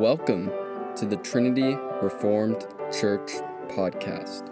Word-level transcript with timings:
Welcome 0.00 0.50
to 0.96 1.04
the 1.04 1.18
Trinity 1.18 1.76
Reformed 2.00 2.66
Church 2.90 3.32
podcast. 3.68 4.48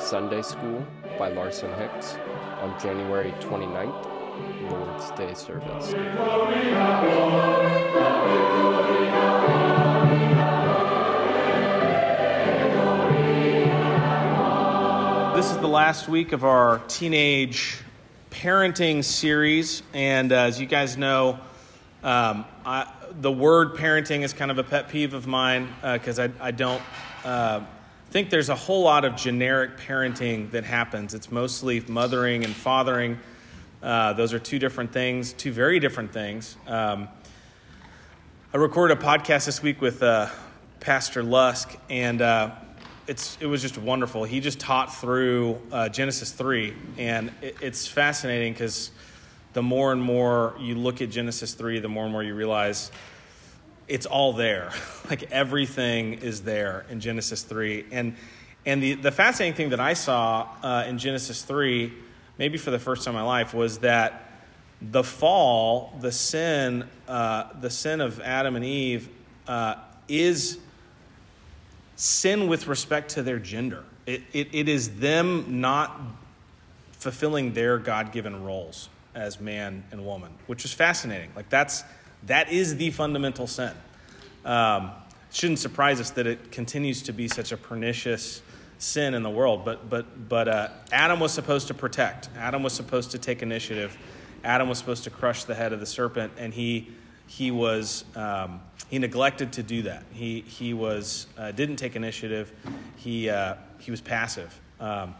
Sunday 0.00 0.42
School 0.42 0.86
by 1.18 1.30
Larson 1.30 1.74
Hicks 1.74 2.14
on 2.60 2.78
January 2.80 3.32
29th, 3.40 4.70
Lord's 4.70 5.10
Day 5.18 5.34
service. 5.34 5.92
This 15.42 15.50
is 15.50 15.58
the 15.58 15.66
last 15.66 16.08
week 16.08 16.30
of 16.30 16.44
our 16.44 16.78
teenage 16.86 17.80
parenting 18.30 19.02
series, 19.02 19.82
and 19.92 20.30
uh, 20.30 20.36
as 20.36 20.60
you 20.60 20.66
guys 20.66 20.96
know, 20.96 21.36
um, 22.04 22.44
I, 22.64 22.88
the 23.20 23.32
word 23.32 23.74
parenting 23.74 24.22
is 24.22 24.32
kind 24.32 24.52
of 24.52 24.58
a 24.58 24.62
pet 24.62 24.88
peeve 24.88 25.14
of 25.14 25.26
mine 25.26 25.68
because 25.82 26.20
I, 26.20 26.30
I, 26.40 26.52
don't 26.52 26.80
uh, 27.24 27.62
think 28.10 28.30
there's 28.30 28.50
a 28.50 28.54
whole 28.54 28.84
lot 28.84 29.04
of 29.04 29.16
generic 29.16 29.78
parenting 29.78 30.52
that 30.52 30.62
happens. 30.62 31.12
It's 31.12 31.32
mostly 31.32 31.80
mothering 31.88 32.44
and 32.44 32.54
fathering. 32.54 33.18
Uh, 33.82 34.12
those 34.12 34.32
are 34.32 34.38
two 34.38 34.60
different 34.60 34.92
things, 34.92 35.32
two 35.32 35.50
very 35.50 35.80
different 35.80 36.12
things. 36.12 36.56
Um, 36.68 37.08
I 38.54 38.58
recorded 38.58 38.96
a 38.96 39.02
podcast 39.02 39.46
this 39.46 39.60
week 39.60 39.80
with 39.80 40.04
uh, 40.04 40.28
Pastor 40.78 41.24
Lusk, 41.24 41.76
and 41.90 42.22
uh, 42.22 42.52
it's 43.06 43.36
it 43.40 43.46
was 43.46 43.62
just 43.62 43.78
wonderful. 43.78 44.24
He 44.24 44.40
just 44.40 44.60
taught 44.60 44.94
through 44.94 45.60
uh, 45.70 45.88
Genesis 45.88 46.30
three, 46.30 46.74
and 46.98 47.32
it, 47.40 47.56
it's 47.60 47.86
fascinating 47.86 48.52
because 48.52 48.90
the 49.52 49.62
more 49.62 49.92
and 49.92 50.00
more 50.00 50.54
you 50.60 50.74
look 50.76 51.02
at 51.02 51.10
Genesis 51.10 51.54
three, 51.54 51.80
the 51.80 51.88
more 51.88 52.04
and 52.04 52.12
more 52.12 52.22
you 52.22 52.34
realize 52.34 52.90
it's 53.88 54.06
all 54.06 54.32
there. 54.32 54.70
like 55.10 55.30
everything 55.32 56.14
is 56.14 56.42
there 56.42 56.86
in 56.90 57.00
Genesis 57.00 57.42
three, 57.42 57.86
and 57.90 58.16
and 58.64 58.82
the 58.82 58.94
the 58.94 59.10
fascinating 59.10 59.56
thing 59.56 59.70
that 59.70 59.80
I 59.80 59.94
saw 59.94 60.48
uh, 60.62 60.84
in 60.86 60.98
Genesis 60.98 61.42
three, 61.42 61.92
maybe 62.38 62.56
for 62.56 62.70
the 62.70 62.78
first 62.78 63.04
time 63.04 63.14
in 63.14 63.20
my 63.20 63.26
life, 63.26 63.52
was 63.52 63.78
that 63.78 64.28
the 64.80 65.04
fall, 65.04 65.92
the 66.00 66.12
sin, 66.12 66.88
uh, 67.08 67.48
the 67.60 67.70
sin 67.70 68.00
of 68.00 68.20
Adam 68.20 68.56
and 68.56 68.64
Eve, 68.64 69.08
uh, 69.46 69.76
is 70.08 70.58
sin 71.96 72.48
with 72.48 72.66
respect 72.66 73.12
to 73.12 73.22
their 73.22 73.38
gender. 73.38 73.84
It, 74.06 74.22
it, 74.32 74.48
it 74.52 74.68
is 74.68 74.98
them 74.98 75.60
not 75.60 76.00
fulfilling 76.92 77.52
their 77.52 77.78
God 77.78 78.12
given 78.12 78.42
roles 78.42 78.88
as 79.14 79.40
man 79.40 79.84
and 79.90 80.04
woman, 80.04 80.32
which 80.46 80.64
is 80.64 80.72
fascinating. 80.72 81.30
Like 81.36 81.48
that's 81.48 81.84
that 82.26 82.50
is 82.52 82.76
the 82.76 82.90
fundamental 82.90 83.46
sin. 83.46 83.72
Um, 84.44 84.92
shouldn't 85.32 85.58
surprise 85.58 86.00
us 86.00 86.10
that 86.10 86.26
it 86.26 86.52
continues 86.52 87.02
to 87.02 87.12
be 87.12 87.28
such 87.28 87.52
a 87.52 87.56
pernicious 87.56 88.42
sin 88.78 89.14
in 89.14 89.22
the 89.22 89.30
world. 89.30 89.64
But 89.64 89.88
but 89.88 90.28
but 90.28 90.48
uh, 90.48 90.68
Adam 90.90 91.20
was 91.20 91.32
supposed 91.32 91.68
to 91.68 91.74
protect. 91.74 92.28
Adam 92.36 92.62
was 92.62 92.72
supposed 92.72 93.10
to 93.12 93.18
take 93.18 93.42
initiative. 93.42 93.96
Adam 94.44 94.68
was 94.68 94.78
supposed 94.78 95.04
to 95.04 95.10
crush 95.10 95.44
the 95.44 95.54
head 95.54 95.72
of 95.72 95.80
the 95.80 95.86
serpent, 95.86 96.32
and 96.36 96.52
he 96.52 96.88
he 97.32 97.50
was 97.50 98.04
um, 98.14 98.60
he 98.90 98.98
neglected 98.98 99.54
to 99.54 99.62
do 99.62 99.82
that. 99.82 100.02
He 100.12 100.42
he 100.42 100.74
was 100.74 101.26
uh, 101.38 101.50
didn't 101.52 101.76
take 101.76 101.96
initiative. 101.96 102.52
He 102.96 103.30
uh, 103.30 103.54
he 103.78 103.90
was 103.90 104.02
passive, 104.02 104.60
um, 104.80 105.14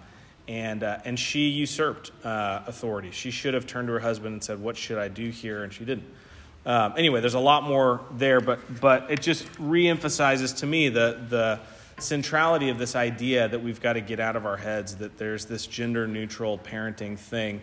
and 0.47 0.83
uh, 0.83 0.99
and 1.07 1.19
she 1.19 1.49
usurped 1.49 2.11
uh, 2.23 2.61
authority. 2.67 3.11
She 3.13 3.31
should 3.31 3.55
have 3.55 3.67
turned 3.67 3.89
to 3.89 3.95
her 3.95 4.01
husband 4.01 4.35
and 4.35 4.45
said, 4.45 4.61
"What 4.61 4.77
should 4.77 4.99
I 4.99 5.09
do 5.09 5.31
here?" 5.31 5.65
And 5.65 5.73
she 5.73 5.87
didn't. 5.87 6.05
Um, 6.67 6.93
anyway, 6.99 7.21
there's 7.21 7.33
a 7.33 7.41
lot 7.41 7.62
more 7.62 8.03
there, 8.12 8.43
but 8.43 8.61
but 8.78 9.11
it 9.11 9.22
just 9.22 9.47
reemphasizes 9.55 10.59
to 10.59 10.67
me 10.67 10.91
the 10.91 11.19
the 11.31 11.61
centrality 11.99 12.69
of 12.69 12.77
this 12.77 12.95
idea 12.95 13.49
that 13.49 13.62
we've 13.62 13.81
got 13.81 13.95
to 13.95 14.03
get 14.03 14.21
out 14.21 14.37
of 14.37 14.45
our 14.45 14.59
heads 14.59 14.97
that 14.97 15.17
there's 15.17 15.47
this 15.47 15.67
gender 15.67 16.06
neutral 16.06 16.59
parenting 16.59 17.19
thing. 17.19 17.62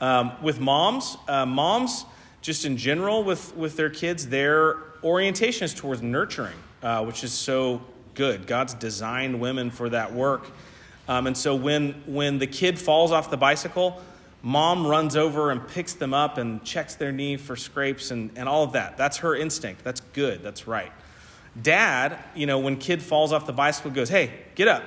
Um, 0.00 0.32
with 0.42 0.60
moms, 0.60 1.16
uh, 1.26 1.46
moms 1.46 2.04
just 2.40 2.64
in 2.64 2.76
general 2.76 3.24
with, 3.24 3.56
with 3.56 3.76
their 3.76 3.90
kids, 3.90 4.28
their 4.28 4.76
orientation 5.02 5.64
is 5.64 5.74
towards 5.74 6.02
nurturing, 6.02 6.56
uh, 6.82 7.04
which 7.04 7.24
is 7.24 7.32
so 7.32 7.82
good. 8.14 8.46
God's 8.46 8.74
designed 8.74 9.40
women 9.40 9.70
for 9.70 9.88
that 9.90 10.12
work. 10.12 10.46
Um, 11.08 11.26
and 11.26 11.36
so 11.36 11.54
when, 11.54 11.92
when 12.06 12.38
the 12.38 12.46
kid 12.46 12.78
falls 12.78 13.12
off 13.12 13.30
the 13.30 13.36
bicycle, 13.36 14.02
mom 14.42 14.86
runs 14.86 15.16
over 15.16 15.50
and 15.50 15.66
picks 15.68 15.94
them 15.94 16.12
up 16.12 16.38
and 16.38 16.62
checks 16.64 16.94
their 16.94 17.12
knee 17.12 17.36
for 17.36 17.56
scrapes 17.56 18.10
and, 18.10 18.30
and 18.36 18.48
all 18.48 18.62
of 18.62 18.72
that. 18.72 18.96
That's 18.96 19.18
her 19.18 19.34
instinct. 19.34 19.84
That's 19.84 20.00
good. 20.00 20.42
That's 20.42 20.66
right. 20.66 20.92
Dad, 21.60 22.18
you 22.34 22.46
know, 22.46 22.58
when 22.58 22.76
kid 22.76 23.02
falls 23.02 23.32
off 23.32 23.46
the 23.46 23.52
bicycle, 23.52 23.90
goes, 23.90 24.08
hey, 24.08 24.30
get 24.54 24.68
up, 24.68 24.82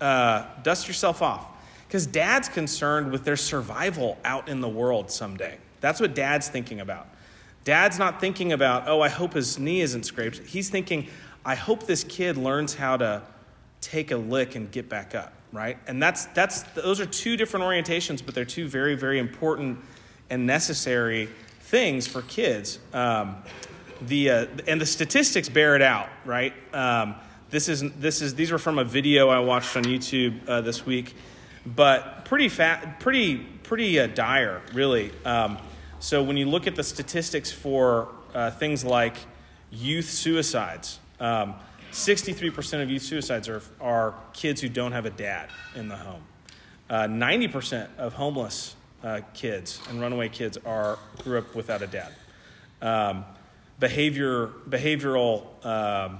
uh, 0.00 0.44
dust 0.62 0.86
yourself 0.86 1.22
off. 1.22 1.46
Because 1.88 2.06
dad's 2.06 2.48
concerned 2.48 3.12
with 3.12 3.24
their 3.24 3.36
survival 3.36 4.18
out 4.24 4.48
in 4.48 4.60
the 4.60 4.68
world 4.68 5.10
someday. 5.10 5.58
That's 5.82 6.00
what 6.00 6.14
dad's 6.14 6.48
thinking 6.48 6.80
about. 6.80 7.06
Dad's 7.64 7.98
not 7.98 8.20
thinking 8.20 8.52
about, 8.52 8.88
oh, 8.88 9.02
I 9.02 9.08
hope 9.08 9.34
his 9.34 9.58
knee 9.58 9.82
isn't 9.82 10.04
scraped. 10.04 10.38
He's 10.38 10.70
thinking, 10.70 11.08
I 11.44 11.54
hope 11.54 11.86
this 11.86 12.04
kid 12.04 12.36
learns 12.36 12.74
how 12.74 12.96
to 12.96 13.22
take 13.80 14.10
a 14.10 14.16
lick 14.16 14.54
and 14.54 14.70
get 14.70 14.88
back 14.88 15.14
up, 15.14 15.32
right? 15.52 15.76
And 15.86 16.02
that's, 16.02 16.26
that's, 16.26 16.62
those 16.74 17.00
are 17.00 17.06
two 17.06 17.36
different 17.36 17.66
orientations, 17.66 18.24
but 18.24 18.34
they're 18.34 18.44
two 18.44 18.68
very, 18.68 18.94
very 18.94 19.18
important 19.18 19.78
and 20.30 20.46
necessary 20.46 21.28
things 21.60 22.06
for 22.06 22.22
kids. 22.22 22.78
Um, 22.92 23.36
the, 24.02 24.30
uh, 24.30 24.46
and 24.66 24.80
the 24.80 24.86
statistics 24.86 25.48
bear 25.48 25.76
it 25.76 25.82
out, 25.82 26.08
right? 26.24 26.52
Um, 26.72 27.16
this 27.50 27.68
is, 27.68 27.82
this 27.92 28.22
is, 28.22 28.34
these 28.34 28.50
were 28.50 28.58
from 28.58 28.78
a 28.78 28.84
video 28.84 29.28
I 29.28 29.40
watched 29.40 29.76
on 29.76 29.84
YouTube 29.84 30.48
uh, 30.48 30.60
this 30.62 30.86
week, 30.86 31.14
but 31.66 32.24
pretty, 32.24 32.48
fat, 32.48 32.98
pretty, 32.98 33.36
pretty 33.36 34.00
uh, 34.00 34.06
dire, 34.08 34.62
really. 34.72 35.12
Um, 35.24 35.58
so 36.02 36.20
when 36.20 36.36
you 36.36 36.46
look 36.46 36.66
at 36.66 36.74
the 36.74 36.82
statistics 36.82 37.52
for 37.52 38.08
uh, 38.34 38.50
things 38.50 38.84
like 38.84 39.14
youth 39.70 40.10
suicides, 40.10 40.98
um, 41.20 41.54
63% 41.92 42.82
of 42.82 42.90
youth 42.90 43.02
suicides 43.02 43.48
are, 43.48 43.62
are 43.80 44.12
kids 44.32 44.60
who 44.60 44.68
don't 44.68 44.90
have 44.90 45.06
a 45.06 45.10
dad 45.10 45.48
in 45.76 45.86
the 45.86 45.94
home. 45.94 46.24
Uh, 46.90 47.02
90% 47.02 47.86
of 47.98 48.14
homeless 48.14 48.74
uh, 49.04 49.20
kids 49.32 49.80
and 49.88 50.00
runaway 50.00 50.28
kids 50.28 50.58
are 50.66 50.98
grew 51.18 51.38
up 51.38 51.54
without 51.54 51.82
a 51.82 51.86
dad. 51.86 52.12
Um, 52.82 53.24
behavior, 53.78 54.48
behavioral 54.68 55.64
um, 55.64 56.18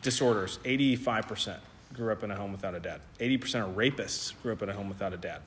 disorders, 0.00 0.58
85% 0.64 1.58
grew 1.92 2.12
up 2.12 2.24
in 2.24 2.30
a 2.30 2.34
home 2.34 2.52
without 2.52 2.74
a 2.74 2.80
dad. 2.80 3.02
80% 3.20 3.68
of 3.68 3.76
rapists 3.76 4.32
grew 4.42 4.54
up 4.54 4.62
in 4.62 4.70
a 4.70 4.72
home 4.72 4.88
without 4.88 5.12
a 5.12 5.18
dad. 5.18 5.42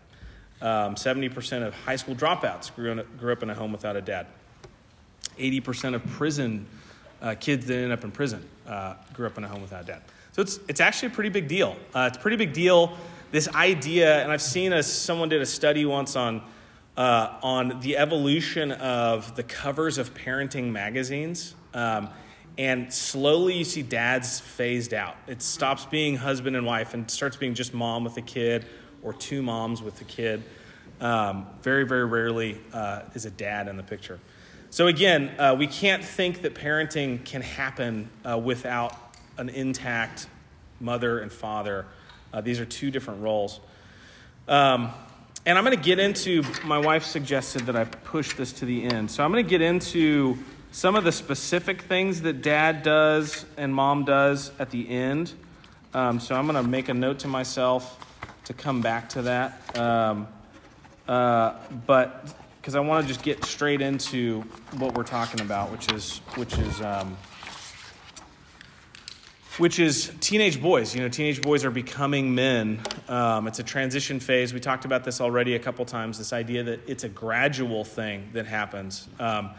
Um, 0.61 0.95
70% 0.95 1.66
of 1.66 1.73
high 1.73 1.95
school 1.95 2.16
dropouts 2.16 2.73
grew, 2.75 2.91
in, 2.91 3.03
grew 3.17 3.33
up 3.33 3.41
in 3.41 3.49
a 3.49 3.55
home 3.55 3.72
without 3.72 3.95
a 3.95 4.01
dad. 4.01 4.27
80% 5.38 5.95
of 5.95 6.05
prison 6.05 6.67
uh, 7.22 7.35
kids 7.39 7.66
that 7.67 7.77
end 7.77 7.91
up 7.91 8.03
in 8.03 8.11
prison 8.11 8.47
uh, 8.67 8.95
grew 9.13 9.25
up 9.25 9.38
in 9.38 9.44
a 9.44 9.47
home 9.47 9.61
without 9.61 9.83
a 9.83 9.88
dad. 9.88 10.01
So 10.33 10.41
it's, 10.41 10.59
it's 10.67 10.79
actually 10.79 11.09
a 11.09 11.11
pretty 11.11 11.29
big 11.29 11.47
deal. 11.47 11.75
Uh, 11.94 12.07
it's 12.07 12.17
a 12.17 12.22
pretty 12.22 12.38
big 12.38 12.53
deal, 12.53 12.95
this 13.31 13.47
idea, 13.49 14.22
and 14.22 14.31
I've 14.31 14.41
seen 14.41 14.72
a, 14.73 14.83
someone 14.83 15.29
did 15.29 15.41
a 15.41 15.45
study 15.45 15.85
once 15.85 16.16
on, 16.16 16.44
uh, 16.95 17.39
on 17.41 17.79
the 17.81 17.97
evolution 17.97 18.72
of 18.73 19.35
the 19.35 19.43
covers 19.43 19.97
of 19.97 20.13
parenting 20.13 20.72
magazines. 20.72 21.55
Um, 21.73 22.09
and 22.57 22.93
slowly 22.93 23.57
you 23.57 23.63
see 23.63 23.81
dads 23.81 24.39
phased 24.39 24.93
out. 24.93 25.16
It 25.28 25.41
stops 25.41 25.85
being 25.85 26.17
husband 26.17 26.55
and 26.55 26.66
wife 26.66 26.93
and 26.93 27.09
starts 27.09 27.38
being 27.38 27.53
just 27.53 27.73
mom 27.73 28.03
with 28.03 28.17
a 28.17 28.22
kid 28.22 28.66
or 29.03 29.14
two 29.14 29.42
moms 29.42 29.82
with 29.82 30.00
a 30.02 30.06
kid. 30.06 30.44
Um, 31.00 31.48
very, 31.64 31.84
very 31.84 32.06
rarely 32.06 32.59
uh, 32.74 33.02
is 33.16 33.26
a 33.26 33.32
dad 33.32 33.68
in 33.68 33.78
the 33.78 33.84
picture. 33.84 34.20
So, 34.70 34.88
again, 34.88 35.32
uh, 35.38 35.56
we 35.58 35.68
can't 35.68 36.03
think 36.03 36.44
that 36.44 36.56
parenting 36.56 37.26
can 37.26 37.42
happen 37.42 38.09
uh, 38.24 38.38
without 38.38 38.96
an 39.38 39.50
intact 39.50 40.28
mother 40.80 41.20
and 41.20 41.32
father. 41.32 41.88
Uh, 42.32 42.42
these 42.42 42.59
are 42.59 42.66
two 42.66 42.92
different 42.92 43.22
roles. 43.22 43.59
Um, 44.48 44.92
and 45.46 45.58
I'm 45.58 45.66
going 45.66 45.76
to 45.76 45.84
get 45.84 46.00
into, 46.00 46.44
my 46.64 46.78
wife 46.78 47.03
suggested 47.03 47.64
that 47.64 47.76
I 47.76 47.84
push 47.86 48.36
this 48.36 48.53
to 48.53 48.66
the 48.66 48.84
end. 48.84 49.09
So, 49.09 49.26
I'm 49.26 49.32
going 49.32 49.44
to 49.44 49.50
get 49.50 49.62
into 49.62 50.38
some 50.72 50.96
of 50.96 51.03
the 51.03 51.12
specific 51.12 51.82
things 51.82 52.22
that 52.22 52.42
dad 52.42 52.84
does 52.84 53.44
and 53.58 53.74
mom 53.74 54.06
does 54.06 54.52
at 54.59 54.70
the 54.70 54.88
end. 54.88 55.34
Um, 55.94 56.20
so, 56.20 56.36
I'm 56.36 56.46
going 56.46 56.64
to 56.64 56.70
make 56.70 56.90
a 56.90 56.94
note 56.94 57.20
to 57.20 57.28
myself 57.28 57.98
to 58.52 58.58
come 58.58 58.82
back 58.82 59.09
to 59.09 59.22
that. 59.24 59.78
Um, 59.78 60.28
uh, 61.08 61.53
but 61.88 62.36
because 62.59 62.76
I 62.76 62.80
want 62.80 63.06
to 63.06 63.08
just 63.08 63.24
get 63.24 63.44
straight 63.46 63.82
into 63.82 64.42
what 64.78 64.94
we're 64.94 65.03
talking 65.03 65.42
about, 65.42 65.72
which 65.72 65.92
is 65.92 66.20
which 66.36 66.58
is 66.58 66.82
um, 66.82 67.18
which 69.58 69.80
is 69.80 70.12
teenage 70.20 70.62
boys. 70.62 70.94
You 70.94 71.02
know, 71.02 71.09
teenage 71.09 71.42
boys 71.42 71.66
are 71.66 71.72
becoming 71.72 72.36
men. 72.36 72.82
Um, 73.08 73.48
it's 73.48 73.59
a 73.59 73.64
transition 73.64 74.20
phase. 74.20 74.53
We 74.53 74.59
talked 74.59 74.86
about 74.86 75.03
this 75.03 75.22
already 75.22 75.56
a 75.56 75.59
couple 75.59 75.86
times. 75.86 76.18
This 76.18 76.34
idea 76.34 76.64
that 76.64 76.82
it's 76.88 77.03
a 77.03 77.09
gradual 77.09 77.84
thing 77.84 78.30
that 78.34 78.46
happens, 78.46 79.08
um, 79.20 79.52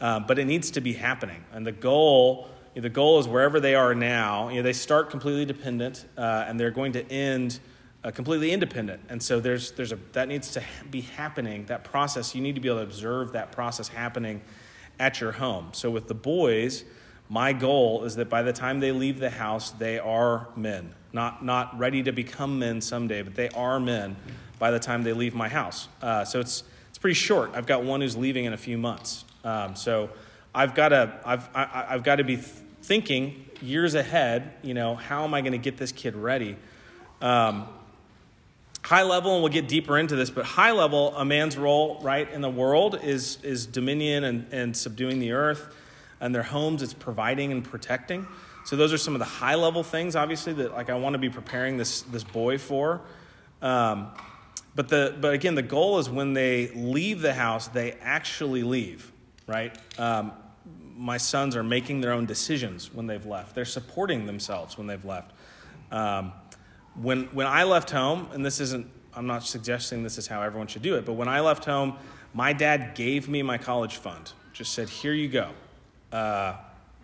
uh, 0.00 0.20
but 0.20 0.38
it 0.38 0.46
needs 0.46 0.70
to 0.72 0.80
be 0.80 0.92
happening. 0.92 1.44
And 1.52 1.66
the 1.66 1.72
goal, 1.72 2.48
the 2.74 2.90
goal 2.90 3.18
is 3.18 3.28
wherever 3.28 3.60
they 3.60 3.74
are 3.74 3.94
now. 3.94 4.48
You 4.48 4.56
know, 4.56 4.62
they 4.62 4.72
start 4.72 5.10
completely 5.10 5.44
dependent, 5.44 6.06
uh, 6.16 6.44
and 6.46 6.58
they're 6.58 6.70
going 6.70 6.92
to 6.92 7.12
end 7.12 7.60
uh, 8.04 8.10
completely 8.10 8.52
independent. 8.52 9.00
And 9.08 9.22
so 9.22 9.40
there's 9.40 9.72
there's 9.72 9.92
a 9.92 9.98
that 10.12 10.28
needs 10.28 10.50
to 10.52 10.62
be 10.90 11.02
happening. 11.02 11.66
That 11.66 11.84
process, 11.84 12.34
you 12.34 12.40
need 12.40 12.54
to 12.54 12.60
be 12.60 12.68
able 12.68 12.78
to 12.78 12.84
observe 12.84 13.32
that 13.32 13.52
process 13.52 13.88
happening 13.88 14.40
at 14.98 15.20
your 15.20 15.32
home. 15.32 15.68
So 15.72 15.90
with 15.90 16.08
the 16.08 16.14
boys 16.14 16.84
my 17.28 17.52
goal 17.52 18.04
is 18.04 18.16
that 18.16 18.28
by 18.28 18.42
the 18.42 18.52
time 18.52 18.80
they 18.80 18.92
leave 18.92 19.18
the 19.18 19.30
house, 19.30 19.70
they 19.70 19.98
are 19.98 20.48
men. 20.56 20.94
Not, 21.12 21.44
not 21.44 21.76
ready 21.78 22.02
to 22.04 22.12
become 22.12 22.58
men 22.58 22.80
someday, 22.80 23.22
but 23.22 23.34
they 23.34 23.48
are 23.50 23.80
men 23.80 24.16
by 24.58 24.70
the 24.70 24.78
time 24.78 25.02
they 25.02 25.12
leave 25.12 25.34
my 25.34 25.48
house. 25.48 25.88
Uh, 26.00 26.24
so 26.24 26.40
it's, 26.40 26.62
it's 26.88 26.98
pretty 26.98 27.14
short. 27.14 27.50
I've 27.54 27.66
got 27.66 27.82
one 27.82 28.00
who's 28.00 28.16
leaving 28.16 28.44
in 28.44 28.52
a 28.52 28.58
few 28.58 28.78
months. 28.78 29.24
Um, 29.44 29.74
so 29.74 30.10
I've 30.54 30.74
got 30.74 30.90
to, 30.90 31.18
I've, 31.24 31.48
I, 31.54 31.86
have 31.88 32.04
got 32.04 32.16
to 32.16 32.24
be 32.24 32.36
thinking 32.36 33.46
years 33.60 33.94
ahead, 33.94 34.52
you 34.62 34.74
know, 34.74 34.94
how 34.94 35.24
am 35.24 35.34
I 35.34 35.40
going 35.40 35.52
to 35.52 35.58
get 35.58 35.78
this 35.78 35.92
kid 35.92 36.14
ready? 36.14 36.56
Um, 37.20 37.66
high 38.86 39.02
level, 39.02 39.34
and 39.34 39.42
we'll 39.42 39.52
get 39.52 39.66
deeper 39.66 39.98
into 39.98 40.14
this, 40.14 40.30
but 40.30 40.44
high 40.44 40.70
level, 40.70 41.12
a 41.16 41.24
man's 41.24 41.56
role, 41.56 41.98
right, 42.02 42.30
in 42.30 42.40
the 42.40 42.48
world 42.48 42.96
is, 43.02 43.38
is 43.42 43.66
dominion 43.66 44.22
and, 44.22 44.46
and 44.52 44.76
subduing 44.76 45.18
the 45.18 45.32
earth 45.32 45.74
and 46.20 46.32
their 46.32 46.44
homes, 46.44 46.84
it's 46.84 46.94
providing 46.94 47.50
and 47.50 47.64
protecting. 47.64 48.28
So 48.64 48.76
those 48.76 48.92
are 48.92 48.98
some 48.98 49.16
of 49.16 49.18
the 49.18 49.24
high 49.24 49.56
level 49.56 49.82
things, 49.82 50.14
obviously, 50.14 50.52
that 50.54 50.72
like 50.72 50.88
I 50.88 50.94
want 50.94 51.14
to 51.14 51.18
be 51.18 51.28
preparing 51.28 51.76
this 51.76 52.02
this 52.02 52.22
boy 52.22 52.58
for. 52.58 53.00
Um, 53.60 54.08
but 54.76 54.88
the 54.88 55.16
but 55.20 55.34
again, 55.34 55.56
the 55.56 55.62
goal 55.62 55.98
is 55.98 56.08
when 56.08 56.32
they 56.32 56.68
leave 56.68 57.20
the 57.22 57.34
house, 57.34 57.66
they 57.66 57.92
actually 58.00 58.62
leave, 58.62 59.10
right? 59.48 59.76
Um, 59.98 60.32
my 60.96 61.16
sons 61.16 61.56
are 61.56 61.64
making 61.64 62.02
their 62.02 62.12
own 62.12 62.26
decisions 62.26 62.92
when 62.94 63.08
they've 63.08 63.26
left. 63.26 63.54
They're 63.54 63.64
supporting 63.64 64.26
themselves 64.26 64.78
when 64.78 64.86
they've 64.86 65.04
left. 65.04 65.32
Um, 65.90 66.32
when 67.00 67.24
when 67.26 67.46
I 67.46 67.64
left 67.64 67.90
home, 67.90 68.28
and 68.32 68.44
this 68.44 68.60
isn't, 68.60 68.90
I'm 69.14 69.26
not 69.26 69.44
suggesting 69.44 70.02
this 70.02 70.18
is 70.18 70.26
how 70.26 70.42
everyone 70.42 70.66
should 70.66 70.82
do 70.82 70.96
it, 70.96 71.04
but 71.04 71.14
when 71.14 71.28
I 71.28 71.40
left 71.40 71.64
home, 71.64 71.96
my 72.34 72.52
dad 72.52 72.94
gave 72.94 73.28
me 73.28 73.42
my 73.42 73.58
college 73.58 73.96
fund. 73.96 74.32
Just 74.52 74.72
said, 74.72 74.88
"Here 74.88 75.12
you 75.12 75.28
go." 75.28 75.50
uh, 76.12 76.54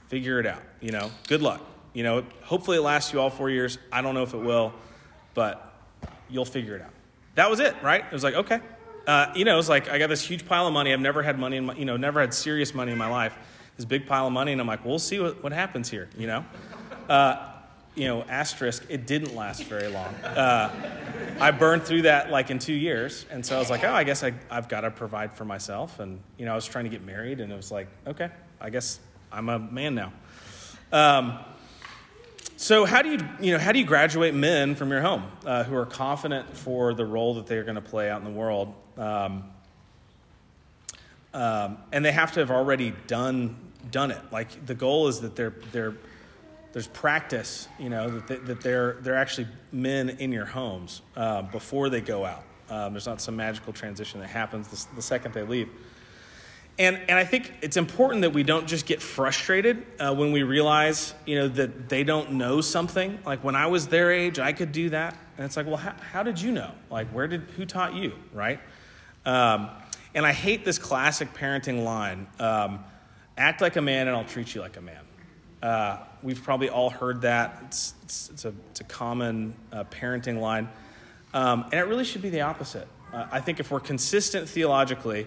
figure 0.08 0.40
it 0.40 0.46
out. 0.46 0.62
You 0.80 0.92
know, 0.92 1.10
good 1.28 1.42
luck. 1.42 1.60
You 1.92 2.02
know, 2.02 2.24
hopefully 2.42 2.78
it 2.78 2.82
lasts 2.82 3.12
you 3.12 3.20
all 3.20 3.30
four 3.30 3.50
years. 3.50 3.78
I 3.90 4.02
don't 4.02 4.14
know 4.14 4.22
if 4.22 4.34
it 4.34 4.38
will, 4.38 4.72
but 5.34 5.74
you'll 6.30 6.44
figure 6.44 6.74
it 6.76 6.82
out. 6.82 6.90
That 7.34 7.50
was 7.50 7.60
it, 7.60 7.74
right? 7.82 8.04
It 8.04 8.12
was 8.12 8.24
like, 8.24 8.34
okay. 8.34 8.60
Uh, 9.06 9.32
you 9.34 9.44
know, 9.44 9.54
it 9.54 9.56
was 9.56 9.68
like 9.68 9.88
I 9.88 9.98
got 9.98 10.08
this 10.08 10.24
huge 10.24 10.46
pile 10.46 10.66
of 10.66 10.72
money. 10.72 10.92
I've 10.92 11.00
never 11.00 11.22
had 11.22 11.38
money 11.38 11.56
in 11.56 11.66
my, 11.66 11.74
you 11.74 11.84
know, 11.84 11.96
never 11.96 12.20
had 12.20 12.32
serious 12.32 12.72
money 12.72 12.92
in 12.92 12.98
my 12.98 13.08
life. 13.08 13.36
This 13.76 13.84
big 13.84 14.06
pile 14.06 14.26
of 14.26 14.32
money, 14.32 14.52
and 14.52 14.60
I'm 14.60 14.66
like, 14.66 14.84
we'll 14.84 14.98
see 14.98 15.18
what, 15.18 15.42
what 15.42 15.52
happens 15.52 15.90
here, 15.90 16.08
you 16.16 16.26
know? 16.26 16.44
Uh, 17.08 17.51
you 17.94 18.08
know, 18.08 18.22
asterisk, 18.22 18.86
it 18.88 19.06
didn't 19.06 19.34
last 19.34 19.64
very 19.64 19.88
long. 19.88 20.14
Uh, 20.24 20.70
I 21.38 21.50
burned 21.50 21.82
through 21.82 22.02
that 22.02 22.30
like 22.30 22.50
in 22.50 22.58
two 22.58 22.72
years. 22.72 23.26
And 23.30 23.44
so 23.44 23.56
I 23.56 23.58
was 23.58 23.68
like, 23.68 23.84
oh, 23.84 23.92
I 23.92 24.04
guess 24.04 24.22
I, 24.22 24.32
I've 24.50 24.68
got 24.68 24.82
to 24.82 24.90
provide 24.90 25.32
for 25.32 25.44
myself. 25.44 26.00
And, 26.00 26.20
you 26.38 26.46
know, 26.46 26.52
I 26.52 26.54
was 26.54 26.66
trying 26.66 26.84
to 26.84 26.90
get 26.90 27.04
married, 27.04 27.40
and 27.40 27.52
it 27.52 27.56
was 27.56 27.70
like, 27.70 27.88
okay, 28.06 28.30
I 28.60 28.70
guess 28.70 28.98
I'm 29.30 29.48
a 29.48 29.58
man 29.58 29.94
now. 29.94 30.12
Um, 30.92 31.38
so 32.56 32.84
how 32.84 33.02
do 33.02 33.10
you, 33.10 33.18
you 33.40 33.52
know, 33.52 33.58
how 33.58 33.72
do 33.72 33.78
you 33.78 33.84
graduate 33.84 34.34
men 34.34 34.74
from 34.74 34.90
your 34.90 35.00
home 35.00 35.24
uh, 35.44 35.64
who 35.64 35.74
are 35.74 35.86
confident 35.86 36.56
for 36.56 36.94
the 36.94 37.04
role 37.04 37.34
that 37.34 37.46
they're 37.46 37.64
going 37.64 37.74
to 37.74 37.80
play 37.80 38.08
out 38.08 38.20
in 38.20 38.24
the 38.24 38.30
world? 38.30 38.72
Um, 38.96 39.44
um, 41.34 41.78
and 41.92 42.04
they 42.04 42.12
have 42.12 42.32
to 42.32 42.40
have 42.40 42.50
already 42.50 42.94
done 43.06 43.56
done 43.90 44.10
it. 44.10 44.20
Like 44.30 44.64
the 44.64 44.74
goal 44.74 45.08
is 45.08 45.20
that 45.20 45.34
they're 45.34 45.54
they're 45.72 45.94
there's 46.72 46.86
practice, 46.88 47.68
you 47.78 47.88
know, 47.90 48.10
that, 48.10 48.26
they, 48.26 48.36
that 48.36 48.60
they're 48.62 48.96
they're 49.00 49.16
actually 49.16 49.48
men 49.72 50.10
in 50.10 50.32
your 50.32 50.46
homes 50.46 51.02
uh, 51.16 51.42
before 51.42 51.90
they 51.90 52.00
go 52.00 52.24
out. 52.24 52.44
Um, 52.70 52.94
there's 52.94 53.06
not 53.06 53.20
some 53.20 53.36
magical 53.36 53.72
transition 53.72 54.20
that 54.20 54.28
happens 54.28 54.68
the, 54.68 54.96
the 54.96 55.02
second 55.02 55.34
they 55.34 55.42
leave. 55.42 55.68
And, 56.78 56.98
and 57.06 57.18
I 57.18 57.24
think 57.24 57.52
it's 57.60 57.76
important 57.76 58.22
that 58.22 58.32
we 58.32 58.42
don't 58.42 58.66
just 58.66 58.86
get 58.86 59.02
frustrated 59.02 59.84
uh, 60.00 60.14
when 60.14 60.32
we 60.32 60.42
realize, 60.42 61.12
you 61.26 61.36
know, 61.36 61.48
that 61.48 61.90
they 61.90 62.02
don't 62.02 62.32
know 62.32 62.62
something. 62.62 63.18
Like 63.26 63.44
when 63.44 63.54
I 63.54 63.66
was 63.66 63.88
their 63.88 64.10
age, 64.10 64.38
I 64.38 64.52
could 64.52 64.72
do 64.72 64.88
that. 64.90 65.16
And 65.36 65.44
it's 65.44 65.56
like, 65.56 65.66
well, 65.66 65.76
how, 65.76 65.94
how 66.12 66.22
did 66.22 66.40
you 66.40 66.50
know? 66.50 66.70
Like, 66.90 67.08
where 67.08 67.28
did, 67.28 67.42
who 67.56 67.66
taught 67.66 67.94
you, 67.94 68.14
right? 68.32 68.58
Um, 69.26 69.68
and 70.14 70.24
I 70.24 70.32
hate 70.32 70.64
this 70.64 70.78
classic 70.78 71.34
parenting 71.34 71.84
line 71.84 72.26
um, 72.38 72.82
act 73.36 73.60
like 73.60 73.76
a 73.76 73.82
man 73.82 74.08
and 74.08 74.16
I'll 74.16 74.24
treat 74.24 74.54
you 74.54 74.62
like 74.62 74.78
a 74.78 74.82
man. 74.82 75.04
Uh, 75.62 75.98
we've 76.22 76.42
probably 76.42 76.68
all 76.68 76.90
heard 76.90 77.22
that. 77.22 77.62
It's, 77.66 77.94
it's, 78.02 78.30
it's 78.30 78.44
a, 78.44 78.54
it's 78.70 78.80
a 78.80 78.84
common 78.84 79.54
uh, 79.72 79.84
parenting 79.84 80.40
line. 80.40 80.68
Um, 81.34 81.64
and 81.64 81.74
it 81.74 81.84
really 81.84 82.04
should 82.04 82.22
be 82.22 82.30
the 82.30 82.42
opposite. 82.42 82.88
Uh, 83.12 83.26
I 83.30 83.40
think 83.40 83.60
if 83.60 83.70
we're 83.70 83.80
consistent 83.80 84.48
theologically, 84.48 85.26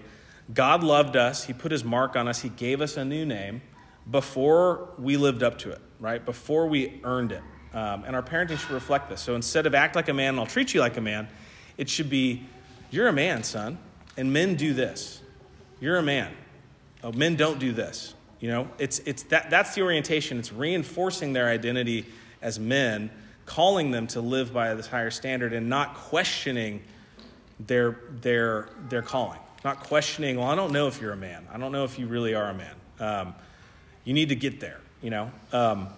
God 0.52 0.82
loved 0.82 1.16
us, 1.16 1.44
He 1.44 1.52
put 1.52 1.72
His 1.72 1.84
mark 1.84 2.16
on 2.16 2.28
us, 2.28 2.40
He 2.40 2.48
gave 2.48 2.80
us 2.80 2.96
a 2.96 3.04
new 3.04 3.26
name 3.26 3.62
before 4.10 4.88
we 4.98 5.16
lived 5.16 5.42
up 5.42 5.58
to 5.58 5.70
it, 5.70 5.80
right? 5.98 6.24
Before 6.24 6.66
we 6.66 7.00
earned 7.04 7.32
it. 7.32 7.42
Um, 7.74 8.04
and 8.04 8.16
our 8.16 8.22
parenting 8.22 8.58
should 8.58 8.70
reflect 8.70 9.08
this. 9.10 9.20
So 9.20 9.34
instead 9.34 9.66
of 9.66 9.74
act 9.74 9.96
like 9.96 10.08
a 10.08 10.14
man 10.14 10.30
and 10.30 10.40
I'll 10.40 10.46
treat 10.46 10.72
you 10.72 10.80
like 10.80 10.96
a 10.96 11.00
man, 11.00 11.28
it 11.76 11.90
should 11.90 12.08
be, 12.08 12.46
you're 12.90 13.08
a 13.08 13.12
man, 13.12 13.42
son, 13.42 13.78
and 14.16 14.32
men 14.32 14.54
do 14.54 14.72
this. 14.72 15.20
You're 15.80 15.98
a 15.98 16.02
man. 16.02 16.32
Oh, 17.02 17.12
men 17.12 17.36
don't 17.36 17.58
do 17.58 17.72
this. 17.72 18.14
You 18.46 18.52
know, 18.52 18.68
it's, 18.78 19.00
it's 19.00 19.24
that, 19.24 19.50
that's 19.50 19.74
the 19.74 19.82
orientation. 19.82 20.38
It's 20.38 20.52
reinforcing 20.52 21.32
their 21.32 21.48
identity 21.48 22.06
as 22.40 22.60
men, 22.60 23.10
calling 23.44 23.90
them 23.90 24.06
to 24.06 24.20
live 24.20 24.52
by 24.52 24.72
this 24.74 24.86
higher 24.86 25.10
standard 25.10 25.52
and 25.52 25.68
not 25.68 25.94
questioning 25.94 26.84
their, 27.58 27.98
their, 28.20 28.68
their 28.88 29.02
calling 29.02 29.40
not 29.64 29.80
questioning, 29.80 30.36
well, 30.36 30.46
I 30.46 30.54
don't 30.54 30.72
know 30.72 30.86
if 30.86 31.00
you're 31.00 31.12
a 31.12 31.16
man. 31.16 31.44
I 31.52 31.58
don't 31.58 31.72
know 31.72 31.82
if 31.82 31.98
you 31.98 32.06
really 32.06 32.36
are 32.36 32.50
a 32.50 32.54
man. 32.54 32.74
Um, 33.00 33.34
you 34.04 34.14
need 34.14 34.28
to 34.28 34.36
get 34.36 34.60
there, 34.60 34.80
you 35.02 35.10
know? 35.10 35.32
Um, 35.52 35.88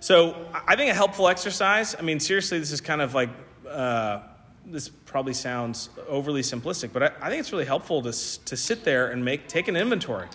so 0.00 0.48
I 0.66 0.74
think 0.74 0.90
a 0.90 0.94
helpful 0.94 1.28
exercise, 1.28 1.94
I 1.96 2.02
mean, 2.02 2.18
seriously, 2.18 2.58
this 2.58 2.72
is 2.72 2.80
kind 2.80 3.00
of 3.00 3.14
like, 3.14 3.30
uh, 3.68 4.22
this 4.64 4.88
probably 4.88 5.34
sounds 5.34 5.88
overly 6.08 6.42
simplistic, 6.42 6.92
but 6.92 7.04
I, 7.04 7.06
I 7.20 7.28
think 7.28 7.38
it's 7.38 7.52
really 7.52 7.64
helpful 7.64 8.02
to, 8.02 8.10
to 8.10 8.56
sit 8.56 8.82
there 8.82 9.12
and 9.12 9.24
make, 9.24 9.46
take 9.46 9.68
an 9.68 9.76
inventory 9.76 10.26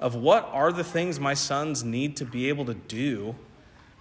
of 0.00 0.14
what 0.14 0.48
are 0.52 0.72
the 0.72 0.84
things 0.84 1.18
my 1.18 1.34
sons 1.34 1.82
need 1.82 2.16
to 2.16 2.24
be 2.24 2.48
able 2.48 2.64
to 2.66 2.74
do 2.74 3.34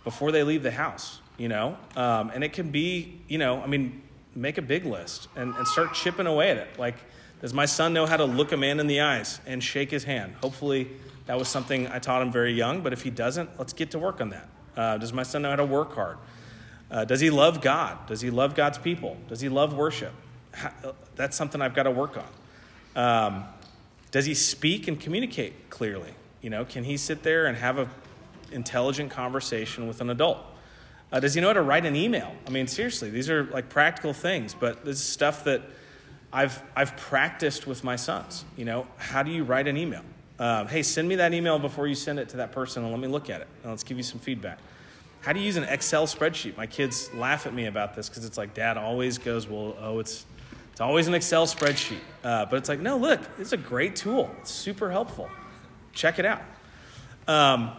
before 0.04 0.32
they 0.32 0.44
leave 0.44 0.63
the 0.63 0.72
house, 0.72 1.22
you 1.38 1.48
know? 1.48 1.77
Um, 1.96 2.32
and 2.34 2.44
it 2.44 2.54
can 2.54 2.70
be, 2.70 3.20
you 3.27 3.38
know, 3.38 3.62
I 3.62 3.68
mean, 3.68 4.01
make 4.36 4.58
a 4.58 4.62
big 4.62 4.86
list 4.86 5.27
and, 5.36 5.56
and 5.56 5.68
start 5.68 5.94
chipping 5.94 6.27
away 6.27 6.51
at 6.51 6.58
it. 6.58 6.80
Like, 6.80 6.96
does 7.42 7.54
my 7.54 7.66
son 7.66 7.94
know 7.94 8.06
how 8.06 8.18
to 8.18 8.25
look 8.25 8.51
a 8.51 8.58
man 8.58 8.80
in 8.80 8.88
the 8.88 9.01
eyes 9.01 9.39
and 9.46 9.63
shake 9.63 9.92
his 9.92 10.04
hand? 10.04 10.36
Hopefully, 10.42 10.88
that 11.25 11.38
was 11.38 11.48
something 11.48 11.88
I 11.88 12.00
taught 12.00 12.22
him 12.22 12.32
very 12.32 12.54
young, 12.54 12.82
but 12.82 12.94
if 12.94 13.01
he 13.01 13.10
doesn't, 13.10 13.50
let's 13.60 13.74
get 13.74 13.92
to 13.92 14.00
work 14.00 14.22
on 14.22 14.30
that. 14.30 14.50
Uh, 14.75 14.98
does 14.98 15.12
my 15.12 15.24
son 15.24 15.42
know 15.42 15.50
how 15.50 15.56
to 15.56 15.66
work 15.66 15.94
hard? 15.94 16.18
Uh, 16.89 17.04
does 17.04 17.20
he 17.20 17.30
love 17.30 17.62
God? 17.62 18.08
Does 18.08 18.22
he 18.22 18.30
love 18.30 18.56
God's 18.56 18.77
people? 18.77 19.18
Does 19.27 19.42
he 19.42 19.50
love 19.50 19.74
worship? 19.74 20.13
How, 20.54 20.72
that's 21.16 21.36
something 21.36 21.62
I've 21.62 21.75
got 21.75 21.84
to 21.84 21.92
work 21.92 22.18
on. 22.18 23.36
Um, 23.36 23.44
does 24.12 24.26
he 24.26 24.34
speak 24.34 24.88
and 24.88 25.00
communicate 25.00 25.70
clearly? 25.70 26.14
You 26.42 26.50
know, 26.50 26.66
can 26.66 26.84
he 26.84 26.98
sit 26.98 27.24
there 27.24 27.48
and 27.48 27.58
have 27.58 27.78
an 27.78 27.90
intelligent 28.52 29.12
conversation 29.12 29.88
with 29.88 30.02
an 30.02 30.10
adult? 30.10 30.40
Uh, 31.12 31.20
does 31.20 31.34
he 31.34 31.42
know 31.42 31.48
how 31.48 31.54
to 31.54 31.62
write 31.62 31.86
an 31.86 31.96
email? 31.96 32.34
I 32.46 32.50
mean, 32.50 32.68
seriously, 32.68 33.10
these 33.10 33.30
are 33.30 33.46
like 33.46 33.70
practical 33.70 34.14
things, 34.14 34.54
but 34.54 34.84
this 34.84 34.98
is 34.98 35.04
stuff 35.04 35.46
that 35.46 35.62
I've, 36.32 36.62
I've 36.76 36.96
practiced 36.98 37.66
with 37.66 37.84
my 37.84 37.96
sons. 37.96 38.44
You 38.58 38.66
know, 38.66 38.88
how 38.98 39.24
do 39.24 39.32
you 39.32 39.44
write 39.44 39.68
an 39.68 39.78
email? 39.78 40.04
Um, 40.40 40.68
hey, 40.68 40.84
send 40.84 41.08
me 41.08 41.16
that 41.16 41.34
email 41.34 41.58
before 41.58 41.88
you 41.88 41.96
send 41.96 42.20
it 42.20 42.30
to 42.30 42.38
that 42.38 42.52
person 42.52 42.84
and 42.84 42.92
let 42.92 43.02
me 43.02 43.08
look 43.08 43.30
at 43.30 43.42
it 43.42 43.48
and 43.64 43.72
let's 43.72 43.84
give 43.84 43.98
you 43.98 44.04
some 44.04 44.20
feedback. 44.20 44.60
How 45.22 45.34
do 45.34 45.40
you 45.40 45.46
use 45.46 45.58
an 45.58 45.64
Excel 45.64 46.06
spreadsheet? 46.06 46.56
My 46.58 46.68
kids 46.68 47.10
laugh 47.14 47.48
at 47.48 47.54
me 47.54 47.66
about 47.66 47.96
this 47.96 48.08
because 48.08 48.24
it's 48.24 48.38
like 48.38 48.54
dad 48.54 48.78
always 48.78 49.18
goes, 49.18 49.48
well, 49.48 49.76
oh, 49.80 50.00
it's, 50.00 50.26
it's 50.78 50.82
always 50.84 51.08
an 51.08 51.16
Excel 51.16 51.48
spreadsheet. 51.48 52.02
Uh, 52.24 52.46
but 52.46 52.58
it's 52.58 52.70
like, 52.70 52.80
no, 52.80 52.98
look, 52.98 53.20
it's 53.40 53.52
a 53.52 53.58
great 53.58 53.96
tool. 53.96 54.30
It's 54.42 54.52
super 54.52 54.92
helpful. 54.92 55.28
Check 55.92 56.20
it 56.20 56.26
out. 56.26 56.44
Um, 57.28 57.72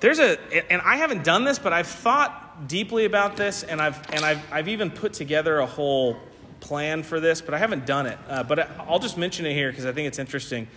there's 0.00 0.18
a, 0.18 0.38
and 0.72 0.80
I 0.80 0.96
haven't 0.96 1.24
done 1.24 1.44
this, 1.44 1.58
but 1.58 1.74
I've 1.74 1.86
thought 1.86 2.66
deeply 2.66 3.04
about 3.04 3.36
this 3.36 3.64
and 3.64 3.82
I've, 3.82 4.00
and 4.14 4.24
I've, 4.24 4.42
I've 4.50 4.68
even 4.68 4.90
put 4.90 5.12
together 5.12 5.58
a 5.58 5.66
whole 5.66 6.16
plan 6.60 7.02
for 7.02 7.20
this, 7.20 7.42
but 7.42 7.52
I 7.52 7.58
haven't 7.58 7.84
done 7.84 8.06
it. 8.06 8.18
Uh, 8.26 8.44
but 8.44 8.70
I'll 8.80 8.98
just 8.98 9.18
mention 9.18 9.44
it 9.44 9.52
here 9.52 9.70
because 9.70 9.84
I 9.84 9.92
think 9.92 10.08
it's 10.08 10.18
interesting. 10.18 10.68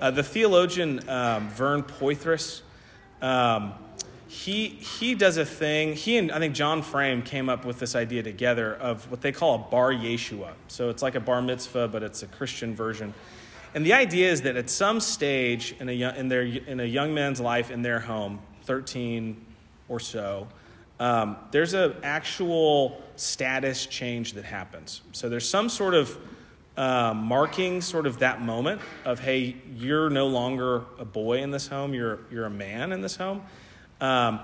Uh, 0.00 0.10
the 0.10 0.22
theologian 0.22 1.06
um, 1.10 1.50
Vern 1.50 1.82
Poythress, 1.82 2.62
um, 3.20 3.74
he 4.28 4.68
he 4.68 5.14
does 5.14 5.38
a 5.38 5.44
thing. 5.44 5.94
He 5.94 6.18
and 6.18 6.30
I 6.30 6.38
think 6.38 6.54
John 6.54 6.82
Frame 6.82 7.22
came 7.22 7.48
up 7.48 7.64
with 7.64 7.78
this 7.78 7.96
idea 7.96 8.22
together 8.22 8.74
of 8.74 9.10
what 9.10 9.22
they 9.22 9.32
call 9.32 9.54
a 9.54 9.70
bar 9.70 9.90
Yeshua. 9.90 10.52
So 10.68 10.90
it's 10.90 11.02
like 11.02 11.14
a 11.14 11.20
bar 11.20 11.40
mitzvah, 11.40 11.88
but 11.88 12.02
it's 12.02 12.22
a 12.22 12.26
Christian 12.26 12.74
version. 12.74 13.14
And 13.74 13.84
the 13.84 13.94
idea 13.94 14.30
is 14.30 14.42
that 14.42 14.56
at 14.56 14.68
some 14.68 15.00
stage 15.00 15.74
in 15.80 15.88
a 15.88 15.92
young, 15.92 16.16
in 16.16 16.28
their 16.28 16.42
in 16.42 16.78
a 16.80 16.84
young 16.84 17.14
man's 17.14 17.40
life 17.40 17.70
in 17.70 17.80
their 17.80 18.00
home, 18.00 18.40
thirteen 18.64 19.44
or 19.88 19.98
so, 19.98 20.46
um, 21.00 21.36
there's 21.50 21.72
an 21.72 21.94
actual 22.02 23.02
status 23.16 23.86
change 23.86 24.34
that 24.34 24.44
happens. 24.44 25.00
So 25.12 25.30
there's 25.30 25.48
some 25.48 25.70
sort 25.70 25.94
of 25.94 26.18
uh, 26.76 27.14
marking 27.14 27.80
sort 27.80 28.06
of 28.06 28.18
that 28.18 28.42
moment 28.42 28.82
of 29.06 29.20
hey, 29.20 29.56
you're 29.74 30.10
no 30.10 30.26
longer 30.26 30.84
a 30.98 31.04
boy 31.06 31.38
in 31.38 31.50
this 31.50 31.66
home. 31.66 31.94
You're 31.94 32.18
you're 32.30 32.44
a 32.44 32.50
man 32.50 32.92
in 32.92 33.00
this 33.00 33.16
home. 33.16 33.42
Um, 34.00 34.40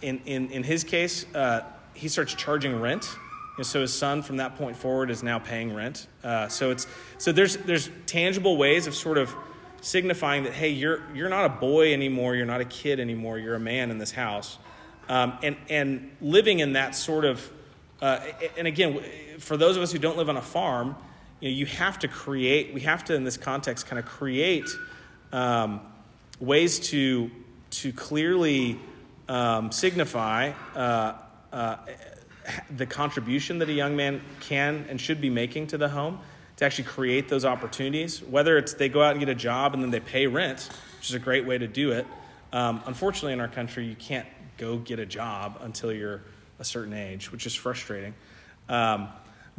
in, 0.00 0.20
in, 0.26 0.50
in 0.50 0.62
his 0.62 0.84
case, 0.84 1.26
uh, 1.34 1.62
he 1.94 2.08
starts 2.08 2.34
charging 2.34 2.80
rent. 2.80 3.16
And 3.56 3.66
so 3.66 3.80
his 3.80 3.92
son, 3.92 4.22
from 4.22 4.38
that 4.38 4.56
point 4.56 4.76
forward, 4.76 5.10
is 5.10 5.22
now 5.22 5.38
paying 5.38 5.74
rent. 5.74 6.08
Uh, 6.22 6.48
so 6.48 6.70
it's 6.70 6.86
so 7.18 7.30
there's 7.30 7.56
there's 7.58 7.88
tangible 8.06 8.56
ways 8.56 8.88
of 8.88 8.94
sort 8.96 9.16
of 9.16 9.32
signifying 9.80 10.42
that 10.44 10.52
hey, 10.52 10.70
you're 10.70 11.02
you're 11.14 11.28
not 11.28 11.44
a 11.44 11.50
boy 11.50 11.92
anymore. 11.92 12.34
You're 12.34 12.46
not 12.46 12.60
a 12.60 12.64
kid 12.64 12.98
anymore. 12.98 13.38
You're 13.38 13.54
a 13.54 13.60
man 13.60 13.92
in 13.92 13.98
this 13.98 14.10
house. 14.10 14.58
Um, 15.08 15.38
and 15.42 15.56
and 15.68 16.10
living 16.20 16.58
in 16.58 16.72
that 16.72 16.96
sort 16.96 17.24
of 17.24 17.48
uh, 18.02 18.20
and 18.58 18.66
again, 18.66 19.02
for 19.38 19.56
those 19.56 19.76
of 19.76 19.82
us 19.82 19.92
who 19.92 19.98
don't 19.98 20.16
live 20.16 20.28
on 20.28 20.36
a 20.36 20.42
farm, 20.42 20.96
you 21.40 21.50
know, 21.50 21.56
you 21.56 21.66
have 21.66 21.98
to 22.00 22.08
create. 22.08 22.74
We 22.74 22.82
have 22.82 23.04
to, 23.04 23.14
in 23.14 23.24
this 23.24 23.36
context, 23.36 23.86
kind 23.86 23.98
of 23.98 24.04
create 24.04 24.68
um, 25.32 25.80
ways 26.40 26.80
to 26.90 27.30
to 27.70 27.92
clearly 27.92 28.78
um, 29.28 29.72
signify 29.72 30.52
uh, 30.74 31.14
uh, 31.52 31.76
the 32.76 32.86
contribution 32.86 33.58
that 33.58 33.68
a 33.68 33.72
young 33.72 33.96
man 33.96 34.20
can 34.40 34.86
and 34.88 35.00
should 35.00 35.20
be 35.20 35.30
making 35.30 35.68
to 35.68 35.78
the 35.78 35.88
home 35.88 36.20
to 36.56 36.64
actually 36.64 36.84
create 36.84 37.28
those 37.28 37.44
opportunities. 37.44 38.22
Whether 38.22 38.58
it's 38.58 38.74
they 38.74 38.88
go 38.88 39.02
out 39.02 39.12
and 39.12 39.20
get 39.20 39.28
a 39.28 39.34
job 39.34 39.74
and 39.74 39.82
then 39.82 39.90
they 39.90 40.00
pay 40.00 40.26
rent, 40.26 40.68
which 40.98 41.08
is 41.08 41.14
a 41.14 41.18
great 41.18 41.46
way 41.46 41.58
to 41.58 41.66
do 41.66 41.92
it. 41.92 42.06
Um, 42.52 42.82
unfortunately, 42.86 43.32
in 43.32 43.40
our 43.40 43.48
country, 43.48 43.86
you 43.86 43.96
can't 43.96 44.26
go 44.56 44.78
get 44.78 44.98
a 44.98 45.06
job 45.06 45.58
until 45.62 45.92
you're 45.92 46.22
a 46.58 46.64
certain 46.64 46.94
age, 46.94 47.32
which 47.32 47.46
is 47.46 47.54
frustrating. 47.54 48.14
Um, 48.68 49.08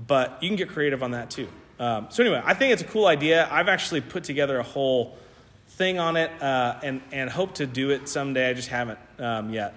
but 0.07 0.41
you 0.41 0.49
can 0.49 0.55
get 0.55 0.69
creative 0.69 1.03
on 1.03 1.11
that 1.11 1.29
too. 1.29 1.47
Um, 1.79 2.07
so 2.09 2.23
anyway, 2.23 2.41
I 2.45 2.53
think 2.53 2.71
it's 2.71 2.81
a 2.81 2.87
cool 2.87 3.07
idea. 3.07 3.49
I've 3.51 3.67
actually 3.67 4.01
put 4.01 4.23
together 4.23 4.59
a 4.59 4.63
whole 4.63 5.17
thing 5.75 5.99
on 5.99 6.15
it 6.15 6.31
uh, 6.41 6.79
and, 6.83 7.01
and 7.11 7.29
hope 7.29 7.55
to 7.55 7.67
do 7.67 7.89
it 7.89 8.07
someday. 8.07 8.49
I 8.49 8.53
just 8.53 8.69
haven't 8.69 8.99
um, 9.19 9.49
yet. 9.49 9.73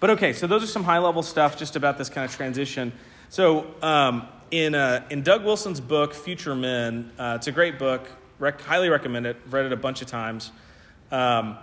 But 0.00 0.10
okay, 0.10 0.32
so 0.32 0.48
those 0.48 0.64
are 0.64 0.66
some 0.66 0.82
high 0.82 0.98
level 0.98 1.22
stuff 1.22 1.56
just 1.56 1.76
about 1.76 1.96
this 1.96 2.08
kind 2.08 2.24
of 2.28 2.34
transition. 2.34 2.92
So 3.28 3.72
um, 3.82 4.26
in, 4.50 4.74
uh, 4.74 5.04
in 5.10 5.22
Doug 5.22 5.44
Wilson's 5.44 5.80
book, 5.80 6.12
Future 6.12 6.56
Men, 6.56 7.12
uh, 7.20 7.36
it's 7.38 7.46
a 7.46 7.52
great 7.52 7.78
book, 7.78 8.10
rec- 8.40 8.60
highly 8.60 8.88
recommend 8.88 9.26
it, 9.26 9.36
read 9.48 9.64
it 9.64 9.72
a 9.72 9.76
bunch 9.76 10.02
of 10.02 10.08
times. 10.08 10.50
Um, 11.12 11.56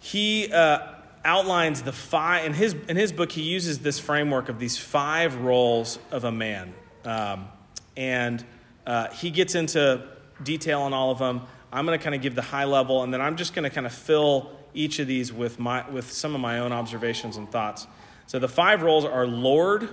he 0.00 0.52
uh, 0.52 0.80
outlines 1.24 1.80
the 1.80 1.92
five, 1.92 2.44
in 2.44 2.52
his, 2.52 2.74
in 2.88 2.96
his 2.96 3.10
book, 3.10 3.32
he 3.32 3.42
uses 3.42 3.78
this 3.78 3.98
framework 3.98 4.50
of 4.50 4.58
these 4.58 4.76
five 4.76 5.36
roles 5.36 5.98
of 6.10 6.24
a 6.24 6.32
man. 6.32 6.74
Um, 7.06 7.48
and 7.96 8.44
uh, 8.86 9.08
he 9.12 9.30
gets 9.30 9.54
into 9.54 10.06
detail 10.42 10.82
on 10.82 10.92
all 10.92 11.10
of 11.10 11.18
them. 11.18 11.42
I'm 11.72 11.86
going 11.86 11.98
to 11.98 12.02
kind 12.02 12.14
of 12.14 12.22
give 12.22 12.34
the 12.34 12.42
high 12.42 12.64
level, 12.64 13.02
and 13.02 13.14
then 13.14 13.20
I'm 13.20 13.36
just 13.36 13.54
going 13.54 13.62
to 13.62 13.70
kind 13.70 13.86
of 13.86 13.92
fill 13.92 14.50
each 14.74 14.98
of 14.98 15.06
these 15.06 15.32
with, 15.32 15.58
my, 15.58 15.88
with 15.90 16.10
some 16.10 16.34
of 16.34 16.40
my 16.40 16.58
own 16.58 16.72
observations 16.72 17.36
and 17.36 17.50
thoughts. 17.50 17.86
So 18.26 18.38
the 18.38 18.48
five 18.48 18.82
roles 18.82 19.04
are 19.04 19.26
Lord, 19.26 19.88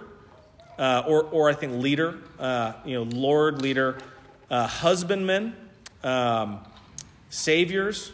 uh, 0.78 1.04
or, 1.08 1.24
or 1.24 1.50
I 1.50 1.54
think 1.54 1.82
leader, 1.82 2.20
uh, 2.40 2.74
you 2.86 2.96
know, 2.96 3.04
Lord, 3.04 3.62
leader, 3.62 3.98
uh, 4.50 4.68
husbandmen, 4.68 5.56
um, 6.04 6.60
saviors, 7.30 8.12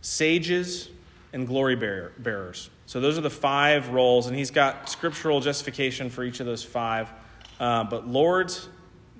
sages, 0.00 0.88
and 1.32 1.46
glory 1.46 1.76
bearer, 1.76 2.12
bearers. 2.18 2.70
So 2.86 3.00
those 3.00 3.16
are 3.18 3.22
the 3.22 3.30
five 3.30 3.88
roles, 3.88 4.26
and 4.26 4.36
he's 4.36 4.50
got 4.50 4.88
scriptural 4.88 5.40
justification 5.40 6.10
for 6.10 6.22
each 6.22 6.40
of 6.40 6.46
those 6.46 6.62
five. 6.62 7.10
Uh, 7.58 7.84
but 7.84 8.06
lords, 8.06 8.68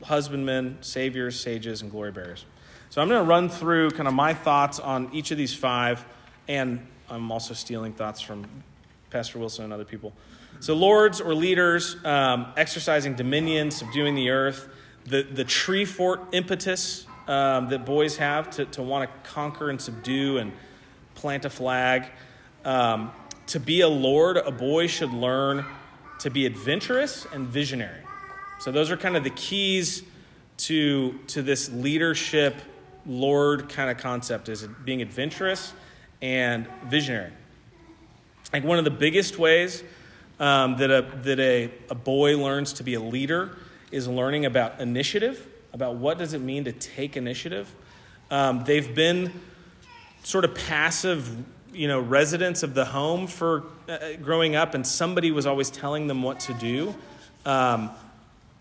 husbandmen, 0.03 0.79
saviors, 0.81 1.39
sages, 1.39 1.83
and 1.83 1.91
glory 1.91 2.13
bearers. 2.13 2.45
So 2.95 3.03
I'm 3.03 3.09
going 3.09 3.25
to 3.25 3.29
run 3.29 3.49
through 3.49 3.91
kind 3.91 4.07
of 4.07 4.15
my 4.15 4.35
thoughts 4.35 4.79
on 4.79 5.13
each 5.13 5.33
of 5.33 5.37
these 5.37 5.53
five, 5.53 6.05
and 6.47 6.87
I'm 7.11 7.33
also 7.33 7.53
stealing 7.53 7.93
thoughts 7.93 8.21
from 8.21 8.47
Pastor 9.11 9.41
Wilson 9.41 9.65
and 9.65 9.73
other 9.73 9.85
people. 9.85 10.13
So, 10.61 10.75
lords 10.75 11.21
or 11.21 11.35
leaders, 11.35 11.97
um, 12.05 12.53
exercising 12.57 13.17
dominion, 13.17 13.73
subduing 13.73 14.15
the 14.15 14.31
earth, 14.31 14.69
the, 15.07 15.23
the 15.25 15.43
tree 15.43 15.85
fort 15.85 16.21
impetus 16.31 17.05
um, 17.27 17.69
that 17.71 17.85
boys 17.85 18.19
have 18.19 18.49
to, 18.51 18.65
to 18.67 18.83
want 18.83 19.11
to 19.11 19.29
conquer 19.29 19.71
and 19.71 19.81
subdue 19.81 20.39
and 20.39 20.53
plant 21.17 21.45
a 21.45 21.51
flag. 21.51 22.07
Um, 22.65 23.11
to 23.49 23.59
be 23.59 23.81
a 23.81 23.89
lord, 23.89 24.37
a 24.37 24.53
boy 24.53 24.87
should 24.87 25.13
learn 25.13 25.65
to 26.21 26.31
be 26.31 26.47
adventurous 26.47 27.27
and 27.33 27.49
visionary. 27.49 28.03
So, 28.61 28.71
those 28.71 28.93
are 28.93 28.97
kind 28.97 29.17
of 29.17 29.25
the 29.25 29.31
keys 29.31 30.05
to, 30.59 31.19
to 31.27 31.43
this 31.43 31.69
leadership 31.73 32.55
Lord 33.07 33.69
kind 33.69 33.91
of 33.91 33.99
concept 33.99 34.49
is 34.49 34.67
being 34.85 35.03
adventurous 35.03 35.73
and 36.23 36.67
visionary. 36.87 37.33
Like 38.53 38.65
one 38.65 38.79
of 38.79 38.85
the 38.85 38.91
biggest 38.91 39.39
ways 39.39 39.83
um, 40.41 40.77
that, 40.79 40.91
a, 40.91 41.03
that 41.23 41.39
a, 41.39 41.71
a 41.91 41.95
boy 41.95 42.39
learns 42.39 42.73
to 42.75 42.83
be 42.83 42.95
a 42.95 43.01
leader 43.01 43.57
is 43.91 44.09
learning 44.09 44.45
about 44.45 44.81
initiative, 44.81 45.47
about 45.73 45.97
what 45.97 46.19
does 46.19 46.33
it 46.33 46.41
mean 46.41 46.65
to 46.65 46.73
take 46.73 47.17
initiative. 47.17 47.73
Um, 48.31 48.65
they've 48.65 48.95
been 48.95 49.33
sort 50.23 50.45
of 50.45 50.55
passive, 50.55 51.45
you 51.73 51.89
know, 51.89 52.01
residents 52.01 52.63
of 52.63 52.75
the 52.75 52.85
home 52.85 53.27
for 53.27 53.65
uh, 53.89 54.15
growing 54.23 54.57
up, 54.57 54.75
and 54.75 54.87
somebody 54.87 55.31
was 55.31 55.47
always 55.47 55.71
telling 55.71 56.07
them 56.07 56.23
what 56.23 56.41
to 56.41 56.55
do. 56.55 56.95
Um, 57.45 57.91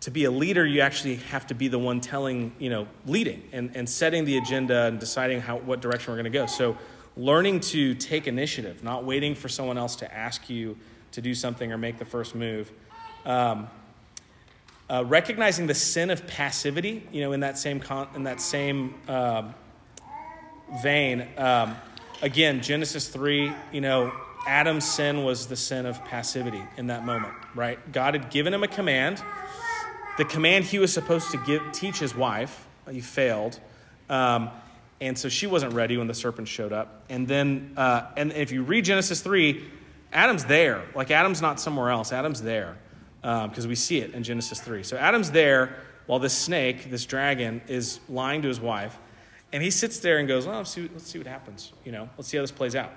to 0.04 0.12
be 0.12 0.26
a 0.26 0.32
leader, 0.32 0.66
you 0.66 0.82
actually 0.82 1.16
have 1.16 1.48
to 1.48 1.56
be 1.56 1.70
the 1.70 1.80
one 1.80 2.02
telling, 2.02 2.52
you 2.60 2.70
know, 2.70 2.86
leading 3.06 3.42
and, 3.54 3.74
and 3.74 3.88
setting 3.88 4.26
the 4.26 4.38
agenda 4.38 4.84
and 4.84 5.00
deciding 5.00 5.40
how, 5.40 5.58
what 5.60 5.80
direction 5.80 6.12
we're 6.12 6.18
going 6.18 6.32
to 6.32 6.38
go. 6.38 6.46
So, 6.46 6.78
learning 7.16 7.62
to 7.62 7.96
take 7.96 8.28
initiative, 8.28 8.84
not 8.84 9.06
waiting 9.06 9.34
for 9.34 9.48
someone 9.48 9.78
else 9.78 9.96
to 9.98 10.14
ask 10.14 10.50
you 10.50 10.76
to 11.14 11.22
do 11.22 11.34
something 11.34 11.72
or 11.72 11.78
make 11.78 12.00
the 12.00 12.06
first 12.06 12.36
move. 12.36 12.70
Um, 13.26 13.70
uh, 14.90 15.06
recognizing 15.08 15.68
the 15.68 15.74
sin 15.74 16.10
of 16.10 16.28
passivity, 16.28 17.08
you 17.14 17.22
know, 17.22 17.32
in 17.32 17.40
that 17.40 17.58
same 17.58 17.80
con- 17.80 18.10
in 18.14 18.24
that 18.24 18.42
same 18.42 18.96
uh, 19.08 19.54
vein. 20.82 21.26
Um, 21.38 21.78
again, 22.22 22.62
Genesis 22.62 23.08
three, 23.08 23.54
you 23.72 23.80
know, 23.80 24.12
Adam's 24.46 24.86
sin 24.86 25.24
was 25.24 25.48
the 25.48 25.56
sin 25.56 25.86
of 25.86 26.04
passivity 26.04 26.62
in 26.76 26.88
that 26.88 27.06
moment, 27.06 27.34
right? 27.56 27.80
God 27.94 28.16
had 28.16 28.30
given 28.30 28.54
him 28.54 28.64
a 28.64 28.68
command 28.68 29.24
the 30.18 30.26
command 30.26 30.66
he 30.66 30.80
was 30.80 30.94
supposed 30.94 31.32
to 31.32 31.38
give, 31.46 31.72
teach 31.72 32.00
his 32.00 32.16
wife, 32.16 32.68
he 32.90 33.02
failed. 33.02 33.60
Um, 34.10 34.50
and 35.02 35.18
so 35.18 35.28
she 35.28 35.48
wasn't 35.48 35.74
ready 35.74 35.98
when 35.98 36.08
the 36.08 36.14
serpent 36.14 36.48
showed 36.48 36.72
up. 36.72 37.04
And 37.10 37.28
then, 37.28 37.74
uh, 37.76 38.06
and 38.16 38.32
if 38.32 38.52
you 38.52 38.64
read 38.64 38.86
Genesis 38.86 39.22
3, 39.22 39.64
Adam's 40.14 40.46
there. 40.46 40.84
Like 40.96 41.12
Adam's 41.12 41.42
not 41.42 41.60
somewhere 41.60 41.90
else, 41.90 42.14
Adam's 42.14 42.42
there 42.42 42.78
because 43.22 43.64
um, 43.64 43.70
we 43.70 43.76
see 43.76 44.00
it 44.00 44.14
in 44.14 44.24
Genesis 44.24 44.60
3. 44.60 44.84
So 44.84 44.98
Adam's 44.98 45.32
there 45.32 45.78
while 46.06 46.20
this 46.20 46.34
snake, 46.34 46.90
this 46.90 47.06
dragon, 47.06 47.62
is 47.68 48.00
lying 48.10 48.42
to 48.42 48.48
his 48.48 48.60
wife. 48.60 48.98
And 49.54 49.64
he 49.64 49.72
sits 49.72 50.00
there 50.00 50.18
and 50.18 50.28
goes, 50.28 50.46
well, 50.46 50.58
let's 50.58 50.72
see, 50.72 50.90
let's 50.92 51.10
see 51.10 51.20
what 51.20 51.28
happens. 51.28 51.72
You 51.86 51.92
know, 51.92 52.10
let's 52.18 52.28
see 52.28 52.38
how 52.38 52.44
this 52.44 52.52
plays 52.52 52.76
out. 52.76 52.92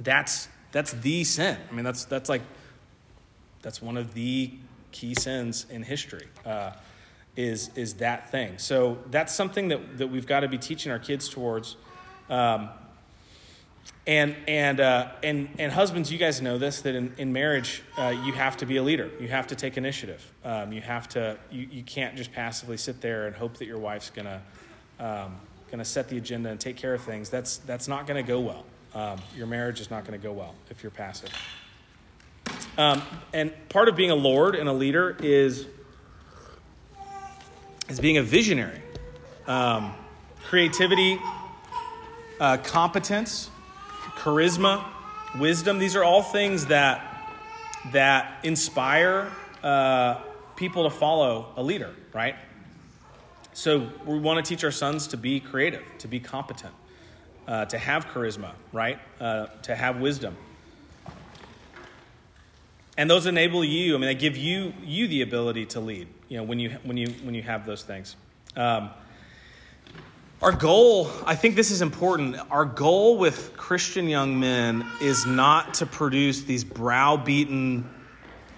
That's, 0.00 0.48
that's 0.72 0.92
the 0.92 1.22
sin. 1.24 1.56
I 1.70 1.74
mean, 1.74 1.84
that's, 1.84 2.06
that's 2.06 2.28
like, 2.28 2.42
that's 3.62 3.80
one 3.80 3.96
of 3.96 4.14
the 4.14 4.50
key 4.94 5.14
sins 5.14 5.66
in 5.68 5.82
history. 5.82 6.28
Uh, 6.46 6.70
is 7.36 7.70
is 7.74 7.94
that 7.94 8.30
thing? 8.30 8.58
So 8.58 8.98
that's 9.10 9.34
something 9.34 9.68
that 9.68 9.98
that 9.98 10.06
we've 10.06 10.26
got 10.26 10.40
to 10.40 10.48
be 10.48 10.56
teaching 10.56 10.92
our 10.92 11.00
kids 11.00 11.28
towards. 11.28 11.76
Um, 12.30 12.70
and 14.06 14.36
and 14.46 14.80
uh, 14.80 15.10
and 15.22 15.48
and 15.58 15.72
husbands, 15.72 16.12
you 16.12 16.18
guys 16.18 16.40
know 16.40 16.58
this 16.58 16.82
that 16.82 16.94
in, 16.94 17.12
in 17.18 17.32
marriage 17.32 17.82
uh, 17.98 18.14
you 18.24 18.32
have 18.32 18.56
to 18.58 18.66
be 18.66 18.76
a 18.76 18.82
leader. 18.82 19.10
You 19.20 19.28
have 19.28 19.48
to 19.48 19.56
take 19.56 19.76
initiative. 19.76 20.32
Um, 20.44 20.72
you 20.72 20.80
have 20.80 21.08
to. 21.10 21.36
You, 21.50 21.66
you 21.70 21.82
can't 21.82 22.16
just 22.16 22.32
passively 22.32 22.76
sit 22.76 23.00
there 23.00 23.26
and 23.26 23.34
hope 23.34 23.56
that 23.58 23.66
your 23.66 23.78
wife's 23.78 24.10
gonna 24.10 24.40
um, 25.00 25.36
gonna 25.70 25.84
set 25.84 26.08
the 26.08 26.18
agenda 26.18 26.50
and 26.50 26.60
take 26.60 26.76
care 26.76 26.94
of 26.94 27.02
things. 27.02 27.30
That's 27.30 27.56
that's 27.58 27.88
not 27.88 28.06
gonna 28.06 28.22
go 28.22 28.40
well. 28.40 28.64
Um, 28.94 29.18
your 29.36 29.48
marriage 29.48 29.80
is 29.80 29.90
not 29.90 30.04
gonna 30.04 30.18
go 30.18 30.32
well 30.32 30.54
if 30.70 30.84
you're 30.84 30.92
passive. 30.92 31.30
Um, 32.76 33.02
and 33.32 33.52
part 33.68 33.88
of 33.88 33.96
being 33.96 34.10
a 34.10 34.16
lord 34.16 34.56
and 34.56 34.68
a 34.68 34.72
leader 34.72 35.16
is, 35.20 35.66
is 37.88 38.00
being 38.00 38.16
a 38.16 38.22
visionary. 38.22 38.80
Um, 39.46 39.94
creativity, 40.44 41.20
uh, 42.40 42.56
competence, 42.58 43.50
charisma, 44.16 44.84
wisdom. 45.38 45.78
These 45.78 45.96
are 45.96 46.04
all 46.04 46.22
things 46.22 46.66
that 46.66 47.10
that 47.92 48.40
inspire 48.44 49.30
uh, 49.62 50.20
people 50.56 50.84
to 50.84 50.90
follow 50.90 51.52
a 51.56 51.62
leader, 51.62 51.94
right? 52.12 52.34
So 53.52 53.88
we 54.06 54.18
want 54.18 54.44
to 54.44 54.48
teach 54.48 54.64
our 54.64 54.70
sons 54.70 55.08
to 55.08 55.16
be 55.16 55.38
creative, 55.38 55.82
to 55.98 56.08
be 56.08 56.18
competent, 56.18 56.72
uh, 57.46 57.66
to 57.66 57.78
have 57.78 58.06
charisma, 58.06 58.52
right? 58.72 58.98
Uh, 59.20 59.46
to 59.62 59.74
have 59.74 60.00
wisdom. 60.00 60.36
And 62.96 63.10
those 63.10 63.26
enable 63.26 63.64
you. 63.64 63.94
I 63.94 63.98
mean, 63.98 64.06
they 64.06 64.14
give 64.14 64.36
you 64.36 64.72
you 64.84 65.08
the 65.08 65.22
ability 65.22 65.66
to 65.66 65.80
lead. 65.80 66.08
You 66.28 66.38
know, 66.38 66.44
when 66.44 66.58
you 66.58 66.70
when 66.84 66.96
you 66.96 67.08
when 67.22 67.34
you 67.34 67.42
have 67.42 67.66
those 67.66 67.82
things. 67.82 68.16
Um, 68.56 68.90
our 70.42 70.52
goal, 70.52 71.10
I 71.24 71.36
think 71.36 71.56
this 71.56 71.70
is 71.70 71.80
important. 71.80 72.36
Our 72.50 72.66
goal 72.66 73.16
with 73.16 73.56
Christian 73.56 74.08
young 74.08 74.38
men 74.38 74.86
is 75.00 75.24
not 75.24 75.74
to 75.74 75.86
produce 75.86 76.42
these 76.42 76.64
browbeaten 76.64 77.88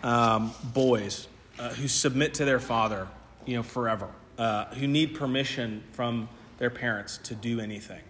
um, 0.02 0.52
boys 0.75 1.28
uh, 1.59 1.69
who 1.71 1.87
submit 1.87 2.35
to 2.35 2.45
their 2.45 2.59
father, 2.59 3.07
you 3.45 3.57
know, 3.57 3.62
forever, 3.62 4.09
uh, 4.37 4.64
who 4.66 4.88
need 4.88 5.14
permission 5.14 5.83
from 5.93 6.28
their 6.59 6.71
parents 6.71 7.19
to 7.19 7.35
do 7.35 7.61
anything. 7.61 8.02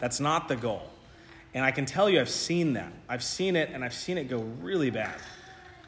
That's 0.00 0.20
not 0.20 0.48
the 0.48 0.56
goal. 0.56 0.88
And 1.54 1.64
I 1.64 1.70
can 1.70 1.86
tell 1.86 2.08
you, 2.08 2.20
I've 2.20 2.30
seen 2.30 2.74
that. 2.74 2.92
I've 3.08 3.22
seen 3.22 3.56
it, 3.56 3.70
and 3.72 3.84
I've 3.84 3.94
seen 3.94 4.16
it 4.16 4.24
go 4.24 4.38
really 4.60 4.90
bad. 4.90 5.16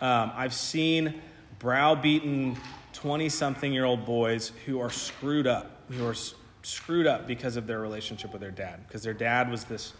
Um, 0.01 0.33
I've 0.35 0.55
seen 0.55 1.21
browbeaten 1.59 2.57
20 2.95 3.29
something 3.29 3.73
year 3.73 3.85
old 3.85 4.05
boys 4.05 4.53
who 4.67 4.81
are 4.81 4.91
screwed 4.91 5.47
up, 5.47 5.71
who 5.91 6.07
are 6.07 6.17
screwed 6.63 7.07
up 7.07 7.27
because 7.27 7.57
of 7.57 7.67
their 7.67 7.81
relationship 7.81 8.33
with 8.33 8.41
their 8.41 8.51
dad, 8.51 8.81
because 8.87 9.03
their 9.03 9.15
dad 9.15 9.51
was 9.51 9.65
this 9.65 9.93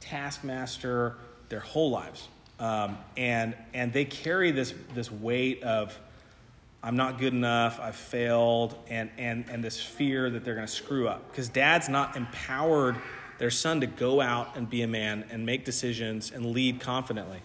taskmaster 0.00 1.16
their 1.48 1.60
whole 1.60 1.90
lives. 1.90 2.28
Um, 2.58 2.98
and, 3.16 3.56
and 3.74 3.92
they 3.92 4.04
carry 4.04 4.52
this, 4.52 4.72
this 4.94 5.10
weight 5.10 5.62
of, 5.62 5.98
I'm 6.82 6.96
not 6.96 7.18
good 7.18 7.32
enough, 7.32 7.80
I've 7.80 7.96
failed, 7.96 8.76
and, 8.88 9.10
and, 9.18 9.44
and 9.48 9.62
this 9.62 9.80
fear 9.80 10.30
that 10.30 10.44
they're 10.44 10.54
going 10.54 10.66
to 10.66 10.72
screw 10.72 11.08
up. 11.08 11.30
Because 11.30 11.48
dad's 11.48 11.88
not 11.88 12.16
empowered 12.16 12.96
their 13.38 13.50
son 13.50 13.80
to 13.80 13.86
go 13.86 14.20
out 14.20 14.56
and 14.56 14.70
be 14.70 14.82
a 14.82 14.86
man 14.86 15.24
and 15.30 15.44
make 15.44 15.64
decisions 15.64 16.30
and 16.30 16.46
lead 16.46 16.80
confidently. 16.80 17.40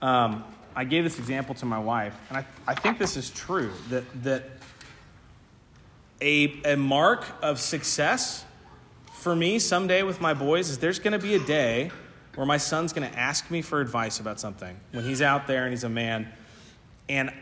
Um, 0.00 0.44
I 0.74 0.84
gave 0.84 1.04
this 1.04 1.18
example 1.18 1.54
to 1.56 1.66
my 1.66 1.78
wife, 1.78 2.18
and 2.28 2.38
I, 2.38 2.46
I 2.66 2.74
think 2.74 2.98
this 2.98 3.16
is 3.16 3.30
true 3.30 3.70
that, 3.90 4.04
that 4.22 4.44
a, 6.20 6.60
a 6.64 6.76
mark 6.76 7.24
of 7.42 7.60
success 7.60 8.44
for 9.12 9.36
me 9.36 9.58
someday 9.58 10.02
with 10.02 10.20
my 10.20 10.34
boys 10.34 10.70
is 10.70 10.78
there's 10.78 10.98
going 10.98 11.12
to 11.12 11.18
be 11.18 11.34
a 11.34 11.44
day 11.44 11.90
where 12.34 12.46
my 12.46 12.56
son's 12.56 12.92
going 12.92 13.08
to 13.08 13.18
ask 13.18 13.50
me 13.50 13.62
for 13.62 13.80
advice 13.80 14.20
about 14.20 14.40
something 14.40 14.78
when 14.92 15.04
he's 15.04 15.20
out 15.20 15.46
there 15.46 15.64
and 15.64 15.72
he's 15.72 15.84
a 15.84 15.88
man 15.88 16.28
and 17.08 17.32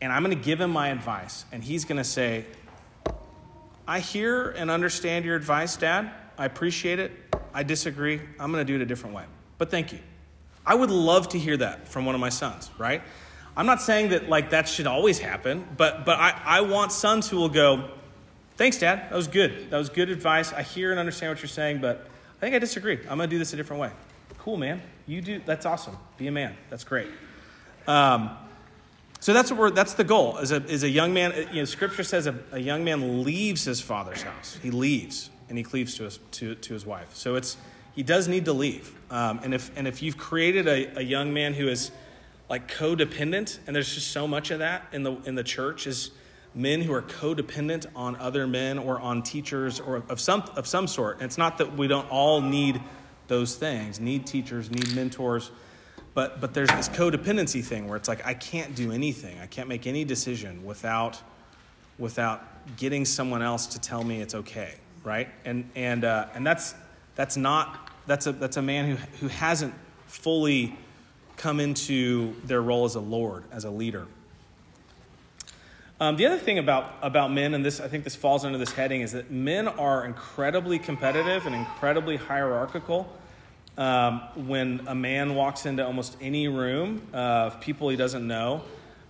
and 0.00 0.12
I'm 0.12 0.22
going 0.22 0.36
to 0.36 0.44
give 0.44 0.60
him 0.60 0.70
my 0.70 0.88
advice 0.88 1.44
and 1.50 1.64
he's 1.64 1.84
going 1.84 1.96
to 1.96 2.04
say 2.04 2.44
I 3.88 4.00
hear 4.00 4.50
and 4.50 4.70
understand 4.70 5.24
your 5.24 5.36
advice 5.36 5.76
dad. 5.76 6.10
I 6.38 6.46
appreciate 6.46 6.98
it. 6.98 7.12
I 7.52 7.62
disagree. 7.62 8.20
I'm 8.38 8.52
going 8.52 8.64
to 8.64 8.72
do 8.72 8.76
it 8.76 8.82
a 8.82 8.86
different 8.86 9.14
way. 9.14 9.24
But 9.58 9.70
thank 9.70 9.92
you 9.92 9.98
I 10.66 10.74
would 10.74 10.90
love 10.90 11.28
to 11.30 11.38
hear 11.38 11.56
that 11.58 11.88
from 11.88 12.06
one 12.06 12.14
of 12.14 12.20
my 12.20 12.30
sons 12.30 12.70
right 12.78 13.02
I'm 13.56 13.66
not 13.66 13.80
saying 13.80 14.10
that 14.10 14.28
like 14.28 14.50
that 14.50 14.68
should 14.68 14.86
always 14.86 15.18
happen 15.18 15.66
but 15.76 16.04
but 16.04 16.18
I, 16.18 16.40
I 16.44 16.60
want 16.62 16.92
sons 16.92 17.28
who 17.28 17.36
will 17.36 17.48
go 17.48 17.90
Thanks, 18.56 18.78
Dad. 18.78 19.10
That 19.10 19.16
was 19.16 19.26
good. 19.26 19.70
That 19.70 19.78
was 19.78 19.88
good 19.88 20.10
advice. 20.10 20.52
I 20.52 20.62
hear 20.62 20.92
and 20.92 21.00
understand 21.00 21.32
what 21.32 21.42
you're 21.42 21.48
saying, 21.48 21.80
but 21.80 22.06
I 22.38 22.40
think 22.40 22.54
I 22.54 22.60
disagree. 22.60 22.98
I'm 23.00 23.18
going 23.18 23.28
to 23.28 23.34
do 23.34 23.38
this 23.38 23.52
a 23.52 23.56
different 23.56 23.82
way. 23.82 23.90
Cool, 24.38 24.56
man. 24.56 24.80
You 25.06 25.20
do. 25.20 25.40
That's 25.44 25.66
awesome. 25.66 25.96
Be 26.18 26.28
a 26.28 26.32
man. 26.32 26.56
That's 26.70 26.84
great. 26.84 27.08
Um, 27.88 28.30
so 29.18 29.32
that's 29.32 29.50
what 29.50 29.58
we're. 29.58 29.70
That's 29.70 29.94
the 29.94 30.04
goal. 30.04 30.38
As 30.38 30.52
a, 30.52 30.56
as 30.68 30.84
a 30.84 30.88
young 30.88 31.12
man, 31.12 31.34
you 31.50 31.60
know, 31.60 31.64
Scripture 31.64 32.04
says 32.04 32.28
a, 32.28 32.38
a 32.52 32.58
young 32.60 32.84
man 32.84 33.24
leaves 33.24 33.64
his 33.64 33.80
father's 33.80 34.22
house. 34.22 34.58
He 34.62 34.70
leaves 34.70 35.30
and 35.48 35.58
he 35.58 35.64
cleaves 35.64 35.96
to 35.96 36.04
his 36.04 36.20
to, 36.32 36.54
to 36.54 36.74
his 36.74 36.86
wife. 36.86 37.12
So 37.14 37.34
it's 37.34 37.56
he 37.94 38.02
does 38.02 38.28
need 38.28 38.44
to 38.46 38.52
leave. 38.52 38.94
Um, 39.10 39.40
and 39.42 39.54
if 39.54 39.70
and 39.76 39.86
if 39.86 40.02
you've 40.02 40.18
created 40.18 40.66
a, 40.66 40.98
a 40.98 41.02
young 41.02 41.32
man 41.32 41.54
who 41.54 41.68
is 41.68 41.90
like 42.48 42.70
codependent, 42.70 43.58
and 43.66 43.74
there's 43.74 43.94
just 43.94 44.10
so 44.10 44.26
much 44.26 44.50
of 44.50 44.58
that 44.58 44.86
in 44.92 45.02
the 45.02 45.16
in 45.24 45.34
the 45.34 45.44
church 45.44 45.86
is 45.86 46.10
men 46.54 46.80
who 46.80 46.92
are 46.92 47.02
codependent 47.02 47.86
on 47.96 48.16
other 48.16 48.46
men 48.46 48.78
or 48.78 49.00
on 49.00 49.22
teachers 49.22 49.80
or 49.80 50.02
of 50.08 50.20
some, 50.20 50.44
of 50.54 50.66
some 50.66 50.86
sort. 50.86 51.16
And 51.16 51.24
it's 51.24 51.38
not 51.38 51.58
that 51.58 51.76
we 51.76 51.88
don't 51.88 52.08
all 52.10 52.40
need 52.40 52.80
those 53.26 53.56
things, 53.56 53.98
need 53.98 54.26
teachers, 54.26 54.70
need 54.70 54.94
mentors, 54.94 55.50
but, 56.14 56.40
but 56.40 56.54
there's 56.54 56.70
this 56.70 56.88
codependency 56.88 57.64
thing 57.64 57.88
where 57.88 57.96
it's 57.96 58.08
like, 58.08 58.24
I 58.24 58.34
can't 58.34 58.74
do 58.76 58.92
anything. 58.92 59.38
I 59.40 59.46
can't 59.46 59.68
make 59.68 59.86
any 59.86 60.04
decision 60.04 60.64
without, 60.64 61.20
without 61.98 62.76
getting 62.76 63.04
someone 63.04 63.42
else 63.42 63.66
to 63.68 63.80
tell 63.80 64.04
me 64.04 64.20
it's 64.20 64.34
okay, 64.34 64.74
right? 65.02 65.28
And, 65.44 65.68
and, 65.74 66.04
uh, 66.04 66.28
and 66.34 66.46
that's, 66.46 66.74
that's 67.16 67.36
not, 67.36 67.83
that's 68.06 68.26
a, 68.26 68.32
that's 68.32 68.56
a 68.56 68.62
man 68.62 68.90
who, 68.90 68.96
who 69.20 69.28
hasn't 69.28 69.74
fully 70.06 70.76
come 71.36 71.60
into 71.60 72.34
their 72.44 72.62
role 72.62 72.84
as 72.84 72.94
a 72.94 73.00
Lord, 73.00 73.44
as 73.50 73.64
a 73.64 73.70
leader. 73.70 74.06
Um, 76.00 76.16
the 76.16 76.26
other 76.26 76.38
thing 76.38 76.58
about, 76.58 76.94
about 77.02 77.32
men, 77.32 77.54
and 77.54 77.64
this 77.64 77.80
I 77.80 77.88
think 77.88 78.04
this 78.04 78.16
falls 78.16 78.44
under 78.44 78.58
this 78.58 78.72
heading, 78.72 79.00
is 79.00 79.12
that 79.12 79.30
men 79.30 79.68
are 79.68 80.04
incredibly 80.04 80.78
competitive 80.78 81.46
and 81.46 81.54
incredibly 81.54 82.16
hierarchical. 82.16 83.10
Um, 83.76 84.20
when 84.34 84.82
a 84.86 84.94
man 84.94 85.34
walks 85.34 85.66
into 85.66 85.84
almost 85.84 86.16
any 86.20 86.46
room 86.46 87.02
of 87.12 87.60
people 87.60 87.88
he 87.88 87.96
doesn't 87.96 88.26
know, 88.26 88.62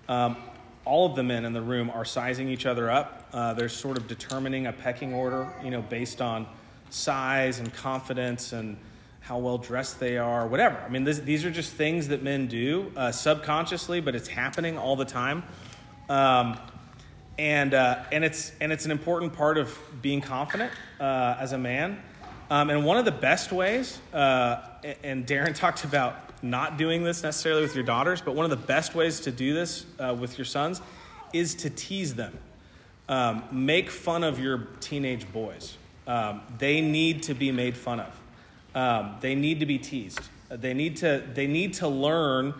um, 0.08 0.36
all 0.84 1.06
of 1.06 1.16
the 1.16 1.22
men 1.22 1.44
in 1.44 1.52
the 1.52 1.62
room 1.62 1.90
are 1.90 2.04
sizing 2.04 2.48
each 2.48 2.66
other 2.66 2.90
up. 2.90 3.28
Uh, 3.32 3.54
they're 3.54 3.68
sort 3.68 3.96
of 3.96 4.06
determining 4.06 4.66
a 4.66 4.72
pecking 4.72 5.14
order, 5.14 5.52
you 5.62 5.70
know, 5.70 5.82
based 5.82 6.20
on 6.20 6.46
size 6.94 7.58
and 7.58 7.72
confidence 7.72 8.52
and 8.52 8.76
how 9.20 9.38
well 9.38 9.58
dressed 9.58 9.98
they 10.00 10.18
are, 10.18 10.46
whatever. 10.46 10.76
I 10.76 10.88
mean, 10.88 11.04
this, 11.04 11.18
these 11.18 11.44
are 11.44 11.50
just 11.50 11.72
things 11.72 12.08
that 12.08 12.22
men 12.22 12.46
do 12.46 12.92
uh, 12.96 13.10
subconsciously, 13.10 14.00
but 14.00 14.14
it's 14.14 14.28
happening 14.28 14.76
all 14.76 14.96
the 14.96 15.04
time. 15.04 15.42
Um, 16.08 16.58
and 17.38 17.74
uh, 17.74 18.04
and 18.12 18.24
it's 18.24 18.52
and 18.60 18.70
it's 18.70 18.84
an 18.84 18.90
important 18.90 19.32
part 19.32 19.58
of 19.58 19.76
being 20.02 20.20
confident 20.20 20.72
uh, 21.00 21.36
as 21.40 21.52
a 21.52 21.58
man. 21.58 22.00
Um, 22.50 22.70
and 22.70 22.84
one 22.84 22.98
of 22.98 23.04
the 23.04 23.12
best 23.12 23.50
ways, 23.50 23.98
uh, 24.12 24.60
and 25.02 25.26
Darren 25.26 25.54
talked 25.56 25.84
about 25.84 26.42
not 26.44 26.76
doing 26.76 27.02
this 27.02 27.22
necessarily 27.22 27.62
with 27.62 27.74
your 27.74 27.84
daughters, 27.84 28.20
but 28.20 28.34
one 28.34 28.44
of 28.44 28.50
the 28.50 28.66
best 28.66 28.94
ways 28.94 29.20
to 29.20 29.32
do 29.32 29.54
this 29.54 29.86
uh, 29.98 30.14
with 30.14 30.38
your 30.38 30.44
sons 30.44 30.80
is 31.32 31.54
to 31.56 31.70
tease 31.70 32.14
them. 32.14 32.38
Um, 33.08 33.44
make 33.50 33.90
fun 33.90 34.22
of 34.22 34.38
your 34.38 34.68
teenage 34.80 35.30
boys. 35.32 35.76
Um, 36.06 36.42
they 36.58 36.80
need 36.80 37.24
to 37.24 37.34
be 37.34 37.50
made 37.50 37.76
fun 37.76 38.00
of. 38.00 38.20
Um, 38.74 39.16
they 39.20 39.34
need 39.34 39.60
to 39.60 39.66
be 39.66 39.78
teased. 39.78 40.20
They 40.50 40.74
need 40.74 40.96
to 40.98 41.24
they 41.32 41.46
need 41.46 41.74
to 41.74 41.88
learn 41.88 42.54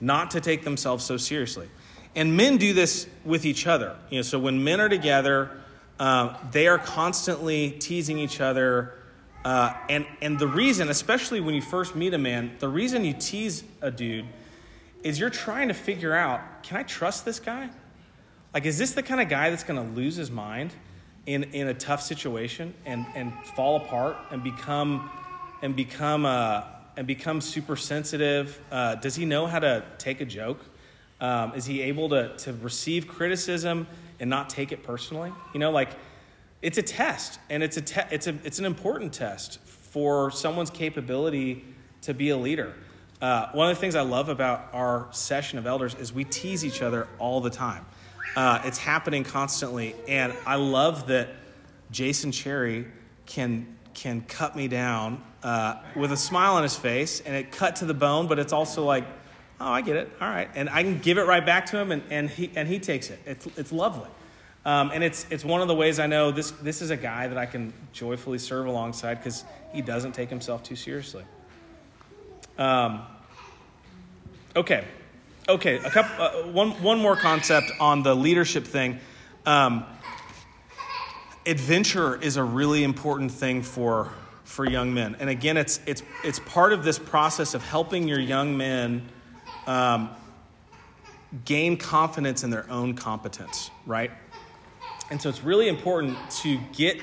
not 0.00 0.32
to 0.32 0.40
take 0.40 0.64
themselves 0.64 1.04
so 1.04 1.16
seriously. 1.16 1.68
And 2.14 2.36
men 2.36 2.56
do 2.56 2.72
this 2.72 3.06
with 3.24 3.44
each 3.44 3.66
other. 3.66 3.96
You 4.10 4.18
know, 4.18 4.22
so 4.22 4.38
when 4.38 4.64
men 4.64 4.80
are 4.80 4.88
together, 4.88 5.50
uh, 5.98 6.36
they 6.50 6.66
are 6.66 6.78
constantly 6.78 7.72
teasing 7.72 8.18
each 8.18 8.40
other. 8.40 8.94
Uh, 9.44 9.74
and, 9.88 10.06
and 10.20 10.38
the 10.38 10.48
reason, 10.48 10.88
especially 10.88 11.40
when 11.40 11.54
you 11.54 11.62
first 11.62 11.94
meet 11.94 12.12
a 12.12 12.18
man, 12.18 12.56
the 12.58 12.68
reason 12.68 13.04
you 13.04 13.12
tease 13.12 13.62
a 13.80 13.90
dude 13.90 14.26
is 15.02 15.20
you're 15.20 15.30
trying 15.30 15.68
to 15.68 15.74
figure 15.74 16.14
out 16.14 16.62
can 16.62 16.76
I 16.76 16.82
trust 16.82 17.24
this 17.24 17.38
guy? 17.38 17.70
Like, 18.52 18.66
is 18.66 18.78
this 18.78 18.92
the 18.92 19.02
kind 19.02 19.20
of 19.20 19.28
guy 19.28 19.50
that's 19.50 19.62
going 19.62 19.80
to 19.80 19.94
lose 19.94 20.16
his 20.16 20.30
mind 20.30 20.72
in, 21.26 21.44
in 21.44 21.68
a 21.68 21.74
tough 21.74 22.02
situation 22.02 22.74
and, 22.86 23.06
and 23.14 23.32
fall 23.56 23.76
apart 23.76 24.16
and 24.30 24.42
become, 24.42 25.10
and 25.62 25.76
become, 25.76 26.24
uh, 26.24 26.62
and 26.96 27.06
become 27.06 27.40
super 27.40 27.76
sensitive? 27.76 28.60
Uh, 28.70 28.94
does 28.96 29.16
he 29.16 29.24
know 29.24 29.46
how 29.46 29.58
to 29.58 29.84
take 29.98 30.20
a 30.20 30.24
joke? 30.24 30.60
Um, 31.20 31.52
is 31.54 31.66
he 31.66 31.82
able 31.82 32.08
to, 32.10 32.36
to 32.38 32.52
receive 32.54 33.06
criticism 33.06 33.86
and 34.18 34.30
not 34.30 34.48
take 34.48 34.72
it 34.72 34.82
personally? 34.82 35.32
You 35.52 35.60
know, 35.60 35.70
like 35.70 35.90
it's 36.62 36.78
a 36.78 36.82
test, 36.82 37.40
and 37.48 37.62
it's, 37.62 37.76
a 37.76 37.82
te- 37.82 38.08
it's, 38.10 38.26
a, 38.26 38.34
it's 38.44 38.58
an 38.58 38.64
important 38.64 39.12
test 39.12 39.60
for 39.60 40.30
someone's 40.30 40.70
capability 40.70 41.64
to 42.02 42.14
be 42.14 42.30
a 42.30 42.36
leader. 42.36 42.74
Uh, 43.20 43.50
one 43.52 43.70
of 43.70 43.76
the 43.76 43.80
things 43.80 43.94
I 43.94 44.00
love 44.00 44.28
about 44.30 44.70
our 44.72 45.08
session 45.10 45.58
of 45.58 45.66
elders 45.66 45.94
is 45.94 46.12
we 46.12 46.24
tease 46.24 46.64
each 46.64 46.80
other 46.80 47.06
all 47.18 47.40
the 47.40 47.50
time. 47.50 47.84
Uh, 48.36 48.62
it's 48.64 48.78
happening 48.78 49.24
constantly, 49.24 49.94
and 50.08 50.32
I 50.46 50.56
love 50.56 51.08
that 51.08 51.28
Jason 51.90 52.32
Cherry 52.32 52.86
can 53.26 53.76
can 53.92 54.22
cut 54.22 54.54
me 54.54 54.68
down 54.68 55.22
uh, 55.42 55.76
with 55.96 56.12
a 56.12 56.16
smile 56.16 56.54
on 56.54 56.62
his 56.62 56.76
face, 56.76 57.20
and 57.20 57.34
it 57.34 57.50
cut 57.50 57.76
to 57.76 57.84
the 57.84 57.94
bone, 57.94 58.28
but 58.28 58.38
it's 58.38 58.52
also 58.52 58.84
like 58.84 59.04
oh, 59.60 59.66
I 59.66 59.82
get 59.82 59.96
it. 59.96 60.10
All 60.20 60.28
right. 60.28 60.48
And 60.54 60.70
I 60.70 60.82
can 60.82 60.98
give 60.98 61.18
it 61.18 61.26
right 61.26 61.44
back 61.44 61.66
to 61.66 61.78
him, 61.78 61.92
and, 61.92 62.02
and, 62.10 62.30
he, 62.30 62.50
and 62.56 62.66
he 62.66 62.78
takes 62.78 63.10
it. 63.10 63.18
It's, 63.26 63.46
it's 63.58 63.72
lovely. 63.72 64.08
Um, 64.64 64.90
and 64.92 65.04
it's, 65.04 65.26
it's 65.30 65.44
one 65.44 65.60
of 65.60 65.68
the 65.68 65.74
ways 65.74 65.98
I 65.98 66.06
know 66.06 66.30
this, 66.30 66.50
this 66.52 66.80
is 66.82 66.90
a 66.90 66.96
guy 66.96 67.28
that 67.28 67.36
I 67.38 67.46
can 67.46 67.72
joyfully 67.92 68.38
serve 68.38 68.66
alongside 68.66 69.16
because 69.16 69.44
he 69.72 69.82
doesn't 69.82 70.12
take 70.12 70.30
himself 70.30 70.62
too 70.62 70.76
seriously. 70.76 71.24
Um, 72.58 73.02
Okay, 74.56 74.84
okay. 75.48 75.76
A 75.78 75.90
couple. 75.90 76.24
Uh, 76.24 76.30
one 76.52 76.70
one 76.82 76.98
more 76.98 77.16
concept 77.16 77.72
on 77.80 78.02
the 78.02 78.14
leadership 78.14 78.64
thing. 78.64 78.98
Um, 79.46 79.84
adventure 81.46 82.20
is 82.20 82.36
a 82.36 82.44
really 82.44 82.84
important 82.84 83.32
thing 83.32 83.62
for 83.62 84.12
for 84.44 84.68
young 84.68 84.92
men, 84.92 85.16
and 85.20 85.30
again, 85.30 85.56
it's 85.56 85.80
it's 85.86 86.02
it's 86.24 86.40
part 86.40 86.72
of 86.72 86.84
this 86.84 86.98
process 86.98 87.54
of 87.54 87.62
helping 87.62 88.08
your 88.08 88.20
young 88.20 88.56
men 88.56 89.08
um, 89.66 90.10
gain 91.44 91.76
confidence 91.76 92.42
in 92.44 92.50
their 92.50 92.68
own 92.70 92.94
competence, 92.94 93.70
right? 93.86 94.10
And 95.10 95.20
so 95.20 95.28
it's 95.28 95.42
really 95.42 95.68
important 95.68 96.16
to 96.42 96.58
get 96.72 97.00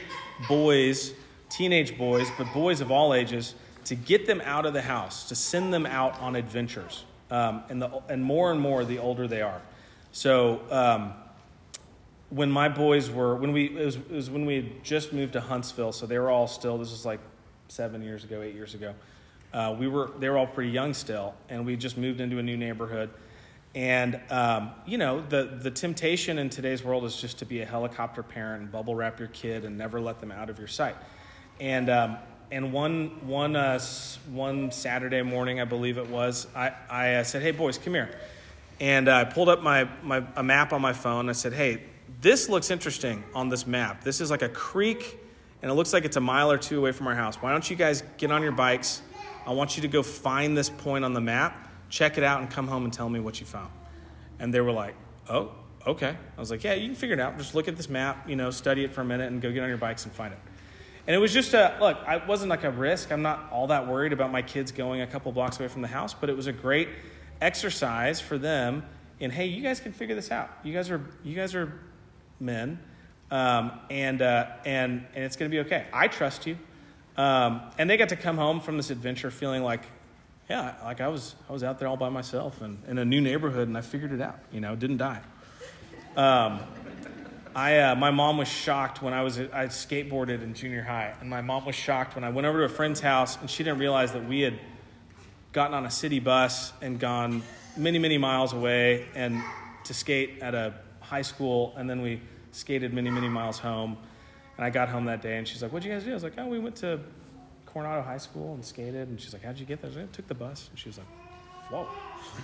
boys, 0.48 1.14
teenage 1.50 1.98
boys, 1.98 2.30
but 2.38 2.52
boys 2.54 2.82
of 2.82 2.92
all 2.92 3.14
ages, 3.14 3.56
to 3.86 3.96
get 3.96 4.28
them 4.28 4.42
out 4.42 4.66
of 4.66 4.74
the 4.74 4.82
house, 4.82 5.28
to 5.30 5.36
send 5.36 5.74
them 5.74 5.86
out 5.86 6.20
on 6.22 6.36
adventures, 6.36 7.06
um, 7.32 7.64
and 7.70 7.82
the 7.82 8.02
and 8.10 8.24
more 8.24 8.52
and 8.52 8.60
more 8.60 8.86
the 8.86 9.00
older 9.00 9.28
they 9.28 9.42
are. 9.42 9.62
So. 10.12 10.62
Um, 10.70 11.14
when 12.30 12.52
my 12.52 12.68
boys 12.68 13.10
were 13.10 13.36
when 13.36 13.54
we 13.54 13.66
it 13.66 13.86
was, 13.86 13.96
it 13.96 14.12
was 14.12 14.30
when 14.30 14.46
we 14.46 14.56
had 14.56 14.84
just 14.84 15.14
moved 15.14 15.34
to 15.34 15.42
Huntsville, 15.42 15.92
so 15.92 16.06
they 16.06 16.20
were 16.20 16.30
all 16.30 16.48
still. 16.48 16.78
This 16.78 16.92
was 16.92 17.06
like 17.06 17.20
seven 17.70 18.02
years 18.02 18.24
ago, 18.24 18.42
eight 18.42 18.56
years 18.56 18.74
ago. 18.74 18.94
Uh, 19.54 19.76
we 19.78 19.88
were 19.88 20.12
they 20.20 20.30
were 20.30 20.38
all 20.38 20.48
pretty 20.48 20.72
young 20.72 20.94
still, 20.94 21.34
and 21.50 21.66
we 21.66 21.76
just 21.78 21.98
moved 21.98 22.20
into 22.20 22.38
a 22.38 22.44
new 22.44 22.58
neighborhood. 22.58 23.10
And 23.76 24.20
um, 24.30 24.72
you 24.86 24.98
know 24.98 25.24
the 25.30 25.58
the 25.62 25.72
temptation 25.72 26.38
in 26.38 26.50
today's 26.50 26.84
world 26.84 27.06
is 27.06 27.20
just 27.20 27.40
to 27.40 27.46
be 27.46 27.62
a 27.62 27.66
helicopter 27.66 28.24
parent 28.24 28.64
and 28.64 28.72
bubble 28.72 28.96
wrap 28.96 29.20
your 29.20 29.30
kid 29.30 29.64
and 29.64 29.78
never 29.78 30.02
let 30.02 30.20
them 30.20 30.32
out 30.32 30.50
of 30.50 30.58
your 30.60 30.68
sight. 30.68 30.96
And 31.60 31.90
um, 31.90 32.18
and 32.52 32.72
one 32.72 33.28
one 33.28 33.56
uh, 33.56 33.80
one 34.32 34.72
Saturday 34.72 35.22
morning, 35.22 35.60
I 35.60 35.66
believe 35.66 35.98
it 35.98 36.10
was, 36.10 36.48
I 36.56 36.74
I 36.90 37.16
uh, 37.16 37.24
said, 37.24 37.42
"Hey 37.42 37.52
boys, 37.52 37.78
come 37.78 37.94
here," 37.94 38.10
and 38.80 39.10
I 39.10 39.24
pulled 39.24 39.50
up 39.50 39.62
my 39.62 39.90
my 40.04 40.24
a 40.36 40.44
map 40.44 40.74
on 40.74 40.82
my 40.82 40.94
phone. 40.94 41.30
I 41.30 41.34
said, 41.34 41.54
"Hey." 41.54 41.82
this 42.22 42.50
looks 42.50 42.72
interesting 42.72 43.24
on 43.34 43.50
this 43.50 43.68
map. 43.68 44.04
This 44.04 44.22
is 44.22 44.32
like 44.32 44.42
a 44.42 44.50
creek, 44.50 45.20
and 45.62 45.72
it 45.72 45.76
looks 45.76 45.94
like 45.94 46.06
it's 46.06 46.18
a 46.18 46.22
mile 46.22 46.52
or 46.52 46.58
two 46.58 46.80
away 46.80 46.92
from 46.92 47.08
our 47.08 47.16
house. 47.16 47.36
Why 47.38 47.52
don't 47.52 47.70
you 47.70 47.76
guys 47.76 48.04
get 48.18 48.32
on 48.32 48.42
your 48.42 48.52
bikes? 48.52 49.02
I 49.46 49.52
want 49.52 49.78
you 49.78 49.82
to 49.84 49.88
go 49.88 50.04
find 50.04 50.58
this 50.58 50.70
point 50.70 51.06
on 51.06 51.14
the 51.14 51.22
map, 51.22 51.70
check 51.90 52.18
it 52.18 52.24
out, 52.24 52.42
and 52.42 52.50
come 52.50 52.68
home 52.68 52.84
and 52.84 52.94
tell 52.94 53.10
me 53.10 53.20
what 53.20 53.40
you 53.40 53.46
found. 53.46 53.72
And 54.40 54.54
they 54.54 54.62
were 54.62 54.72
like, 54.72 54.96
oh, 55.30 55.52
okay. 55.86 56.18
I 56.36 56.40
was 56.40 56.52
like, 56.52 56.64
yeah, 56.64 56.74
you 56.74 56.88
can 56.88 56.96
figure 56.96 57.14
it 57.14 57.20
out. 57.20 57.38
Just 57.38 57.56
look 57.56 57.68
at 57.68 57.78
this 57.78 57.90
map, 57.90 58.28
you 58.28 58.36
know, 58.36 58.52
study 58.52 58.84
it 58.84 58.94
for 58.94 59.02
a 59.02 59.06
minute, 59.06 59.32
and 59.32 59.42
go 59.42 59.52
get 59.52 59.64
on 59.64 59.70
your 59.70 59.78
bikes 59.78 60.06
and 60.06 60.14
find 60.14 60.34
it. 60.34 60.40
And 61.08 61.16
it 61.16 61.20
was 61.20 61.34
just 61.34 61.54
a 61.54 61.78
look, 61.80 61.98
I 62.06 62.18
wasn't 62.26 62.50
like 62.50 62.66
a 62.66 62.72
risk. 62.72 63.12
I'm 63.12 63.22
not 63.22 63.50
all 63.52 63.68
that 63.68 63.88
worried 63.88 64.14
about 64.14 64.32
my 64.32 64.42
kids 64.42 64.72
going 64.72 65.02
a 65.02 65.08
couple 65.08 65.32
blocks 65.32 65.58
away 65.60 65.70
from 65.70 65.82
the 65.82 65.88
house, 65.88 66.14
but 66.14 66.30
it 66.30 66.36
was 66.36 66.48
a 66.48 66.54
great 66.54 66.90
exercise 67.40 68.20
for 68.20 68.38
them 68.38 68.84
in 69.20 69.32
hey, 69.32 69.46
you 69.46 69.64
guys 69.64 69.80
can 69.80 69.94
figure 69.94 70.16
this 70.16 70.32
out. 70.32 70.50
You 70.64 70.74
guys 70.74 70.92
are 70.92 71.02
you 71.24 71.34
guys 71.34 71.56
are 71.56 71.80
men, 72.40 72.80
um, 73.32 73.72
and, 73.90 74.22
uh, 74.22 74.48
and, 74.66 75.06
and 75.14 75.24
it's 75.24 75.36
going 75.36 75.50
to 75.50 75.56
be 75.56 75.62
okay. 75.62 75.86
I 75.92 76.08
trust 76.08 76.48
you. 76.48 76.58
Um, 77.18 77.62
and 77.78 77.90
they 77.90 77.98
got 77.98 78.10
to 78.10 78.16
come 78.16 78.38
home 78.38 78.62
from 78.62 78.78
this 78.78 78.90
adventure 78.90 79.32
feeling 79.32 79.64
like, 79.64 79.84
yeah, 80.50 80.76
like 80.84 81.02
I 81.02 81.08
was, 81.08 81.36
I 81.50 81.54
was 81.54 81.64
out 81.64 81.80
there 81.80 81.88
all 81.88 81.98
by 81.98 82.10
myself 82.10 82.62
and 82.62 82.82
in 82.88 82.98
a 82.98 83.06
new 83.06 83.20
neighborhood 83.20 83.68
and 83.68 83.78
I 83.78 83.82
figured 83.82 84.14
it 84.14 84.22
out, 84.22 84.40
you 84.52 84.62
know, 84.62 84.76
didn't 84.76 84.98
die. 84.98 85.22
Um, 86.16 86.60
I, 87.58 87.80
uh, 87.80 87.96
my 87.96 88.12
mom 88.12 88.38
was 88.38 88.48
shocked 88.48 89.02
when 89.02 89.16
I 89.16 89.24
was 89.24 89.40
I 89.40 89.66
skateboarded 89.66 90.44
in 90.44 90.54
junior 90.54 90.84
high, 90.84 91.16
and 91.20 91.28
my 91.28 91.42
mom 91.42 91.66
was 91.66 91.74
shocked 91.74 92.14
when 92.14 92.24
I 92.24 92.30
went 92.30 92.46
over 92.46 92.60
to 92.60 92.66
a 92.66 92.70
friend's 92.70 93.00
house 93.00 93.36
and 93.42 93.50
she 93.50 93.64
didn't 93.64 93.80
realize 93.80 94.12
that 94.14 94.28
we 94.28 94.42
had 94.42 94.60
gotten 95.54 95.74
on 95.74 95.84
a 95.84 95.90
city 95.90 96.20
bus 96.20 96.72
and 96.84 97.00
gone 97.00 97.42
many 97.76 97.98
many 97.98 98.20
miles 98.20 98.54
away 98.54 99.08
and 99.16 99.42
to 99.86 99.96
skate 99.96 100.38
at 100.44 100.54
a 100.54 100.76
high 101.00 101.24
school, 101.24 101.74
and 101.78 101.90
then 101.90 102.04
we 102.04 102.22
skated 102.52 102.94
many, 102.94 103.10
many 103.10 103.28
miles 103.28 103.58
home. 103.58 103.98
And 104.58 104.64
I 104.64 104.70
got 104.70 104.90
home 104.90 105.06
that 105.06 105.24
day, 105.24 105.40
and 105.40 105.48
she's 105.48 105.64
like, 105.64 105.72
"What'd 105.72 105.84
you 105.84 105.92
guys 105.92 106.04
do?" 106.04 106.12
I 106.12 106.14
was 106.14 106.22
like, 106.22 106.34
"Oh, 106.38 106.46
we 106.46 106.60
went 106.60 106.76
to 106.76 107.00
Coronado 107.66 108.04
High 108.04 108.20
School 108.20 108.54
and 108.54 108.64
skated." 108.64 109.08
And 109.08 109.20
she's 109.20 109.34
like, 109.34 109.42
"How'd 109.42 109.58
you 109.58 109.66
get 109.66 109.82
there?" 109.82 109.90
I, 109.90 110.02
like, 110.02 110.12
took 110.12 110.28
the 110.28 110.36
bus. 110.36 110.68
And 110.70 110.78
she 110.78 110.90
was 110.90 111.00
like, 111.00 111.08
"Whoa!" 111.72 111.88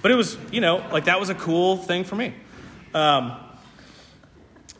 But 0.02 0.10
it 0.10 0.16
was, 0.16 0.40
you 0.52 0.60
know, 0.60 0.84
like 0.92 1.06
that 1.06 1.20
was 1.20 1.30
a 1.30 1.36
cool 1.36 1.78
thing 1.78 2.04
for 2.04 2.16
me. 2.16 2.34
Um, 2.96 3.38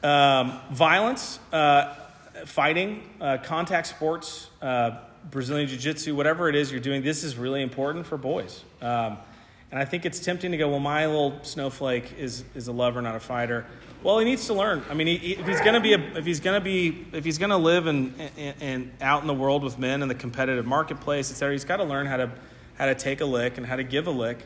um, 0.04 0.60
violence, 0.72 1.40
uh, 1.52 1.96
fighting, 2.46 3.04
uh, 3.22 3.38
contact 3.38 3.88
sports, 3.88 4.50
uh, 4.62 4.98
Brazilian 5.32 5.68
Jiu 5.68 5.78
Jitsu, 5.78 6.16
whatever 6.16 6.50
it 6.50 6.56
is 6.56 6.72
you're 6.72 6.82
doing, 6.82 7.02
this 7.02 7.24
is 7.24 7.38
really 7.38 7.62
important 7.62 8.06
for 8.06 8.18
boys. 8.18 8.64
Um, 8.82 9.18
and 9.72 9.80
I 9.80 9.86
think 9.86 10.06
it's 10.06 10.20
tempting 10.20 10.52
to 10.52 10.58
go, 10.58 10.70
well, 10.70 10.80
my 10.80 11.06
little 11.08 11.40
snowflake 11.44 12.14
is, 12.20 12.44
is 12.54 12.68
a 12.68 12.72
lover, 12.72 13.02
not 13.02 13.16
a 13.16 13.20
fighter. 13.20 13.66
Well, 14.04 14.20
he 14.20 14.26
needs 14.26 14.46
to 14.48 14.54
learn. 14.54 14.84
I 14.90 14.94
mean, 14.94 15.08
he, 15.08 15.34
if 15.34 15.48
he's 15.48 15.62
going 15.62 15.76
to 15.76 15.80
be, 15.80 15.94
a, 15.94 16.00
if 16.18 16.26
he's 16.26 16.42
going 16.42 16.60
to 16.60 16.64
be, 16.64 17.08
if 17.14 17.24
he's 17.24 17.38
going 17.38 17.52
to 17.52 17.58
live 17.58 17.88
and 17.88 18.14
and 18.60 18.92
out 19.02 19.22
in 19.22 19.28
the 19.28 19.34
world 19.34 19.64
with 19.64 19.80
men 19.80 20.02
in 20.02 20.10
the 20.10 20.16
competitive 20.16 20.66
marketplace, 20.66 21.32
et 21.32 21.36
cetera, 21.36 21.54
he's 21.54 21.64
got 21.64 21.78
to 21.78 21.86
learn 21.86 22.06
how 22.06 22.18
to, 22.18 22.30
how 22.76 22.86
to 22.86 22.96
take 22.96 23.22
a 23.22 23.26
lick 23.26 23.58
and 23.58 23.66
how 23.66 23.78
to 23.78 23.84
give 23.84 24.08
a 24.08 24.12
lick. 24.12 24.46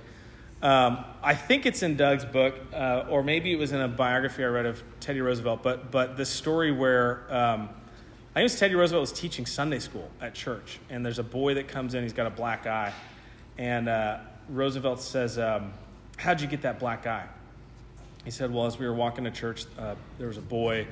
Um, 0.62 1.06
I 1.22 1.36
think 1.36 1.66
it's 1.66 1.84
in 1.84 1.98
Doug's 1.98 2.26
book, 2.26 2.56
uh, 2.74 3.06
or 3.10 3.24
maybe 3.24 3.52
it 3.52 3.60
was 3.60 3.72
in 3.72 3.82
a 3.82 3.88
biography 3.88 4.44
I 4.44 4.48
read 4.48 4.66
of 4.66 4.82
Teddy 5.00 5.22
Roosevelt. 5.22 5.62
But 5.62 5.92
but 5.92 6.18
the 6.18 6.26
story 6.26 6.72
where 6.72 7.26
um, 7.30 7.70
I 8.38 8.40
think 8.40 8.42
it 8.42 8.44
was 8.44 8.60
Teddy 8.60 8.76
Roosevelt 8.76 9.02
was 9.02 9.12
teaching 9.12 9.46
Sunday 9.46 9.80
school 9.80 10.10
at 10.20 10.34
church, 10.34 10.80
and 10.90 11.06
there's 11.06 11.20
a 11.20 11.24
boy 11.24 11.56
that 11.56 11.68
comes 11.68 11.94
in. 11.94 12.04
He's 12.04 12.14
got 12.14 12.28
a 12.28 12.32
black 12.32 12.66
eye, 12.66 12.94
and 13.58 13.88
uh, 13.88 14.20
Roosevelt 14.50 15.02
says, 15.02 15.38
um, 15.38 15.74
How'd 16.18 16.42
you 16.42 16.48
get 16.48 16.64
that 16.64 16.80
black 16.80 17.06
eye? 17.06 17.28
He 18.26 18.32
said, 18.32 18.52
Well, 18.54 18.66
as 18.66 18.80
we 18.80 18.86
were 18.86 18.94
walking 18.94 19.24
to 19.26 19.32
church, 19.32 19.66
uh, 19.78 19.96
there 20.18 20.28
was 20.28 20.38
a 20.38 20.42
boy 20.42 20.88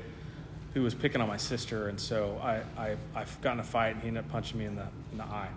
who 0.74 0.82
was 0.82 0.94
picking 0.94 1.22
on 1.22 1.28
my 1.28 1.38
sister, 1.38 1.88
and 1.88 2.00
so 2.00 2.40
I, 2.44 2.62
I, 2.78 2.98
I 3.16 3.26
got 3.42 3.60
a 3.60 3.64
fight, 3.64 3.94
and 3.96 4.02
he 4.02 4.10
ended 4.10 4.26
up 4.26 4.32
punching 4.32 4.60
me 4.60 4.66
in 4.66 4.76
the, 4.76 4.88
in 5.12 5.18
the 5.18 5.24
eye. 5.24 5.50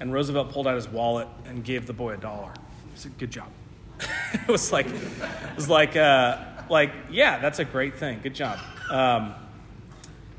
And 0.00 0.12
Roosevelt 0.12 0.50
pulled 0.50 0.66
out 0.66 0.74
his 0.74 0.88
wallet 0.88 1.28
and 1.46 1.62
gave 1.62 1.86
the 1.86 1.92
boy 1.92 2.14
a 2.14 2.16
dollar. 2.16 2.52
Said, 2.94 3.16
Good 3.18 3.30
job. 3.30 3.48
it 4.32 4.48
was 4.48 4.72
like, 4.72 4.86
it 4.86 5.56
was 5.56 5.68
like, 5.68 5.96
uh, 5.96 6.38
like, 6.68 6.92
yeah, 7.10 7.38
that's 7.38 7.58
a 7.58 7.64
great 7.64 7.96
thing. 7.96 8.20
Good 8.22 8.34
job. 8.34 8.58
Um, 8.90 9.34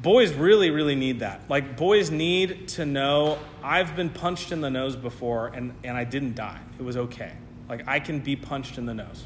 boys 0.01 0.33
really, 0.33 0.69
really 0.69 0.95
need 0.95 1.19
that. 1.19 1.41
Like, 1.49 1.77
boys 1.77 2.11
need 2.11 2.67
to 2.69 2.85
know 2.85 3.39
I've 3.63 3.95
been 3.95 4.09
punched 4.09 4.51
in 4.51 4.61
the 4.61 4.69
nose 4.69 4.95
before 4.95 5.47
and, 5.47 5.73
and 5.83 5.97
I 5.97 6.03
didn't 6.03 6.35
die. 6.35 6.59
It 6.79 6.83
was 6.83 6.97
okay. 6.97 7.33
Like, 7.69 7.87
I 7.87 7.99
can 7.99 8.19
be 8.19 8.35
punched 8.35 8.77
in 8.77 8.85
the 8.85 8.93
nose. 8.93 9.25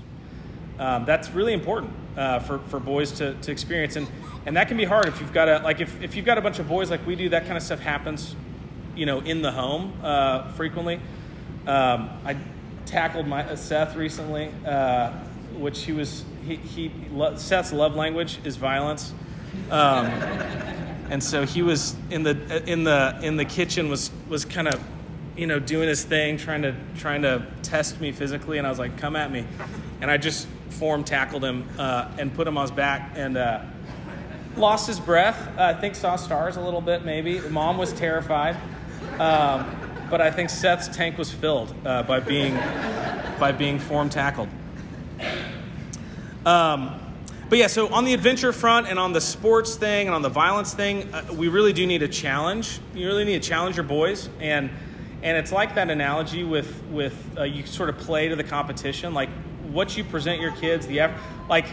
Um, 0.78 1.04
that's 1.04 1.30
really 1.32 1.52
important 1.54 1.92
uh, 2.16 2.40
for, 2.40 2.60
for 2.60 2.80
boys 2.80 3.12
to, 3.14 3.34
to 3.34 3.52
experience. 3.52 3.98
And, 3.98 4.08
and 4.46 4.56
that 4.56 4.70
can 4.70 4.78
be 4.78 4.86
hard 4.86 5.08
if 5.08 5.20
you've 5.20 5.34
got 5.34 5.50
a, 5.50 5.60
like, 5.60 5.82
if, 5.82 6.02
if 6.02 6.16
you've 6.16 6.26
got 6.26 6.38
a 6.38 6.42
bunch 6.42 6.60
of 6.60 6.70
boys 6.70 6.90
like 6.90 7.06
we 7.06 7.16
do, 7.16 7.30
that 7.30 7.46
kind 7.46 7.58
of 7.58 7.64
stuff 7.64 7.80
happens, 7.80 8.36
you 8.96 9.06
know, 9.06 9.20
in 9.20 9.42
the 9.42 9.52
home 9.52 10.00
uh, 10.02 10.50
frequently. 10.54 11.02
Um, 11.68 12.10
I 12.24 12.38
tackled 12.90 13.28
my 13.28 13.44
uh, 13.44 13.56
Seth 13.56 13.96
recently, 13.96 14.52
uh, 14.66 15.12
which 15.58 15.84
he 15.84 15.94
was, 15.94 16.26
he, 16.46 16.56
he, 16.56 16.92
Seth's 17.36 17.72
love 17.72 17.96
language 17.96 18.40
is 18.44 18.58
violence. 18.58 19.14
Um, 19.70 20.08
and 21.10 21.24
so 21.24 21.46
he 21.46 21.62
was 21.62 21.96
in 22.10 22.24
the 22.24 22.64
in 22.70 22.84
the 22.84 23.20
in 23.22 23.38
the 23.38 23.46
kitchen 23.46 23.90
was 23.90 24.12
was 24.28 24.46
kind 24.46 24.68
of 24.68 24.80
you 25.36 25.48
know 25.48 25.60
doing 25.60 25.88
his 25.88 26.04
thing 26.04 26.38
trying 26.38 26.62
to 26.62 26.76
trying 26.98 27.24
to 27.24 27.46
test 27.64 28.00
me 28.00 28.12
physically. 28.12 28.58
And 28.58 28.68
i 28.68 28.70
was 28.70 28.80
like 28.80 28.98
come 28.98 29.16
at 29.16 29.32
me. 29.32 29.46
And 30.02 30.10
i 30.10 30.18
just 30.18 30.48
form 30.70 31.04
tackled 31.04 31.44
him 31.44 31.68
uh, 31.78 32.12
and 32.18 32.34
put 32.34 32.48
him 32.48 32.58
on 32.58 32.64
his 32.64 32.72
back 32.72 33.14
and 33.16 33.38
uh, 33.38 33.62
lost 34.56 34.88
his 34.88 35.00
breath. 35.00 35.48
Uh, 35.58 35.64
i 35.64 35.74
think 35.74 35.96
saw 35.96 36.16
stars 36.16 36.58
a 36.58 36.62
little 36.62 36.82
bit 36.82 37.06
maybe. 37.06 37.40
Mom 37.40 37.78
was 37.78 37.92
terrified. 37.94 38.56
Um, 39.20 39.79
but 40.10 40.22
i 40.22 40.32
think 40.32 40.50
seth's 40.50 40.88
tank 40.88 41.18
was 41.18 41.32
filled 41.32 41.74
uh, 41.86 42.04
by 42.04 42.20
being 42.20 42.56
by 43.40 43.52
being 43.52 43.80
form 43.80 44.10
tackled. 44.10 44.50
Um, 46.46 47.00
but 47.50 47.58
yeah, 47.58 47.68
so 47.68 47.88
on 47.88 48.06
the 48.06 48.14
adventure 48.14 48.54
front 48.54 48.88
and 48.88 49.00
on 49.00 49.14
the 49.14 49.22
sports 49.22 49.76
thing 49.76 50.08
and 50.08 50.16
on 50.16 50.22
the 50.22 50.30
violence 50.30 50.74
thing, 50.74 51.12
uh, 51.14 51.26
we 51.34 51.48
really 51.48 51.74
do 51.74 51.88
need 51.88 52.04
a 52.04 52.08
challenge. 52.08 52.80
You 52.94 53.08
really 53.08 53.26
need 53.26 53.42
to 53.42 53.48
challenge 53.48 53.76
your 53.76 53.86
boys, 53.86 54.30
and 54.40 54.70
and 55.24 55.38
it's 55.38 55.52
like 55.52 55.76
that 55.76 55.90
analogy 55.90 56.44
with 56.44 56.84
with 56.92 57.16
uh, 57.38 57.44
you 57.44 57.66
sort 57.66 57.90
of 57.90 57.98
play 57.98 58.28
to 58.28 58.36
the 58.36 58.44
competition, 58.44 59.14
like 59.14 59.30
what 59.72 59.98
you 59.98 60.04
present 60.04 60.42
your 60.42 60.52
kids, 60.52 60.86
the 60.86 61.00
effort, 61.00 61.20
like 61.50 61.66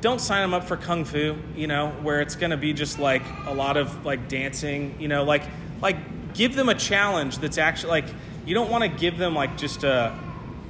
don't 0.00 0.20
sign 0.20 0.42
them 0.42 0.54
up 0.54 0.64
for 0.64 0.76
kung 0.76 1.04
fu, 1.04 1.36
you 1.56 1.66
know, 1.66 1.88
where 2.02 2.20
it's 2.20 2.36
going 2.36 2.50
to 2.50 2.56
be 2.56 2.72
just 2.72 2.98
like 2.98 3.22
a 3.46 3.52
lot 3.52 3.76
of 3.76 4.04
like 4.04 4.28
dancing, 4.28 4.94
you 5.00 5.08
know, 5.08 5.24
like 5.24 5.42
like 5.80 5.96
give 6.36 6.54
them 6.54 6.68
a 6.68 6.74
challenge 6.74 7.38
that's 7.38 7.58
actually 7.58 7.90
like 7.90 8.06
you 8.44 8.54
don't 8.54 8.70
want 8.70 8.84
to 8.84 8.88
give 8.88 9.18
them 9.18 9.34
like 9.34 9.56
just 9.56 9.82
a 9.84 10.16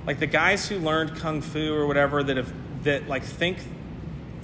like 0.06 0.20
the 0.20 0.26
guys 0.26 0.68
who 0.68 0.78
learned 0.78 1.16
kung 1.16 1.40
fu 1.42 1.74
or 1.74 1.86
whatever 1.86 2.22
that 2.22 2.36
have 2.36 2.52
that 2.84 3.08
like 3.08 3.24
think 3.24 3.58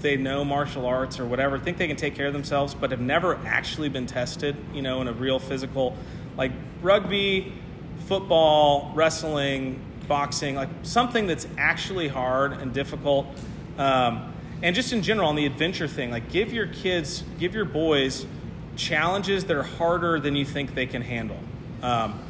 they 0.01 0.17
know 0.17 0.45
martial 0.45 0.85
arts 0.85 1.21
or 1.21 1.25
whatever, 1.25 1.61
think 1.61 1.79
they 1.79 1.87
can 1.87 1.97
take 1.97 2.17
care 2.17 2.27
of 2.27 2.33
themselves, 2.33 2.75
but 2.75 2.91
have 2.91 3.01
never 3.01 3.37
actually 3.47 3.89
been 3.89 4.07
tested, 4.07 4.57
you 4.75 4.83
know, 4.83 5.01
in 5.01 5.07
a 5.07 5.13
real 5.13 5.39
physical, 5.39 5.97
like 6.37 6.51
rugby, 6.83 7.53
football, 8.07 8.91
wrestling, 8.97 9.81
boxing 10.09 10.57
like 10.57 10.69
something 10.83 11.29
that's 11.29 11.47
actually 11.57 12.09
hard 12.09 12.53
and 12.53 12.75
difficult. 12.75 13.27
Um, 13.79 14.35
and 14.61 14.75
just 14.75 14.93
in 14.93 15.03
general, 15.03 15.29
on 15.29 15.37
the 15.37 15.47
adventure 15.47 15.89
thing, 15.89 16.11
like 16.11 16.31
give 16.31 16.53
your 16.53 16.67
kids, 16.67 17.23
give 17.39 17.55
your 17.55 17.65
boys 17.65 18.27
challenges 18.77 19.45
that 19.45 19.57
are 19.57 19.63
harder 19.63 20.19
than 20.21 20.37
you 20.37 20.45
think 20.45 20.75
they 20.75 20.87
can 20.87 21.03
handle. 21.03 21.39
Um, 21.83 22.23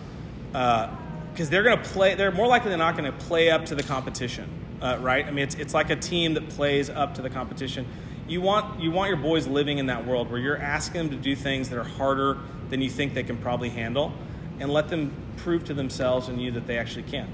uh, 0.54 0.90
because 1.32 1.48
they're 1.48 1.62
going 1.62 1.78
to 1.78 1.84
play, 1.84 2.14
they're 2.14 2.30
more 2.30 2.46
likely 2.46 2.70
than 2.70 2.78
not 2.78 2.96
going 2.96 3.10
to 3.10 3.18
play 3.24 3.50
up 3.50 3.64
to 3.66 3.74
the 3.74 3.82
competition, 3.82 4.48
uh, 4.82 4.98
right? 5.00 5.24
I 5.24 5.30
mean, 5.30 5.44
it's, 5.44 5.54
it's 5.54 5.72
like 5.72 5.88
a 5.88 5.96
team 5.96 6.34
that 6.34 6.48
plays 6.50 6.90
up 6.90 7.14
to 7.14 7.22
the 7.22 7.30
competition. 7.30 7.86
You 8.28 8.42
want, 8.42 8.80
you 8.80 8.90
want 8.90 9.08
your 9.08 9.16
boys 9.16 9.46
living 9.46 9.78
in 9.78 9.86
that 9.86 10.06
world 10.06 10.30
where 10.30 10.38
you're 10.38 10.58
asking 10.58 11.08
them 11.08 11.10
to 11.10 11.16
do 11.16 11.34
things 11.34 11.70
that 11.70 11.78
are 11.78 11.84
harder 11.84 12.38
than 12.68 12.82
you 12.82 12.90
think 12.90 13.14
they 13.14 13.22
can 13.22 13.38
probably 13.38 13.70
handle 13.70 14.12
and 14.60 14.70
let 14.70 14.88
them 14.88 15.14
prove 15.38 15.64
to 15.64 15.74
themselves 15.74 16.28
and 16.28 16.40
you 16.40 16.50
that 16.52 16.66
they 16.66 16.78
actually 16.78 17.04
can. 17.04 17.28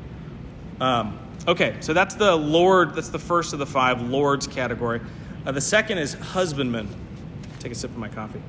Um, 0.81 1.19
okay, 1.47 1.77
so 1.81 1.93
that's 1.93 2.15
the 2.15 2.37
Lord, 2.37 2.95
that's 2.95 3.09
the 3.09 3.19
first 3.19 3.53
of 3.53 3.59
the 3.59 3.67
five 3.67 4.01
Lord's 4.01 4.47
category. 4.47 5.01
Uh, 5.45 5.53
the 5.53 5.61
second 5.61 5.99
is 5.99 6.15
husbandman. 6.15 6.89
Take 7.59 7.73
a 7.73 7.75
sip 7.75 7.91
of 7.91 7.99
my 7.99 8.09
coffee. 8.09 8.41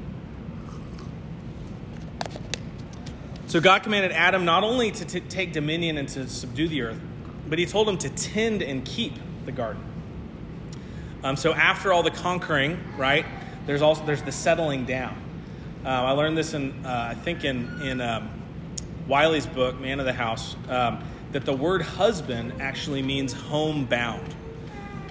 So 3.49 3.59
God 3.59 3.81
commanded 3.81 4.11
Adam 4.11 4.45
not 4.45 4.63
only 4.63 4.91
to 4.91 5.05
t- 5.05 5.21
take 5.21 5.53
dominion 5.53 5.97
and 5.97 6.07
to 6.09 6.29
subdue 6.29 6.67
the 6.67 6.83
earth, 6.83 7.01
but 7.47 7.57
he 7.57 7.65
told 7.65 7.89
him 7.89 7.97
to 7.97 8.09
tend 8.11 8.61
and 8.61 8.85
keep 8.85 9.15
the 9.45 9.51
garden. 9.51 9.83
Um, 11.23 11.35
so 11.35 11.55
after 11.55 11.91
all 11.91 12.03
the 12.03 12.11
conquering, 12.11 12.79
right, 12.95 13.25
there's 13.65 13.81
also 13.81 14.05
there's 14.05 14.21
the 14.21 14.31
settling 14.31 14.85
down. 14.85 15.19
Uh, 15.83 15.87
I 15.87 16.11
learned 16.11 16.37
this 16.37 16.53
in 16.53 16.85
uh, 16.85 17.07
I 17.09 17.15
think 17.15 17.43
in 17.43 17.81
in 17.81 18.01
um, 18.01 18.29
Wiley's 19.07 19.47
book, 19.47 19.79
Man 19.79 19.99
of 19.99 20.05
the 20.05 20.13
House, 20.13 20.55
um, 20.67 21.03
that 21.31 21.43
the 21.43 21.53
word 21.53 21.81
husband 21.81 22.61
actually 22.61 23.01
means 23.01 23.33
home 23.33 23.85
bound. 23.85 24.35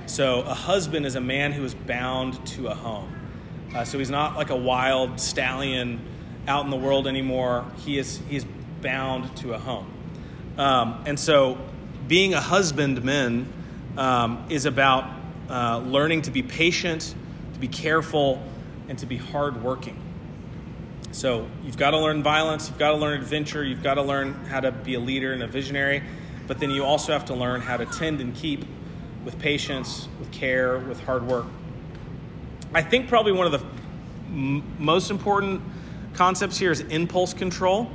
So 0.07 0.43
a 0.43 0.55
husband 0.55 1.07
is 1.07 1.17
a 1.17 1.21
man 1.21 1.51
who 1.51 1.65
is 1.65 1.75
bound 1.75 2.47
to 2.47 2.69
a 2.69 2.75
home. 2.75 3.13
Uh, 3.75 3.85
so 3.85 3.99
he's 3.99 4.11
not 4.11 4.37
like 4.37 4.51
a 4.51 4.57
wild 4.57 5.19
stallion 5.19 5.99
out 6.49 6.65
in 6.65 6.71
the 6.71 6.77
world 6.77 7.07
anymore. 7.07 7.65
He 7.85 7.99
is 7.99 8.21
he's 8.29 8.45
bound 8.81 9.37
to 9.37 9.53
a 9.53 9.59
home. 9.59 9.93
Um, 10.57 11.05
and 11.07 11.21
so 11.21 11.59
being 12.09 12.35
a 12.35 12.41
husbandman 12.41 13.53
um, 13.97 14.45
is 14.49 14.65
about 14.65 15.05
uh, 15.51 15.79
learning 15.79 16.23
to 16.23 16.31
be 16.31 16.43
patient, 16.43 17.15
to 17.53 17.61
be 17.61 17.69
careful, 17.69 18.43
and 18.89 18.99
to 18.99 19.07
be 19.07 19.17
hardworking. 19.17 20.01
So 21.13 21.47
you've 21.65 21.77
got 21.77 21.91
to 21.93 21.99
learn 21.99 22.23
violence, 22.23 22.69
you've 22.69 22.79
got 22.79 22.93
to 22.93 22.97
learn 22.97 23.21
adventure, 23.21 23.65
you've 23.65 23.83
got 23.83 23.95
to 23.95 24.03
learn 24.03 24.35
how 24.47 24.61
to 24.61 24.73
be 24.73 24.95
a 24.95 25.01
leader 25.01 25.33
and 25.33 25.43
a 25.43 25.47
visionary, 25.47 26.03
but 26.47 26.59
then 26.59 26.71
you 26.71 26.85
also 26.85 27.13
have 27.13 27.27
to 27.27 27.35
learn 27.35 27.61
how 27.61 27.77
to 27.77 27.87
tend 27.87 28.21
and 28.21 28.35
keep 28.35 28.65
with 29.25 29.39
patience, 29.39 30.09
with 30.19 30.31
care, 30.31 30.79
with 30.79 31.01
hard 31.01 31.27
work. 31.27 31.47
I 32.75 32.83
think 32.83 33.09
probably 33.09 33.33
one 33.33 33.47
of 33.47 33.53
the 33.53 33.67
m- 34.29 34.63
most 34.79 35.11
important 35.11 35.63
concepts 36.19 36.59
here 36.59 36.73
is 36.73 36.81
impulse 36.81 37.33
control, 37.33 37.89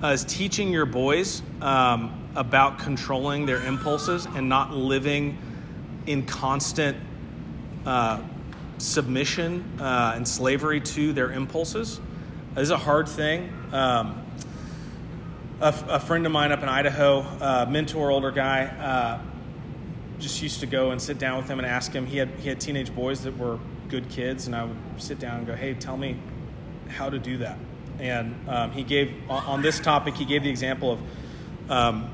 uh, 0.00 0.08
is 0.08 0.24
teaching 0.24 0.72
your 0.72 0.86
boys 0.86 1.42
um, 1.60 2.30
about 2.36 2.78
controlling 2.78 3.46
their 3.46 3.60
impulses 3.64 4.26
and 4.26 4.48
not 4.48 4.72
living 4.72 5.36
in 6.06 6.24
constant 6.24 6.96
uh, 7.84 8.22
submission 8.78 9.64
uh, 9.80 10.12
and 10.14 10.26
slavery 10.26 10.80
to 10.80 11.12
their 11.12 11.32
impulses. 11.32 12.00
This 12.54 12.62
is 12.62 12.70
a 12.70 12.78
hard 12.78 13.08
thing. 13.08 13.52
Um, 13.72 14.24
a, 15.60 15.74
a, 15.88 15.98
friend 15.98 16.24
of 16.26 16.30
mine 16.30 16.52
up 16.52 16.62
in 16.62 16.68
Idaho, 16.68 17.22
uh, 17.22 17.66
mentor, 17.68 18.12
older 18.12 18.30
guy, 18.30 18.66
uh, 18.66 19.20
just 20.20 20.40
used 20.40 20.60
to 20.60 20.66
go 20.66 20.92
and 20.92 21.02
sit 21.02 21.18
down 21.18 21.38
with 21.38 21.48
him 21.48 21.58
and 21.58 21.66
ask 21.66 21.92
him. 21.92 22.06
He 22.06 22.18
had 22.18 22.30
he 22.38 22.48
had 22.48 22.60
teenage 22.60 22.94
boys 22.94 23.24
that 23.24 23.36
were 23.36 23.58
good 23.88 24.08
kids, 24.10 24.46
and 24.46 24.54
I 24.54 24.62
would 24.62 24.76
sit 24.98 25.18
down 25.18 25.38
and 25.38 25.46
go, 25.46 25.56
"Hey, 25.56 25.74
tell 25.74 25.96
me 25.96 26.20
how 26.88 27.10
to 27.10 27.18
do 27.18 27.38
that." 27.38 27.58
And 27.98 28.34
um, 28.48 28.70
he 28.72 28.82
gave 28.82 29.12
on 29.28 29.62
this 29.62 29.80
topic. 29.80 30.14
He 30.14 30.24
gave 30.24 30.42
the 30.42 30.50
example 30.50 30.92
of 30.92 31.70
um, 31.70 32.10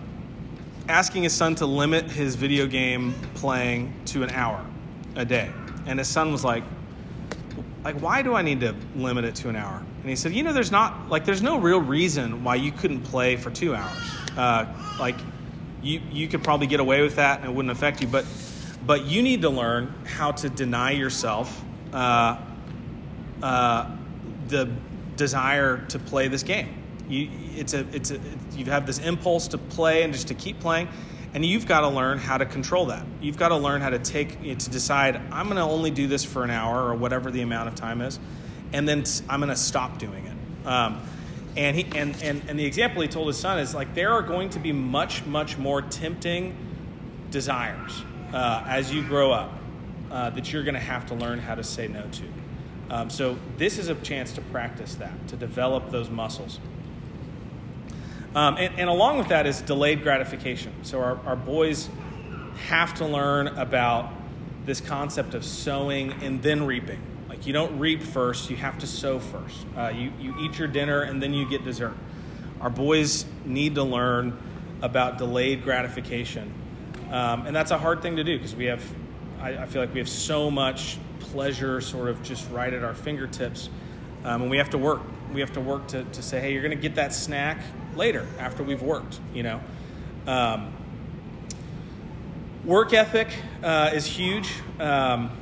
asking 0.88 1.22
his 1.24 1.32
son 1.32 1.54
to 1.56 1.66
limit 1.66 2.10
his 2.10 2.36
video 2.36 2.66
game 2.66 3.14
playing 3.34 3.92
to 4.06 4.22
an 4.22 4.30
hour 4.30 4.64
a 5.16 5.24
day, 5.24 5.50
and 5.86 5.98
his 5.98 6.08
son 6.08 6.32
was 6.32 6.44
like, 6.44 6.64
"Like, 7.84 7.96
why 8.00 8.22
do 8.22 8.34
I 8.34 8.42
need 8.42 8.60
to 8.60 8.74
limit 8.96 9.24
it 9.24 9.34
to 9.36 9.48
an 9.48 9.56
hour?" 9.56 9.82
And 10.00 10.10
he 10.10 10.16
said, 10.16 10.32
"You 10.32 10.42
know, 10.42 10.52
there's 10.52 10.72
not 10.72 11.08
like 11.08 11.24
there's 11.24 11.42
no 11.42 11.58
real 11.58 11.80
reason 11.80 12.44
why 12.44 12.56
you 12.56 12.72
couldn't 12.72 13.02
play 13.02 13.36
for 13.36 13.50
two 13.50 13.74
hours. 13.74 14.10
Uh, 14.36 14.66
like, 14.98 15.16
you 15.82 16.00
you 16.10 16.28
could 16.28 16.42
probably 16.42 16.66
get 16.66 16.80
away 16.80 17.02
with 17.02 17.16
that 17.16 17.40
and 17.40 17.48
it 17.48 17.54
wouldn't 17.54 17.72
affect 17.72 18.00
you, 18.00 18.08
but." 18.08 18.24
But 18.86 19.06
you 19.06 19.22
need 19.22 19.40
to 19.42 19.48
learn 19.48 19.94
how 20.04 20.32
to 20.32 20.50
deny 20.50 20.90
yourself 20.90 21.64
uh, 21.94 22.36
uh, 23.42 23.90
the 24.48 24.70
desire 25.16 25.84
to 25.88 25.98
play 25.98 26.28
this 26.28 26.42
game. 26.42 26.82
You, 27.08 27.30
it's 27.56 27.74
a, 27.74 27.86
it's 27.92 28.10
a, 28.10 28.20
you 28.56 28.64
have 28.66 28.86
this 28.86 28.98
impulse 28.98 29.48
to 29.48 29.58
play 29.58 30.02
and 30.02 30.12
just 30.12 30.28
to 30.28 30.34
keep 30.34 30.60
playing, 30.60 30.88
and 31.34 31.44
you've 31.44 31.66
got 31.66 31.80
to 31.80 31.88
learn 31.88 32.18
how 32.18 32.38
to 32.38 32.46
control 32.46 32.86
that. 32.86 33.04
You've 33.20 33.36
got 33.36 33.48
to 33.48 33.56
learn 33.56 33.80
how 33.80 33.90
to 33.90 33.98
take 33.98 34.40
to 34.40 34.70
decide 34.70 35.16
I'm 35.30 35.46
going 35.46 35.56
to 35.56 35.62
only 35.62 35.90
do 35.90 36.06
this 36.06 36.24
for 36.24 36.44
an 36.44 36.50
hour 36.50 36.88
or 36.88 36.94
whatever 36.94 37.30
the 37.30 37.42
amount 37.42 37.68
of 37.68 37.74
time 37.74 38.00
is, 38.00 38.18
and 38.72 38.88
then 38.88 39.04
I'm 39.28 39.40
going 39.40 39.50
to 39.50 39.56
stop 39.56 39.98
doing 39.98 40.26
it. 40.26 40.66
Um, 40.66 41.02
and 41.56 41.76
he 41.76 41.86
and, 41.96 42.20
and 42.22 42.42
and 42.48 42.58
the 42.58 42.64
example 42.64 43.02
he 43.02 43.08
told 43.08 43.28
his 43.28 43.36
son 43.36 43.58
is 43.58 43.74
like 43.74 43.94
there 43.94 44.12
are 44.12 44.22
going 44.22 44.50
to 44.50 44.58
be 44.58 44.72
much 44.72 45.24
much 45.26 45.56
more 45.56 45.82
tempting 45.82 46.56
desires 47.30 48.02
uh, 48.32 48.64
as 48.66 48.92
you 48.92 49.02
grow 49.02 49.30
up 49.30 49.52
uh, 50.10 50.30
that 50.30 50.52
you're 50.52 50.64
going 50.64 50.74
to 50.74 50.80
have 50.80 51.06
to 51.06 51.14
learn 51.14 51.38
how 51.38 51.54
to 51.54 51.62
say 51.62 51.88
no 51.88 52.02
to. 52.12 52.24
Um, 52.90 53.10
so 53.10 53.38
this 53.56 53.78
is 53.78 53.88
a 53.88 53.94
chance 53.96 54.32
to 54.32 54.40
practice 54.40 54.94
that, 54.96 55.28
to 55.28 55.36
develop 55.36 55.90
those 55.90 56.10
muscles. 56.10 56.60
Um, 58.34 58.56
and, 58.56 58.78
and, 58.78 58.90
along 58.90 59.18
with 59.18 59.28
that 59.28 59.46
is 59.46 59.60
delayed 59.60 60.02
gratification. 60.02 60.72
So 60.82 61.00
our, 61.00 61.18
our 61.24 61.36
boys 61.36 61.88
have 62.66 62.94
to 62.94 63.06
learn 63.06 63.46
about 63.46 64.12
this 64.66 64.80
concept 64.80 65.34
of 65.34 65.44
sowing 65.44 66.12
and 66.14 66.42
then 66.42 66.66
reaping. 66.66 67.00
Like 67.28 67.46
you 67.46 67.52
don't 67.52 67.78
reap 67.78 68.02
first, 68.02 68.50
you 68.50 68.56
have 68.56 68.78
to 68.78 68.86
sow 68.86 69.18
first. 69.18 69.66
Uh, 69.76 69.88
you, 69.88 70.12
you 70.18 70.34
eat 70.40 70.58
your 70.58 70.68
dinner 70.68 71.02
and 71.02 71.22
then 71.22 71.32
you 71.32 71.48
get 71.48 71.64
dessert. 71.64 71.94
Our 72.60 72.70
boys 72.70 73.24
need 73.44 73.76
to 73.76 73.84
learn 73.84 74.36
about 74.82 75.18
delayed 75.18 75.62
gratification. 75.62 76.52
Um, 77.10 77.46
and 77.46 77.54
that's 77.54 77.70
a 77.70 77.78
hard 77.78 78.02
thing 78.02 78.16
to 78.16 78.24
do 78.24 78.36
because 78.36 78.54
we 78.54 78.64
have, 78.66 78.82
I, 79.40 79.58
I, 79.58 79.66
feel 79.66 79.82
like 79.82 79.92
we 79.92 80.00
have 80.00 80.08
so 80.08 80.50
much 80.50 80.98
pleasure 81.34 81.80
sort 81.80 82.08
of 82.08 82.22
just 82.22 82.48
right 82.52 82.72
at 82.72 82.84
our 82.84 82.94
fingertips. 82.94 83.68
Um, 84.24 84.42
and 84.42 84.50
we 84.50 84.56
have 84.58 84.70
to 84.70 84.78
work. 84.78 85.00
We 85.32 85.40
have 85.40 85.52
to 85.54 85.60
work 85.60 85.88
to, 85.88 86.04
to 86.04 86.22
say, 86.22 86.40
hey, 86.40 86.52
you're 86.52 86.62
going 86.62 86.76
to 86.76 86.80
get 86.80 86.94
that 86.94 87.12
snack 87.12 87.58
later 87.96 88.24
after 88.38 88.62
we've 88.62 88.82
worked, 88.82 89.18
you 89.34 89.42
know. 89.42 89.60
Um, 90.28 90.72
work 92.64 92.92
ethic 92.92 93.28
uh, 93.64 93.90
is 93.92 94.06
huge. 94.06 94.48
Um, 94.78 95.32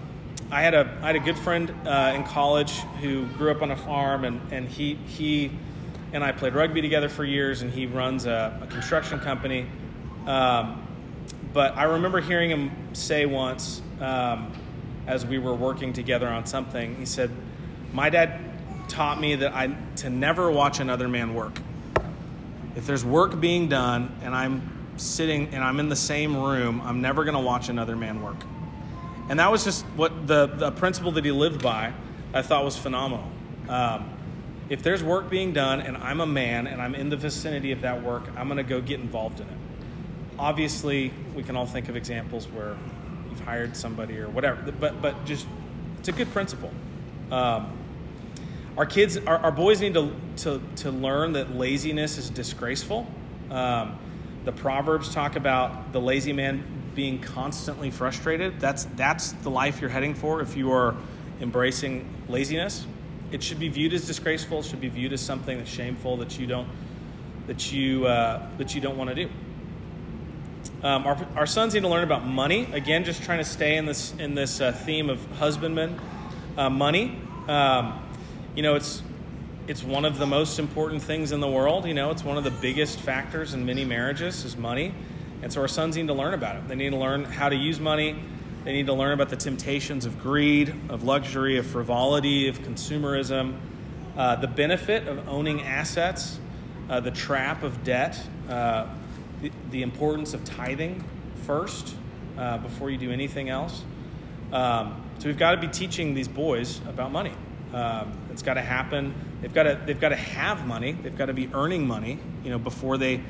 I 0.51 0.63
had 0.63 0.73
a 0.73 0.99
I 1.03 1.09
had 1.09 1.17
a 1.17 1.21
good 1.21 1.39
friend 1.39 1.75
uh, 1.87 2.13
in 2.15 2.25
college 2.25 2.73
who 3.03 3.27
grew 3.39 3.51
up 3.51 3.61
on 3.61 3.71
a 3.71 3.77
farm, 3.77 4.25
and, 4.25 4.41
and 4.51 4.67
he 4.67 4.95
he 4.95 5.51
and 6.15 6.25
I 6.25 6.33
played 6.33 6.55
rugby 6.55 6.81
together 6.81 7.11
for 7.11 7.25
years, 7.25 7.61
and 7.61 7.71
he 7.71 7.85
runs 7.85 8.25
a, 8.25 8.59
a 8.63 8.67
construction 8.67 9.21
company. 9.21 9.67
Um, 10.27 10.87
but 11.53 11.77
I 11.77 11.85
remember 11.85 12.23
hearing 12.23 12.49
him 12.49 12.71
say 12.95 13.27
once, 13.27 13.83
um, 14.01 14.53
as 15.07 15.27
we 15.27 15.39
were 15.39 15.55
working 15.55 15.93
together 15.93 16.29
on 16.29 16.47
something, 16.47 16.97
he 16.97 17.07
said, 17.07 17.31
"My 17.93 18.11
dad 18.11 18.41
taught 18.89 19.21
me 19.21 19.37
that 19.37 19.55
I 19.55 19.75
to 19.97 20.11
never 20.11 20.51
watch 20.51 20.81
another 20.81 21.09
man 21.09 21.35
work. 21.35 21.59
If 22.77 22.87
there's 22.87 23.05
work 23.05 23.41
being 23.41 23.69
done 23.69 24.15
and 24.23 24.35
I'm 24.35 24.63
sitting 24.97 25.49
and 25.55 25.65
I'm 25.65 25.81
in 25.81 25.89
the 25.89 25.97
same 25.97 26.37
room, 26.37 26.81
I'm 26.85 27.01
never 27.01 27.25
going 27.25 27.37
to 27.37 27.41
watch 27.43 27.69
another 27.69 27.97
man 27.97 28.23
work." 28.23 28.43
And 29.29 29.39
that 29.39 29.51
was 29.51 29.65
just 29.65 29.85
what 29.97 30.27
the 30.27 30.47
the 30.47 30.71
principle 30.73 31.13
that 31.13 31.25
he 31.25 31.33
lived 31.33 31.63
by. 31.63 31.93
I 32.35 32.43
thought 32.43 32.65
was 32.65 32.77
phenomenal. 32.77 33.31
Um, 33.69 34.11
if 34.69 34.83
there's 34.83 35.03
work 35.03 35.29
being 35.29 35.53
done 35.53 35.81
and 35.81 35.97
I'm 35.99 36.21
a 36.21 36.27
man 36.27 36.67
and 36.67 36.81
I'm 36.81 36.95
in 36.95 37.11
the 37.11 37.17
vicinity 37.17 37.73
of 37.73 37.83
that 37.83 38.03
work, 38.03 38.23
I'm 38.37 38.49
going 38.49 38.57
to 38.57 38.63
go 38.63 38.81
get 38.81 39.01
involved 39.01 39.41
in 39.41 39.47
it. 39.47 39.59
Obviously, 40.39 41.13
we 41.35 41.43
can 41.43 41.57
all 41.57 41.67
think 41.67 41.91
of 41.91 41.97
examples 41.97 42.49
where 42.49 42.77
hired 43.45 43.77
somebody 43.77 44.19
or 44.19 44.29
whatever. 44.29 44.73
But 44.73 45.01
but 45.03 45.25
just 45.25 45.47
it's 45.99 46.09
a 46.09 46.13
good 46.13 46.33
principle. 46.33 46.71
Um, 47.31 47.79
our 48.77 48.87
kids, 48.87 49.19
our, 49.19 49.39
our 49.39 49.53
boys 49.53 49.81
need 49.81 49.95
to, 49.95 50.15
to 50.39 50.61
to 50.77 50.91
learn 50.91 51.33
that 51.35 51.55
laziness 51.55 52.19
is 52.19 52.31
disgraceful. 52.31 53.07
Um, 53.51 53.99
the 54.45 54.53
proverbs 54.53 55.13
talk 55.15 55.37
about 55.37 55.93
the 55.93 56.01
lazy 56.01 56.33
man 56.33 56.65
being 56.95 57.21
constantly 57.21 57.91
frustrated. 57.91 58.61
That's 58.61 58.85
that's 58.97 59.33
the 59.33 59.51
life 59.51 59.81
you're 59.81 59.91
heading 59.91 60.15
for 60.15 60.41
if 60.41 60.57
you 60.57 60.73
are 60.73 60.95
embracing 61.41 62.09
laziness. 62.29 62.87
It 63.31 63.43
should 63.43 63.59
be 63.59 63.69
viewed 63.69 63.93
as 63.95 64.07
disgraceful. 64.07 64.61
It 64.61 64.67
should 64.67 64.81
be 64.81 64.89
viewed 64.89 65.13
as 65.13 65.21
something 65.21 65.59
that's 65.59 65.71
shameful 65.71 66.17
that 66.19 66.39
you 66.39 66.47
don't 66.47 66.69
that 67.47 67.73
you 67.73 68.07
uh, 68.07 68.47
that 68.59 68.75
you 68.75 68.81
don't 68.81 68.97
want 68.97 69.11
to 69.11 69.17
do. 69.17 69.31
Um, 70.83 71.07
our, 71.07 71.17
our 71.37 71.47
sons 71.47 71.75
need 71.75 71.81
to 71.81 71.89
learn 71.89 72.03
about 72.03 72.27
money. 72.27 72.67
Again, 72.73 73.05
just 73.05 73.23
trying 73.23 73.39
to 73.39 73.45
stay 73.45 73.77
in 73.77 73.87
this 73.87 74.15
in 74.19 74.35
this 74.35 74.61
uh, 74.61 74.73
theme 74.73 75.11
of 75.11 75.25
husbandman, 75.39 76.01
uh, 76.57 76.71
money. 76.71 77.17
Um, 77.47 78.05
you 78.57 78.65
know, 78.65 78.75
it's 78.75 79.01
it's 79.69 79.85
one 79.85 80.05
of 80.05 80.19
the 80.19 80.27
most 80.27 80.59
important 80.59 81.01
things 81.01 81.31
in 81.31 81.39
the 81.39 81.49
world. 81.49 81.87
You 81.87 81.95
know, 81.95 82.11
it's 82.11 82.25
one 82.25 82.37
of 82.37 82.43
the 82.43 82.51
biggest 82.51 82.99
factors 82.99 83.55
in 83.55 83.65
many 83.65 83.85
marriages 83.85 84.45
is 84.45 84.57
money, 84.57 84.93
and 85.43 85.53
so 85.53 85.61
our 85.61 85.69
sons 85.69 85.97
need 85.97 86.09
to 86.09 86.15
learn 86.15 86.35
about 86.35 86.57
it. 86.57 86.67
They 86.67 86.75
need 86.75 86.91
to 86.91 86.97
learn 86.97 87.27
how 87.27 87.49
to 87.49 87.57
use 87.57 87.79
money. 87.79 88.17
They 88.65 88.73
need 88.73 88.87
to 88.87 88.95
learn 88.95 89.13
about 89.13 89.29
the 89.29 89.37
temptations 89.37 90.05
of 90.05 90.21
greed, 90.21 90.75
of 90.89 91.05
luxury, 91.05 91.59
of 91.59 91.67
frivolity, 91.67 92.49
of 92.49 92.59
consumerism, 92.59 93.57
uh, 94.17 94.37
the 94.37 94.49
benefit 94.49 95.07
of 95.07 95.29
owning 95.29 95.63
assets, 95.63 96.41
uh, 96.91 96.99
the 96.99 97.11
trap 97.13 97.63
of 97.63 97.85
debt, 97.85 98.21
uh, 98.49 98.87
the, 99.43 99.53
the, 99.71 99.83
importance 99.83 100.33
of 100.33 100.45
tithing 100.45 101.05
first 101.47 101.95
uh, 102.39 102.59
before 102.59 102.91
you 102.91 102.97
do 102.97 103.11
anything 103.11 103.49
else. 103.49 103.83
Um, 104.53 105.03
so 105.19 105.29
we've 105.29 105.39
got 105.39 105.53
to 105.53 105.61
be 105.61 105.69
teaching 105.69 106.15
these 106.15 106.29
boys 106.29 106.81
about 106.89 107.13
money. 107.13 107.33
Um, 107.73 108.13
it's 108.31 108.43
got 108.43 108.55
to 108.55 108.63
happen. 108.63 109.15
They've 109.41 109.53
got 109.53 109.65
to 109.65 109.81
they've 109.87 110.01
got 110.01 110.11
to 110.11 110.17
have 110.17 110.67
money. 110.67 110.93
They've 110.93 111.17
got 111.17 111.27
to 111.27 111.33
be 111.33 111.49
earning 111.55 111.87
money, 111.87 112.19
you 112.45 112.51
know, 112.51 112.59
before 112.59 112.99
they 112.99 113.23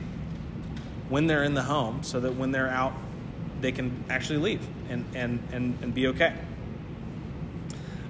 when 1.08 1.26
they're 1.26 1.44
in 1.44 1.54
the 1.54 1.62
home, 1.62 2.02
so 2.02 2.20
that 2.20 2.34
when 2.34 2.52
they're 2.52 2.68
out, 2.68 2.92
they 3.60 3.72
can 3.72 4.04
actually 4.10 4.38
leave 4.38 4.66
and 4.88 5.04
and 5.14 5.42
and, 5.52 5.78
and 5.82 5.94
be 5.94 6.08
okay. 6.08 6.34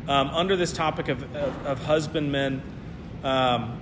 Um, 0.08 0.30
under 0.30 0.56
this 0.56 0.72
topic 0.72 1.08
of, 1.08 1.22
of, 1.36 1.66
of 1.66 1.84
husbandmen, 1.84 2.62
um, 3.22 3.81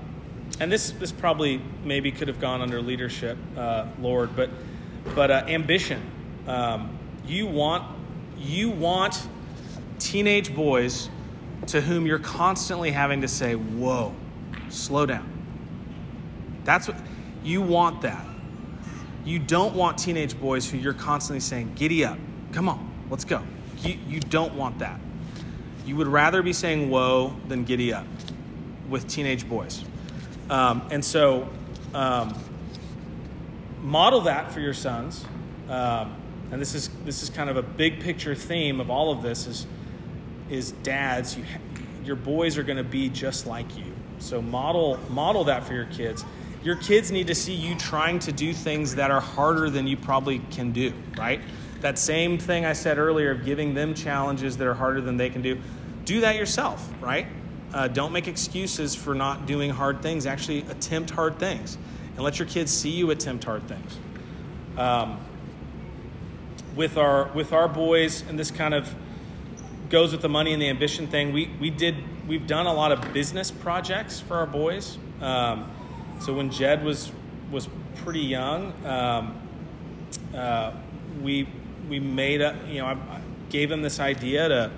and 0.60 0.70
this 0.70 0.90
this 0.92 1.10
probably 1.10 1.60
maybe 1.84 2.12
could 2.12 2.28
have 2.28 2.38
gone 2.38 2.60
under 2.60 2.80
leadership, 2.80 3.36
uh, 3.56 3.86
Lord, 4.00 4.36
but 4.36 4.50
but 5.14 5.30
uh, 5.30 5.44
ambition. 5.48 6.02
Um, 6.46 6.96
you 7.26 7.46
want 7.46 7.84
you 8.38 8.70
want 8.70 9.26
teenage 9.98 10.54
boys 10.54 11.08
to 11.66 11.80
whom 11.80 12.06
you're 12.06 12.18
constantly 12.18 12.90
having 12.90 13.22
to 13.22 13.28
say, 13.28 13.54
"Whoa, 13.54 14.14
slow 14.68 15.06
down." 15.06 15.26
That's 16.64 16.86
what 16.86 16.98
you 17.42 17.62
want. 17.62 18.02
That 18.02 18.24
you 19.24 19.38
don't 19.38 19.74
want 19.74 19.96
teenage 19.96 20.38
boys 20.38 20.70
who 20.70 20.76
you're 20.76 20.92
constantly 20.92 21.40
saying, 21.40 21.72
"Giddy 21.74 22.04
up, 22.04 22.18
come 22.52 22.68
on, 22.68 22.86
let's 23.08 23.24
go." 23.24 23.42
You 23.82 23.98
you 24.06 24.20
don't 24.20 24.54
want 24.54 24.78
that. 24.80 25.00
You 25.86 25.96
would 25.96 26.08
rather 26.08 26.42
be 26.42 26.52
saying 26.52 26.90
"Whoa" 26.90 27.34
than 27.48 27.64
"Giddy 27.64 27.94
up" 27.94 28.06
with 28.90 29.08
teenage 29.08 29.48
boys. 29.48 29.84
Um, 30.50 30.82
and 30.90 31.02
so, 31.04 31.48
um, 31.94 32.36
model 33.82 34.22
that 34.22 34.52
for 34.52 34.60
your 34.60 34.74
sons. 34.74 35.24
Um, 35.68 36.16
and 36.50 36.60
this 36.60 36.74
is 36.74 36.90
this 37.04 37.22
is 37.22 37.30
kind 37.30 37.48
of 37.48 37.56
a 37.56 37.62
big 37.62 38.00
picture 38.00 38.34
theme 38.34 38.80
of 38.80 38.90
all 38.90 39.12
of 39.12 39.22
this 39.22 39.46
is 39.46 39.66
is 40.50 40.72
dads. 40.72 41.36
You, 41.36 41.44
your 42.04 42.16
boys 42.16 42.58
are 42.58 42.64
going 42.64 42.78
to 42.78 42.84
be 42.84 43.08
just 43.08 43.46
like 43.46 43.78
you. 43.78 43.92
So 44.18 44.42
model 44.42 44.98
model 45.08 45.44
that 45.44 45.64
for 45.64 45.74
your 45.74 45.86
kids. 45.86 46.24
Your 46.62 46.76
kids 46.76 47.10
need 47.10 47.28
to 47.28 47.34
see 47.34 47.54
you 47.54 47.74
trying 47.76 48.18
to 48.18 48.32
do 48.32 48.52
things 48.52 48.96
that 48.96 49.10
are 49.10 49.20
harder 49.20 49.70
than 49.70 49.86
you 49.86 49.96
probably 49.96 50.40
can 50.50 50.72
do. 50.72 50.92
Right. 51.16 51.40
That 51.80 51.98
same 51.98 52.36
thing 52.36 52.66
I 52.66 52.74
said 52.74 52.98
earlier 52.98 53.30
of 53.30 53.44
giving 53.46 53.72
them 53.72 53.94
challenges 53.94 54.58
that 54.58 54.66
are 54.66 54.74
harder 54.74 55.00
than 55.00 55.16
they 55.16 55.30
can 55.30 55.40
do. 55.40 55.58
Do 56.04 56.20
that 56.20 56.36
yourself. 56.36 56.86
Right. 57.00 57.26
Uh, 57.72 57.88
don't 57.88 58.12
make 58.12 58.26
excuses 58.26 58.94
for 58.94 59.14
not 59.14 59.46
doing 59.46 59.70
hard 59.70 60.02
things. 60.02 60.26
Actually, 60.26 60.60
attempt 60.62 61.10
hard 61.10 61.38
things, 61.38 61.78
and 62.14 62.24
let 62.24 62.38
your 62.38 62.48
kids 62.48 62.72
see 62.72 62.90
you 62.90 63.10
attempt 63.10 63.44
hard 63.44 63.66
things. 63.68 63.98
Um, 64.76 65.18
with 66.74 66.96
our 66.96 67.28
with 67.32 67.52
our 67.52 67.68
boys, 67.68 68.22
and 68.28 68.38
this 68.38 68.50
kind 68.50 68.74
of 68.74 68.92
goes 69.88 70.12
with 70.12 70.22
the 70.22 70.28
money 70.28 70.52
and 70.52 70.60
the 70.60 70.68
ambition 70.68 71.06
thing. 71.06 71.32
We 71.32 71.50
we 71.60 71.70
did 71.70 71.96
we've 72.26 72.46
done 72.46 72.66
a 72.66 72.72
lot 72.72 72.92
of 72.92 73.12
business 73.12 73.50
projects 73.50 74.20
for 74.20 74.36
our 74.36 74.46
boys. 74.46 74.98
Um, 75.20 75.70
so 76.20 76.32
when 76.32 76.50
Jed 76.50 76.84
was 76.84 77.12
was 77.50 77.68
pretty 77.96 78.20
young, 78.20 78.72
um, 78.84 79.40
uh, 80.34 80.72
we 81.22 81.48
we 81.88 82.00
made 82.00 82.40
a 82.40 82.58
you 82.68 82.80
know 82.80 82.86
I, 82.86 82.92
I 82.92 83.20
gave 83.48 83.70
him 83.70 83.82
this 83.82 84.00
idea 84.00 84.48
to 84.48 84.70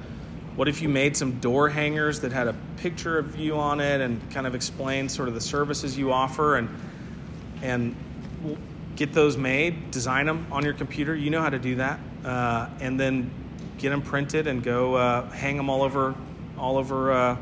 what 0.57 0.69
if 0.69 0.83
you 0.83 0.89
made 0.89 1.17
some 1.17 1.41
door 1.41 1.69
hangers 1.69 2.21
that 2.21 2.33
had 2.33 2.47
a 2.47 2.55
picture 2.77 3.19
of 3.19 3.37
you 3.37 3.57
on 3.57 3.81
it 3.81 4.01
and 4.01 4.31
kind 4.31 4.47
of 4.47 4.55
explained 4.55 5.11
sort 5.11 5.29
of 5.29 5.35
the 5.35 5.41
services 5.41 5.97
you 5.97 6.13
offer 6.13 6.57
and 6.57 6.69
and 7.63 7.97
get 8.97 9.13
those 9.13 9.37
made, 9.37 9.91
design 9.91 10.27
them 10.27 10.47
on 10.51 10.65
your 10.65 10.75
computer. 10.75 11.15
You 11.15 11.31
know 11.31 11.41
how 11.41 11.49
to 11.49 11.59
do 11.59 11.77
that, 11.77 12.01
uh, 12.25 12.69
and 12.81 12.99
then 12.99 13.31
get 13.79 13.91
them 13.91 14.03
printed 14.03 14.47
and 14.47 14.63
go 14.63 14.95
uh, 14.95 15.31
hang 15.31 15.57
them 15.57 15.71
all 15.71 15.83
over 15.83 16.15
all 16.59 16.77
over. 16.77 17.13
Uh, 17.13 17.37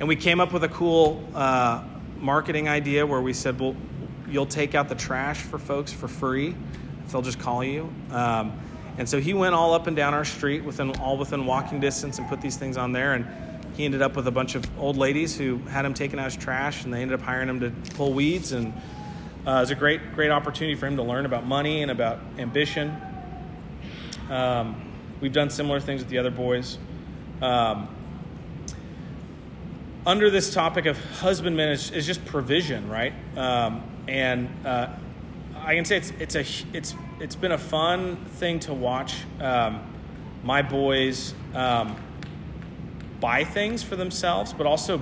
and 0.00 0.08
we 0.08 0.16
came 0.16 0.40
up 0.40 0.52
with 0.52 0.64
a 0.64 0.68
cool 0.68 1.26
uh, 1.34 1.84
marketing 2.18 2.68
idea 2.68 3.06
where 3.06 3.20
we 3.20 3.32
said, 3.32 3.60
"Well, 3.60 3.76
you'll 4.28 4.46
take 4.46 4.74
out 4.74 4.88
the 4.88 4.94
trash 4.94 5.38
for 5.38 5.58
folks 5.58 5.92
for 5.92 6.08
free 6.08 6.54
if 7.04 7.12
they'll 7.12 7.22
just 7.22 7.38
call 7.38 7.62
you." 7.62 7.92
Um, 8.10 8.58
and 8.98 9.08
so 9.08 9.20
he 9.20 9.34
went 9.34 9.54
all 9.54 9.74
up 9.74 9.86
and 9.86 9.96
down 9.96 10.14
our 10.14 10.24
street 10.24 10.64
within 10.64 10.96
all 10.98 11.18
within 11.18 11.44
walking 11.44 11.80
distance 11.80 12.18
and 12.18 12.28
put 12.28 12.40
these 12.40 12.56
things 12.56 12.76
on 12.76 12.92
there. 12.92 13.14
And 13.14 13.26
he 13.76 13.84
ended 13.84 14.00
up 14.00 14.16
with 14.16 14.26
a 14.26 14.30
bunch 14.30 14.54
of 14.54 14.64
old 14.78 14.96
ladies 14.96 15.36
who 15.36 15.58
had 15.58 15.84
him 15.84 15.92
taken 15.92 16.18
out 16.18 16.26
as 16.26 16.36
trash, 16.36 16.84
and 16.84 16.92
they 16.92 17.02
ended 17.02 17.18
up 17.18 17.24
hiring 17.24 17.48
him 17.48 17.60
to 17.60 17.70
pull 17.94 18.14
weeds. 18.14 18.52
And 18.52 18.72
uh, 19.46 19.50
it 19.50 19.60
was 19.60 19.70
a 19.70 19.74
great, 19.74 20.14
great 20.14 20.30
opportunity 20.30 20.74
for 20.74 20.86
him 20.86 20.96
to 20.96 21.02
learn 21.02 21.26
about 21.26 21.46
money 21.46 21.82
and 21.82 21.90
about 21.90 22.20
ambition. 22.38 22.96
Um, 24.30 24.92
we've 25.20 25.32
done 25.32 25.50
similar 25.50 25.78
things 25.78 26.00
with 26.00 26.08
the 26.08 26.18
other 26.18 26.30
boys. 26.30 26.78
Um, 27.42 27.88
under 30.06 30.30
this 30.30 30.54
topic 30.54 30.86
of 30.86 30.98
husbandmen 31.16 31.68
is, 31.68 31.90
is 31.90 32.06
just 32.06 32.24
provision, 32.24 32.88
right? 32.88 33.12
Um, 33.36 33.82
and 34.08 34.48
uh, 34.64 34.88
I 35.56 35.74
can 35.74 35.84
say 35.84 35.96
it's 35.96 36.12
it's 36.18 36.34
a 36.36 36.44
it's 36.72 36.94
it's 37.20 37.36
been 37.36 37.52
a 37.52 37.58
fun 37.58 38.16
thing 38.16 38.60
to 38.60 38.74
watch 38.74 39.24
um, 39.40 39.80
my 40.42 40.62
boys 40.62 41.34
um, 41.54 41.96
buy 43.20 43.44
things 43.44 43.82
for 43.82 43.96
themselves, 43.96 44.52
but 44.52 44.66
also 44.66 45.00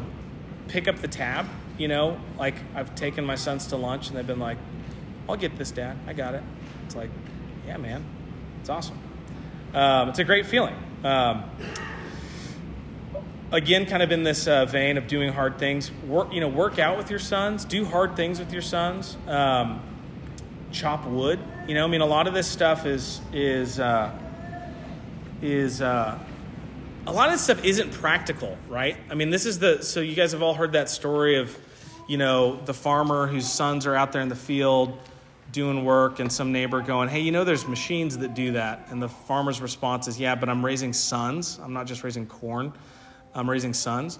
pick 0.68 0.88
up 0.88 0.98
the 0.98 1.08
tab. 1.08 1.46
You 1.76 1.88
know, 1.88 2.20
like 2.38 2.54
I've 2.74 2.94
taken 2.94 3.24
my 3.24 3.34
sons 3.34 3.66
to 3.68 3.76
lunch 3.76 4.08
and 4.08 4.16
they've 4.16 4.26
been 4.26 4.38
like, 4.38 4.58
"I'll 5.28 5.36
get 5.36 5.56
this, 5.56 5.72
Dad. 5.72 5.96
I 6.06 6.12
got 6.12 6.34
it." 6.34 6.42
It's 6.86 6.94
like, 6.94 7.10
yeah, 7.66 7.78
man, 7.78 8.04
it's 8.60 8.70
awesome. 8.70 8.98
Um, 9.72 10.10
it's 10.10 10.20
a 10.20 10.24
great 10.24 10.46
feeling. 10.46 10.76
Um, 11.02 11.42
again, 13.50 13.86
kind 13.86 14.04
of 14.04 14.12
in 14.12 14.22
this 14.22 14.46
uh, 14.46 14.66
vein 14.66 14.96
of 14.98 15.08
doing 15.08 15.32
hard 15.32 15.58
things. 15.58 15.90
Work, 16.06 16.32
you 16.32 16.40
know, 16.40 16.48
work 16.48 16.78
out 16.78 16.96
with 16.96 17.10
your 17.10 17.18
sons. 17.18 17.64
Do 17.64 17.84
hard 17.84 18.14
things 18.14 18.38
with 18.38 18.52
your 18.52 18.62
sons. 18.62 19.16
Um, 19.26 19.82
chop 20.70 21.06
wood. 21.06 21.40
You 21.66 21.72
know, 21.72 21.84
I 21.84 21.86
mean, 21.86 22.02
a 22.02 22.06
lot 22.06 22.26
of 22.26 22.34
this 22.34 22.46
stuff 22.46 22.84
is 22.84 23.22
is 23.32 23.80
uh, 23.80 24.12
is 25.40 25.80
uh, 25.80 26.18
a 27.06 27.12
lot 27.12 27.28
of 27.28 27.32
this 27.32 27.40
stuff 27.40 27.64
isn't 27.64 27.90
practical, 27.90 28.58
right? 28.68 28.98
I 29.10 29.14
mean, 29.14 29.30
this 29.30 29.46
is 29.46 29.60
the 29.60 29.82
so 29.82 30.00
you 30.00 30.14
guys 30.14 30.32
have 30.32 30.42
all 30.42 30.52
heard 30.52 30.72
that 30.72 30.90
story 30.90 31.36
of 31.36 31.58
you 32.06 32.18
know 32.18 32.60
the 32.66 32.74
farmer 32.74 33.26
whose 33.26 33.50
sons 33.50 33.86
are 33.86 33.94
out 33.94 34.12
there 34.12 34.20
in 34.20 34.28
the 34.28 34.36
field 34.36 34.98
doing 35.52 35.86
work 35.86 36.20
and 36.20 36.30
some 36.30 36.52
neighbor 36.52 36.82
going, 36.82 37.08
"Hey, 37.08 37.20
you 37.20 37.32
know, 37.32 37.44
there's 37.44 37.66
machines 37.66 38.18
that 38.18 38.34
do 38.34 38.52
that," 38.52 38.88
and 38.90 39.00
the 39.00 39.08
farmer's 39.08 39.62
response 39.62 40.06
is, 40.06 40.20
"Yeah, 40.20 40.34
but 40.34 40.50
I'm 40.50 40.62
raising 40.62 40.92
sons. 40.92 41.58
I'm 41.62 41.72
not 41.72 41.86
just 41.86 42.04
raising 42.04 42.26
corn. 42.26 42.74
I'm 43.34 43.48
raising 43.48 43.72
sons." 43.72 44.18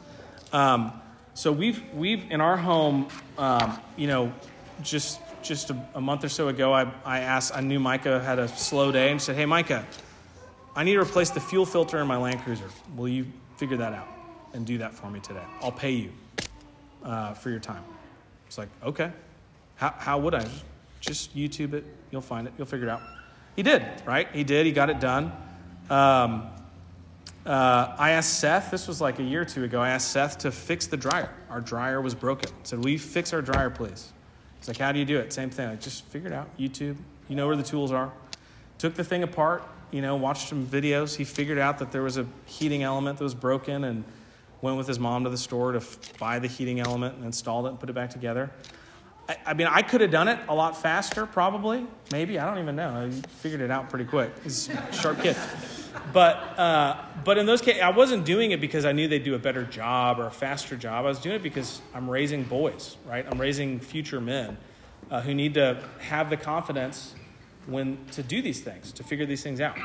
Um, 0.50 0.92
so 1.34 1.52
we've 1.52 1.82
we've 1.92 2.24
in 2.30 2.40
our 2.40 2.56
home, 2.56 3.08
um, 3.36 3.78
you 3.98 4.06
know, 4.06 4.32
just 4.82 5.20
just 5.44 5.70
a, 5.70 5.88
a, 5.94 6.00
month 6.00 6.24
or 6.24 6.28
so 6.28 6.48
ago, 6.48 6.72
I, 6.72 6.90
I 7.04 7.20
asked, 7.20 7.54
I 7.54 7.60
knew 7.60 7.78
Micah 7.78 8.20
had 8.20 8.38
a 8.38 8.48
slow 8.48 8.90
day 8.90 9.10
and 9.10 9.20
said, 9.20 9.36
Hey, 9.36 9.46
Micah, 9.46 9.86
I 10.74 10.84
need 10.84 10.94
to 10.94 11.00
replace 11.00 11.30
the 11.30 11.40
fuel 11.40 11.66
filter 11.66 11.98
in 11.98 12.06
my 12.06 12.16
Land 12.16 12.40
Cruiser. 12.40 12.68
Will 12.96 13.08
you 13.08 13.26
figure 13.56 13.76
that 13.76 13.92
out 13.92 14.08
and 14.52 14.66
do 14.66 14.78
that 14.78 14.94
for 14.94 15.10
me 15.10 15.20
today? 15.20 15.44
I'll 15.60 15.72
pay 15.72 15.92
you 15.92 16.12
uh, 17.04 17.34
for 17.34 17.50
your 17.50 17.60
time. 17.60 17.84
It's 18.46 18.58
like, 18.58 18.68
okay. 18.82 19.12
How, 19.76 19.94
how 19.98 20.18
would 20.18 20.34
I? 20.34 20.46
Just 21.00 21.36
YouTube 21.36 21.74
it. 21.74 21.84
You'll 22.10 22.22
find 22.22 22.46
it. 22.46 22.54
You'll 22.56 22.66
figure 22.66 22.86
it 22.86 22.90
out. 22.90 23.02
He 23.56 23.62
did, 23.62 23.84
right? 24.06 24.28
He 24.32 24.42
did. 24.42 24.66
He 24.66 24.72
got 24.72 24.90
it 24.90 25.00
done. 25.00 25.32
Um, 25.90 26.48
uh, 27.46 27.94
I 27.98 28.12
asked 28.12 28.38
Seth, 28.40 28.70
this 28.70 28.88
was 28.88 29.00
like 29.00 29.18
a 29.18 29.22
year 29.22 29.42
or 29.42 29.44
two 29.44 29.64
ago, 29.64 29.80
I 29.80 29.90
asked 29.90 30.12
Seth 30.12 30.38
to 30.38 30.50
fix 30.50 30.86
the 30.86 30.96
dryer. 30.96 31.30
Our 31.50 31.60
dryer 31.60 32.00
was 32.00 32.14
broken. 32.14 32.50
I 32.50 32.54
said, 32.62 32.78
Will 32.78 32.90
you 32.90 32.98
fix 32.98 33.32
our 33.34 33.42
dryer, 33.42 33.68
please? 33.68 34.12
It's 34.64 34.68
like, 34.68 34.78
how 34.78 34.92
do 34.92 34.98
you 34.98 35.04
do 35.04 35.18
it? 35.18 35.30
Same 35.30 35.50
thing. 35.50 35.68
Like, 35.68 35.80
just 35.82 36.06
figure 36.06 36.30
it 36.30 36.32
out. 36.32 36.48
YouTube. 36.56 36.96
You 37.28 37.36
know 37.36 37.46
where 37.46 37.54
the 37.54 37.62
tools 37.62 37.92
are. 37.92 38.10
Took 38.78 38.94
the 38.94 39.04
thing 39.04 39.22
apart. 39.22 39.62
You 39.90 40.00
know, 40.00 40.16
watched 40.16 40.48
some 40.48 40.66
videos. 40.66 41.14
He 41.14 41.24
figured 41.24 41.58
out 41.58 41.78
that 41.80 41.92
there 41.92 42.00
was 42.00 42.16
a 42.16 42.24
heating 42.46 42.82
element 42.82 43.18
that 43.18 43.24
was 43.24 43.34
broken, 43.34 43.84
and 43.84 44.04
went 44.62 44.78
with 44.78 44.88
his 44.88 44.98
mom 44.98 45.24
to 45.24 45.28
the 45.28 45.36
store 45.36 45.72
to 45.72 45.80
f- 45.80 46.18
buy 46.18 46.38
the 46.38 46.48
heating 46.48 46.80
element 46.80 47.14
and 47.16 47.26
installed 47.26 47.66
it 47.66 47.68
and 47.68 47.78
put 47.78 47.90
it 47.90 47.92
back 47.92 48.08
together. 48.08 48.50
I, 49.28 49.36
I 49.46 49.54
mean, 49.54 49.66
I 49.66 49.82
could 49.82 50.00
have 50.00 50.10
done 50.10 50.28
it 50.28 50.38
a 50.48 50.54
lot 50.54 50.80
faster, 50.80 51.26
probably. 51.26 51.86
Maybe. 52.12 52.38
I 52.38 52.44
don't 52.46 52.58
even 52.62 52.76
know. 52.76 53.06
I 53.06 53.10
figured 53.10 53.60
it 53.60 53.70
out 53.70 53.88
pretty 53.88 54.04
quick. 54.04 54.32
He's 54.42 54.68
a 54.68 54.92
sharp 54.92 55.20
kid. 55.22 55.36
But, 56.12 56.36
uh, 56.58 57.02
but 57.24 57.38
in 57.38 57.46
those 57.46 57.60
cases, 57.62 57.82
I 57.82 57.90
wasn't 57.90 58.24
doing 58.24 58.50
it 58.50 58.60
because 58.60 58.84
I 58.84 58.92
knew 58.92 59.08
they'd 59.08 59.24
do 59.24 59.34
a 59.34 59.38
better 59.38 59.64
job 59.64 60.20
or 60.20 60.26
a 60.26 60.30
faster 60.30 60.76
job. 60.76 61.04
I 61.04 61.08
was 61.08 61.18
doing 61.18 61.36
it 61.36 61.42
because 61.42 61.80
I'm 61.94 62.10
raising 62.10 62.42
boys, 62.42 62.96
right? 63.06 63.26
I'm 63.28 63.40
raising 63.40 63.80
future 63.80 64.20
men 64.20 64.58
uh, 65.10 65.20
who 65.22 65.34
need 65.34 65.54
to 65.54 65.82
have 66.00 66.30
the 66.30 66.36
confidence 66.36 67.14
when 67.66 68.04
to 68.12 68.22
do 68.22 68.42
these 68.42 68.60
things, 68.60 68.92
to 68.92 69.02
figure 69.02 69.24
these 69.24 69.42
things 69.42 69.60
out. 69.60 69.78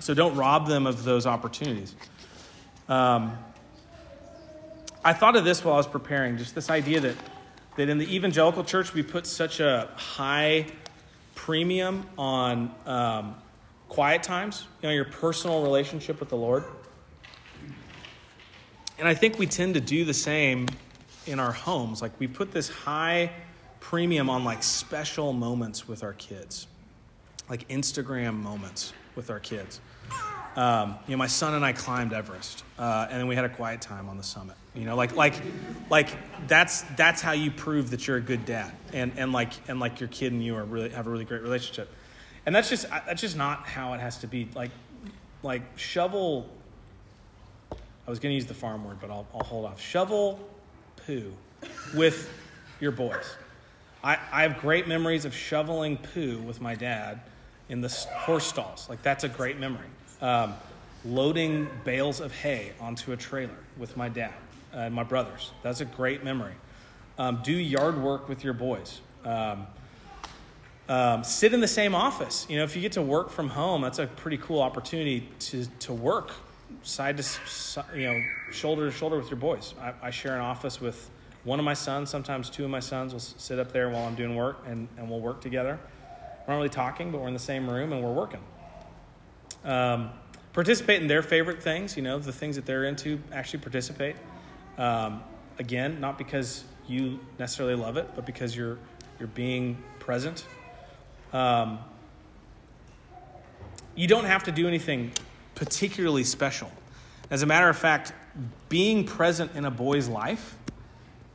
So 0.00 0.14
don't 0.14 0.34
rob 0.36 0.66
them 0.66 0.86
of 0.86 1.04
those 1.04 1.26
opportunities. 1.26 1.94
Um, 2.88 3.38
I 5.04 5.12
thought 5.12 5.36
of 5.36 5.44
this 5.44 5.64
while 5.64 5.74
I 5.74 5.78
was 5.78 5.86
preparing, 5.86 6.36
just 6.36 6.54
this 6.54 6.70
idea 6.70 7.00
that, 7.00 7.16
that 7.80 7.88
in 7.88 7.96
the 7.96 8.14
evangelical 8.14 8.62
church 8.62 8.92
we 8.92 9.02
put 9.02 9.26
such 9.26 9.58
a 9.58 9.88
high 9.96 10.66
premium 11.34 12.06
on 12.18 12.70
um, 12.84 13.34
quiet 13.88 14.22
times, 14.22 14.66
you 14.82 14.88
know, 14.88 14.94
your 14.94 15.06
personal 15.06 15.62
relationship 15.62 16.20
with 16.20 16.28
the 16.28 16.36
Lord. 16.36 16.64
And 18.98 19.08
I 19.08 19.14
think 19.14 19.38
we 19.38 19.46
tend 19.46 19.72
to 19.74 19.80
do 19.80 20.04
the 20.04 20.12
same 20.12 20.68
in 21.26 21.40
our 21.40 21.52
homes. 21.52 22.02
Like 22.02 22.12
we 22.18 22.26
put 22.26 22.52
this 22.52 22.68
high 22.68 23.32
premium 23.80 24.28
on 24.28 24.44
like 24.44 24.62
special 24.62 25.32
moments 25.32 25.88
with 25.88 26.04
our 26.04 26.12
kids, 26.12 26.66
like 27.48 27.66
Instagram 27.68 28.34
moments 28.34 28.92
with 29.16 29.30
our 29.30 29.40
kids. 29.40 29.80
Um, 30.54 30.98
you 31.06 31.12
know, 31.12 31.16
my 31.16 31.28
son 31.28 31.54
and 31.54 31.64
I 31.64 31.72
climbed 31.72 32.12
Everest, 32.12 32.62
uh, 32.78 33.06
and 33.08 33.18
then 33.18 33.26
we 33.26 33.36
had 33.36 33.46
a 33.46 33.48
quiet 33.48 33.80
time 33.80 34.10
on 34.10 34.18
the 34.18 34.22
summit. 34.22 34.56
You 34.74 34.84
know, 34.84 34.94
like 34.94 35.16
like 35.16 35.34
like 35.90 36.08
that's 36.46 36.82
that's 36.96 37.20
how 37.20 37.32
you 37.32 37.50
prove 37.50 37.90
that 37.90 38.06
you're 38.06 38.18
a 38.18 38.22
good 38.22 38.44
dad, 38.44 38.72
and 38.92 39.12
and 39.16 39.32
like 39.32 39.52
and 39.68 39.80
like 39.80 39.98
your 39.98 40.08
kid 40.08 40.32
and 40.32 40.44
you 40.44 40.54
are 40.54 40.64
really 40.64 40.90
have 40.90 41.08
a 41.08 41.10
really 41.10 41.24
great 41.24 41.42
relationship, 41.42 41.92
and 42.46 42.54
that's 42.54 42.68
just 42.68 42.88
that's 42.88 43.20
just 43.20 43.36
not 43.36 43.66
how 43.66 43.94
it 43.94 44.00
has 44.00 44.18
to 44.18 44.28
be. 44.28 44.48
Like 44.54 44.70
like 45.42 45.62
shovel. 45.76 46.48
I 48.06 48.10
was 48.10 48.18
going 48.18 48.30
to 48.30 48.34
use 48.34 48.46
the 48.46 48.54
farm 48.54 48.84
word, 48.84 48.96
but 49.00 49.10
I'll, 49.10 49.26
I'll 49.32 49.44
hold 49.44 49.66
off. 49.66 49.80
Shovel 49.80 50.40
poo 51.06 51.32
with 51.94 52.28
your 52.80 52.90
boys. 52.90 53.36
I, 54.02 54.18
I 54.32 54.42
have 54.42 54.58
great 54.58 54.88
memories 54.88 55.24
of 55.24 55.34
shoveling 55.34 55.96
poo 55.96 56.38
with 56.38 56.60
my 56.60 56.74
dad 56.74 57.20
in 57.68 57.80
the 57.80 57.88
horse 57.88 58.46
stalls. 58.46 58.88
Like 58.88 59.02
that's 59.02 59.22
a 59.22 59.28
great 59.28 59.58
memory. 59.58 59.86
Um, 60.20 60.54
loading 61.04 61.68
bales 61.84 62.20
of 62.20 62.32
hay 62.32 62.72
onto 62.80 63.12
a 63.12 63.16
trailer 63.16 63.58
with 63.76 63.96
my 63.96 64.08
dad 64.08 64.34
and 64.72 64.94
my 64.94 65.04
brothers. 65.04 65.52
That's 65.62 65.80
a 65.80 65.84
great 65.84 66.24
memory. 66.24 66.54
Um, 67.18 67.40
do 67.42 67.52
yard 67.52 68.02
work 68.02 68.28
with 68.28 68.44
your 68.44 68.54
boys. 68.54 69.00
Um, 69.24 69.66
um, 70.88 71.22
sit 71.22 71.54
in 71.54 71.60
the 71.60 71.68
same 71.68 71.94
office. 71.94 72.46
You 72.48 72.56
know, 72.56 72.64
if 72.64 72.74
you 72.74 72.82
get 72.82 72.92
to 72.92 73.02
work 73.02 73.30
from 73.30 73.48
home, 73.48 73.82
that's 73.82 73.98
a 73.98 74.06
pretty 74.06 74.38
cool 74.38 74.60
opportunity 74.60 75.28
to, 75.38 75.66
to 75.80 75.92
work 75.92 76.32
side 76.82 77.16
to, 77.16 77.84
you 77.94 78.06
know, 78.06 78.22
shoulder 78.50 78.86
to 78.86 78.90
shoulder 78.90 79.16
with 79.16 79.30
your 79.30 79.38
boys. 79.38 79.74
I, 79.80 79.92
I 80.02 80.10
share 80.10 80.34
an 80.34 80.40
office 80.40 80.80
with 80.80 81.10
one 81.44 81.58
of 81.58 81.64
my 81.64 81.74
sons, 81.74 82.10
sometimes 82.10 82.50
two 82.50 82.64
of 82.64 82.70
my 82.70 82.80
sons 82.80 83.12
will 83.12 83.20
sit 83.20 83.58
up 83.58 83.72
there 83.72 83.88
while 83.88 84.06
I'm 84.06 84.14
doing 84.14 84.34
work 84.34 84.62
and, 84.66 84.88
and 84.98 85.08
we'll 85.08 85.20
work 85.20 85.40
together. 85.40 85.78
We're 86.46 86.54
not 86.54 86.58
really 86.58 86.68
talking, 86.68 87.10
but 87.10 87.20
we're 87.20 87.28
in 87.28 87.34
the 87.34 87.38
same 87.38 87.68
room 87.68 87.92
and 87.92 88.02
we're 88.02 88.12
working. 88.12 88.40
Um, 89.64 90.10
participate 90.52 91.00
in 91.00 91.08
their 91.08 91.22
favorite 91.22 91.62
things, 91.62 91.96
you 91.96 92.02
know, 92.02 92.18
the 92.18 92.32
things 92.32 92.56
that 92.56 92.66
they're 92.66 92.84
into, 92.84 93.20
actually 93.32 93.60
participate. 93.60 94.16
Um, 94.80 95.22
again, 95.58 96.00
not 96.00 96.16
because 96.16 96.64
you 96.88 97.20
necessarily 97.38 97.74
love 97.74 97.98
it, 97.98 98.08
but 98.16 98.24
because 98.24 98.56
you're, 98.56 98.78
you're 99.18 99.28
being 99.28 99.76
present. 99.98 100.46
Um, 101.34 101.78
you 103.94 104.08
don't 104.08 104.24
have 104.24 104.44
to 104.44 104.52
do 104.52 104.66
anything 104.66 105.12
particularly 105.54 106.24
special. 106.24 106.72
As 107.30 107.42
a 107.42 107.46
matter 107.46 107.68
of 107.68 107.76
fact, 107.76 108.14
being 108.70 109.04
present 109.04 109.54
in 109.54 109.66
a 109.66 109.70
boy's 109.70 110.08
life 110.08 110.56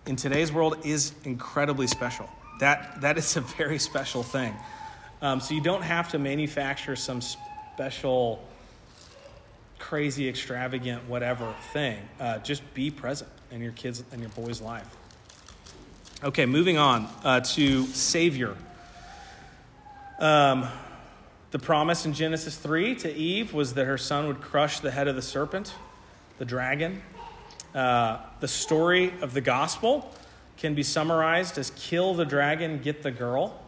in 0.08 0.16
today's 0.16 0.52
world 0.52 0.78
is 0.84 1.14
incredibly 1.24 1.86
special. 1.86 2.28
That, 2.60 3.00
that 3.02 3.18
is 3.20 3.38
a 3.38 3.42
very 3.42 3.78
special 3.90 4.24
thing. 4.24 4.56
Um, 5.22 5.40
so 5.40 5.54
you 5.54 5.62
don't 5.62 5.84
have 5.84 6.10
to 6.10 6.20
manufacture 6.20 6.96
some 6.96 7.22
special, 7.22 8.44
crazy, 9.80 10.28
extravagant, 10.28 11.08
whatever 11.08 11.54
thing. 11.74 12.00
Uh, 12.20 12.40
just 12.40 12.62
be 12.74 12.90
present 12.92 13.30
in 13.52 13.62
your 13.62 13.72
kids 13.74 14.04
and 14.12 14.22
your 14.22 14.30
boy's 14.32 14.62
life. 14.62 14.88
Okay, 16.24 16.46
moving 16.46 16.78
on 16.78 17.08
uh, 17.24 17.42
to 17.42 17.86
Savior. 17.88 18.56
Um, 20.20 20.68
the 21.52 21.60
promise 21.60 22.06
in 22.06 22.14
Genesis 22.14 22.58
3 22.58 22.96
to 22.96 23.14
Eve 23.14 23.54
was 23.54 23.74
that 23.74 23.86
her 23.86 23.98
son 23.98 24.28
would 24.28 24.42
crush 24.42 24.80
the 24.80 24.92
head 24.92 25.08
of 25.08 25.16
the 25.16 25.22
serpent, 25.22 25.74
the 26.38 26.46
dragon. 26.46 27.02
Uh, 27.74 28.20
the 28.40 28.48
story 28.48 29.14
of 29.22 29.34
the 29.34 29.42
gospel 29.42 30.14
can 30.58 30.74
be 30.74 30.84
summarized 30.84 31.58
as 31.58 31.72
kill 31.72 32.14
the 32.14 32.26
dragon, 32.26 32.80
get 32.80 33.04
the 33.04 33.12
girl. 33.12 33.62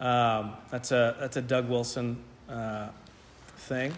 Um, 0.00 0.54
that's, 0.70 0.92
a, 0.92 1.16
that's 1.20 1.36
a 1.36 1.42
Doug 1.42 1.68
Wilson 1.68 2.22
uh, 2.48 2.88
thing. 3.58 3.94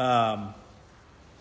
Um, 0.00 0.54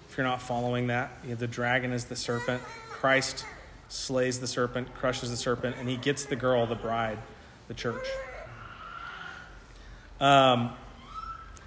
if 0.09 0.17
you're 0.17 0.27
not 0.27 0.41
following 0.41 0.87
that, 0.87 1.11
you 1.23 1.29
know, 1.29 1.35
the 1.35 1.47
dragon 1.47 1.93
is 1.93 2.05
the 2.05 2.15
serpent. 2.17 2.61
Christ 2.89 3.45
slays 3.87 4.41
the 4.41 4.47
serpent, 4.47 4.93
crushes 4.95 5.31
the 5.31 5.37
serpent, 5.37 5.77
and 5.79 5.87
he 5.87 5.95
gets 5.95 6.25
the 6.25 6.35
girl, 6.35 6.65
the 6.65 6.75
bride, 6.75 7.19
the 7.69 7.73
church. 7.73 8.05
Um, 10.19 10.71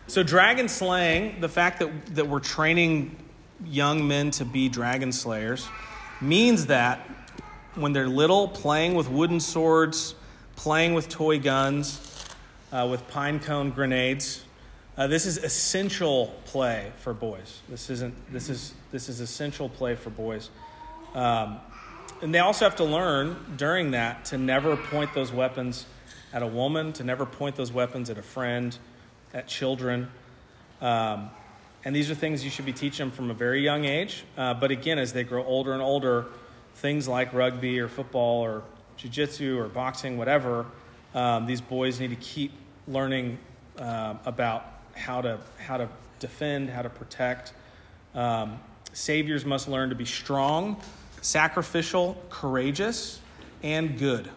so, 0.07 0.23
dragon 0.23 0.69
slaying, 0.69 1.41
the 1.41 1.49
fact 1.49 1.79
that, 1.79 2.15
that 2.15 2.29
we're 2.29 2.41
training 2.41 3.17
young 3.65 4.07
men 4.07 4.31
to 4.33 4.45
be 4.45 4.69
dragon 4.69 5.13
slayers, 5.13 5.67
means 6.21 6.67
that 6.67 7.09
when 7.75 7.95
they're 7.95 8.07
little, 8.07 8.49
playing 8.49 8.97
with 8.97 9.09
wooden 9.09 9.41
swords, 9.41 10.15
playing 10.57 10.93
with 10.93 11.09
toy 11.09 11.39
guns, 11.39 12.27
uh, 12.71 12.87
with 12.91 13.09
pine 13.09 13.41
cone 13.41 13.71
grenades, 13.71 14.45
uh, 14.97 15.07
this 15.07 15.27
is 15.27 15.39
essential 15.39 16.35
play 16.45 16.93
for 16.99 17.15
boys. 17.15 17.61
This 17.69 17.89
isn't. 17.91 18.15
This 18.33 18.49
is 18.49 18.75
this 18.91 19.09
is 19.09 19.21
essential 19.21 19.69
play 19.69 19.95
for 19.95 20.11
boys, 20.11 20.51
um, 21.15 21.61
and 22.21 22.35
they 22.35 22.41
also 22.41 22.65
have 22.65 22.77
to 22.77 22.85
learn 22.85 23.37
during 23.57 23.93
that 23.93 24.27
to 24.27 24.39
never 24.39 24.77
point 24.77 25.15
those 25.15 25.33
weapons 25.33 25.87
at 26.33 26.43
a 26.43 26.47
woman, 26.47 26.93
to 26.95 27.05
never 27.05 27.27
point 27.27 27.57
those 27.57 27.73
weapons 27.73 28.11
at 28.11 28.19
a 28.19 28.23
friend, 28.23 28.77
at 29.35 29.49
children. 29.49 30.11
Um, 30.81 31.31
and 31.85 31.95
these 31.97 32.11
are 32.11 32.15
things 32.15 32.45
you 32.45 32.51
should 32.51 32.65
be 32.65 32.73
teaching 32.73 33.07
them 33.07 33.11
from 33.11 33.31
a 33.31 33.35
very 33.35 33.63
young 33.63 33.85
age. 33.85 34.25
Uh, 34.37 34.55
but 34.55 34.71
again, 34.71 34.99
as 34.99 35.13
they 35.13 35.25
grow 35.25 35.45
older 35.45 35.73
and 35.73 35.83
older, 35.83 36.27
things 36.77 37.09
like 37.09 37.33
rugby 37.33 37.81
or 37.81 37.89
football 37.89 38.41
or 38.41 38.63
jiu-jitsu 38.97 39.59
or 39.59 39.69
boxing, 39.69 40.17
whatever, 40.17 40.67
um, 41.15 41.47
these 41.47 41.61
boys 41.61 41.99
need 41.99 42.11
to 42.11 42.17
keep 42.17 42.53
learning 42.87 43.39
uh, 43.79 44.15
about 44.25 44.65
how 44.95 45.21
to 45.21 45.39
how 45.59 45.77
to 45.77 45.89
defend, 46.19 46.71
how 46.71 46.83
to 46.83 46.91
protect. 46.91 47.53
Um, 48.15 48.59
saviors 48.93 49.45
must 49.45 49.69
learn 49.69 49.89
to 49.89 49.95
be 49.95 50.05
strong, 50.05 50.81
sacrificial, 51.21 52.17
courageous, 52.31 53.21
and 53.63 53.99
good. 53.99 54.29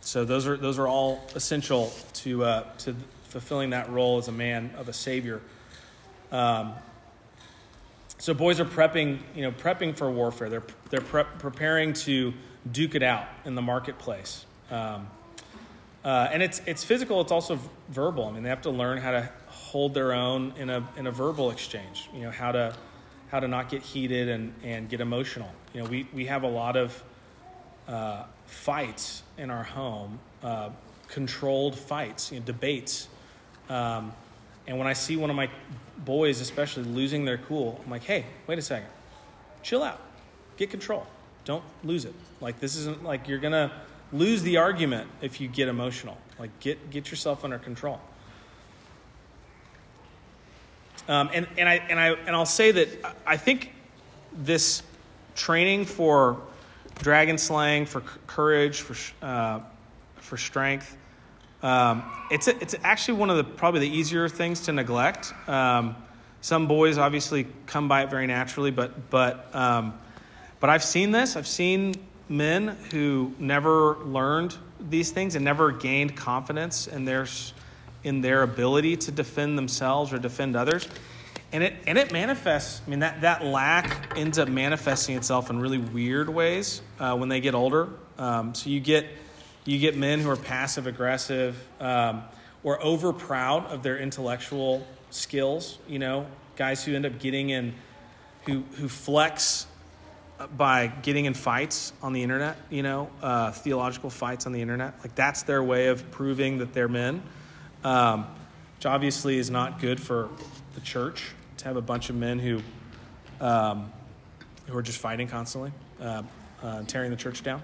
So 0.00 0.24
those 0.24 0.46
are 0.46 0.56
those 0.56 0.78
are 0.78 0.86
all 0.86 1.24
essential 1.34 1.92
to 2.14 2.44
uh, 2.44 2.62
to 2.78 2.94
fulfilling 3.28 3.70
that 3.70 3.90
role 3.90 4.18
as 4.18 4.28
a 4.28 4.32
man 4.32 4.70
of 4.76 4.88
a 4.88 4.92
savior. 4.92 5.40
Um, 6.30 6.74
so 8.18 8.32
boys 8.32 8.60
are 8.60 8.64
prepping, 8.64 9.18
you 9.34 9.42
know, 9.42 9.52
prepping 9.52 9.96
for 9.96 10.10
warfare. 10.10 10.48
They're 10.48 10.62
they're 10.90 11.00
pre- 11.00 11.24
preparing 11.38 11.94
to 11.94 12.32
duke 12.70 12.94
it 12.94 13.02
out 13.02 13.26
in 13.44 13.54
the 13.54 13.62
marketplace. 13.62 14.46
Um, 14.70 15.08
uh, 16.04 16.28
and 16.30 16.42
it's 16.42 16.60
it's 16.66 16.84
physical. 16.84 17.20
It's 17.20 17.32
also 17.32 17.58
verbal. 17.88 18.26
I 18.26 18.32
mean, 18.32 18.42
they 18.42 18.50
have 18.50 18.62
to 18.62 18.70
learn 18.70 18.98
how 18.98 19.12
to 19.12 19.28
hold 19.74 19.92
their 19.92 20.12
own 20.12 20.52
in 20.56 20.70
a 20.70 20.86
in 20.96 21.08
a 21.08 21.10
verbal 21.10 21.50
exchange. 21.50 22.08
You 22.14 22.20
know 22.22 22.30
how 22.30 22.52
to 22.52 22.76
how 23.32 23.40
to 23.40 23.48
not 23.48 23.68
get 23.68 23.82
heated 23.82 24.28
and 24.28 24.54
and 24.62 24.88
get 24.88 25.00
emotional. 25.00 25.50
You 25.72 25.82
know 25.82 25.88
we 25.88 26.06
we 26.14 26.26
have 26.26 26.44
a 26.44 26.48
lot 26.48 26.76
of 26.76 27.02
uh, 27.88 28.22
fights 28.46 29.24
in 29.36 29.50
our 29.50 29.64
home, 29.64 30.20
uh, 30.44 30.70
controlled 31.08 31.76
fights, 31.76 32.30
you 32.30 32.38
know, 32.38 32.46
debates. 32.46 33.08
Um, 33.68 34.12
and 34.68 34.78
when 34.78 34.86
I 34.86 34.92
see 34.92 35.16
one 35.16 35.28
of 35.28 35.34
my 35.34 35.50
boys, 35.98 36.40
especially 36.40 36.84
losing 36.84 37.24
their 37.24 37.38
cool, 37.38 37.80
I'm 37.84 37.90
like, 37.90 38.04
hey, 38.04 38.26
wait 38.46 38.60
a 38.60 38.62
second, 38.62 38.88
chill 39.64 39.82
out, 39.82 40.00
get 40.56 40.70
control, 40.70 41.04
don't 41.44 41.64
lose 41.82 42.04
it. 42.04 42.14
Like 42.40 42.60
this 42.60 42.76
isn't 42.76 43.02
like 43.02 43.26
you're 43.26 43.40
gonna 43.40 43.72
lose 44.12 44.40
the 44.42 44.56
argument 44.58 45.10
if 45.20 45.40
you 45.40 45.48
get 45.48 45.66
emotional. 45.66 46.16
Like 46.38 46.60
get 46.60 46.90
get 46.90 47.10
yourself 47.10 47.42
under 47.42 47.58
control. 47.58 47.98
Um, 51.08 51.30
and, 51.32 51.46
and, 51.58 51.68
I, 51.68 51.74
and, 51.88 52.00
I, 52.00 52.08
and 52.10 52.30
I'll 52.30 52.46
say 52.46 52.70
that 52.72 52.88
I 53.26 53.36
think 53.36 53.72
this 54.32 54.82
training 55.34 55.84
for 55.84 56.40
dragon 57.02 57.38
slaying, 57.38 57.86
for 57.86 58.00
courage, 58.26 58.80
for, 58.80 58.96
uh, 59.24 59.60
for 60.16 60.36
strength. 60.36 60.96
Um, 61.62 62.02
it's, 62.30 62.48
a, 62.48 62.60
it's 62.60 62.74
actually 62.82 63.18
one 63.18 63.30
of 63.30 63.36
the 63.36 63.44
probably 63.44 63.80
the 63.80 63.96
easier 63.96 64.28
things 64.28 64.60
to 64.60 64.72
neglect. 64.72 65.32
Um, 65.48 65.96
some 66.40 66.66
boys 66.66 66.98
obviously 66.98 67.46
come 67.66 67.88
by 67.88 68.02
it 68.02 68.10
very 68.10 68.26
naturally, 68.26 68.70
but, 68.70 69.10
but, 69.10 69.54
um, 69.54 69.98
but 70.60 70.68
I've 70.68 70.84
seen 70.84 71.10
this. 71.10 71.36
I've 71.36 71.46
seen 71.46 71.94
men 72.28 72.76
who 72.90 73.32
never 73.38 73.96
learned 74.04 74.56
these 74.90 75.10
things 75.10 75.36
and 75.36 75.44
never 75.44 75.72
gained 75.72 76.16
confidence 76.16 76.86
in 76.86 77.04
their, 77.04 77.26
in 78.04 78.20
their 78.20 78.42
ability 78.42 78.96
to 78.98 79.10
defend 79.10 79.58
themselves 79.58 80.12
or 80.12 80.18
defend 80.18 80.54
others. 80.54 80.86
And 81.52 81.62
it, 81.62 81.74
and 81.86 81.96
it 81.98 82.12
manifests, 82.12 82.82
I 82.86 82.90
mean, 82.90 83.00
that, 83.00 83.20
that 83.20 83.44
lack 83.44 84.16
ends 84.16 84.38
up 84.38 84.48
manifesting 84.48 85.16
itself 85.16 85.50
in 85.50 85.60
really 85.60 85.78
weird 85.78 86.28
ways 86.28 86.82
uh, 86.98 87.16
when 87.16 87.28
they 87.28 87.40
get 87.40 87.54
older. 87.54 87.88
Um, 88.18 88.54
so 88.54 88.70
you 88.70 88.80
get, 88.80 89.06
you 89.64 89.78
get 89.78 89.96
men 89.96 90.20
who 90.20 90.30
are 90.30 90.36
passive 90.36 90.86
aggressive 90.86 91.56
um, 91.80 92.22
or 92.62 92.82
over 92.82 93.12
proud 93.12 93.66
of 93.66 93.82
their 93.82 93.98
intellectual 93.98 94.86
skills, 95.10 95.78
you 95.88 95.98
know, 95.98 96.26
guys 96.56 96.84
who 96.84 96.94
end 96.94 97.06
up 97.06 97.18
getting 97.20 97.50
in, 97.50 97.74
who, 98.46 98.64
who 98.76 98.88
flex 98.88 99.66
by 100.56 100.88
getting 100.88 101.26
in 101.26 101.34
fights 101.34 101.92
on 102.02 102.12
the 102.12 102.22
internet, 102.22 102.56
you 102.68 102.82
know, 102.82 103.08
uh, 103.22 103.52
theological 103.52 104.10
fights 104.10 104.46
on 104.46 104.52
the 104.52 104.60
internet. 104.60 104.94
Like 105.00 105.14
that's 105.14 105.42
their 105.42 105.62
way 105.62 105.86
of 105.86 106.10
proving 106.10 106.58
that 106.58 106.72
they're 106.72 106.88
men, 106.88 107.22
um, 107.84 108.26
which 108.76 108.86
obviously 108.86 109.38
is 109.38 109.50
not 109.50 109.78
good 109.78 110.00
for 110.00 110.28
the 110.74 110.80
church 110.80 111.32
to 111.58 111.64
have 111.66 111.76
a 111.76 111.82
bunch 111.82 112.10
of 112.10 112.16
men 112.16 112.38
who, 112.38 112.60
um, 113.40 113.92
who 114.66 114.76
are 114.76 114.82
just 114.82 114.98
fighting 114.98 115.28
constantly, 115.28 115.72
uh, 116.00 116.22
uh, 116.62 116.82
tearing 116.84 117.10
the 117.10 117.16
church 117.16 117.42
down. 117.42 117.62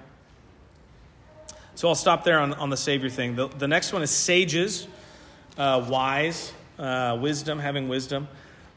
So 1.74 1.88
I'll 1.88 1.94
stop 1.94 2.24
there 2.24 2.38
on, 2.38 2.52
on 2.54 2.70
the 2.70 2.76
Savior 2.76 3.08
thing. 3.08 3.36
The, 3.36 3.48
the 3.48 3.66
next 3.66 3.92
one 3.92 4.02
is 4.02 4.10
sages, 4.10 4.86
uh, 5.56 5.86
wise, 5.88 6.52
uh, 6.78 7.18
wisdom, 7.20 7.58
having 7.58 7.88
wisdom. 7.88 8.28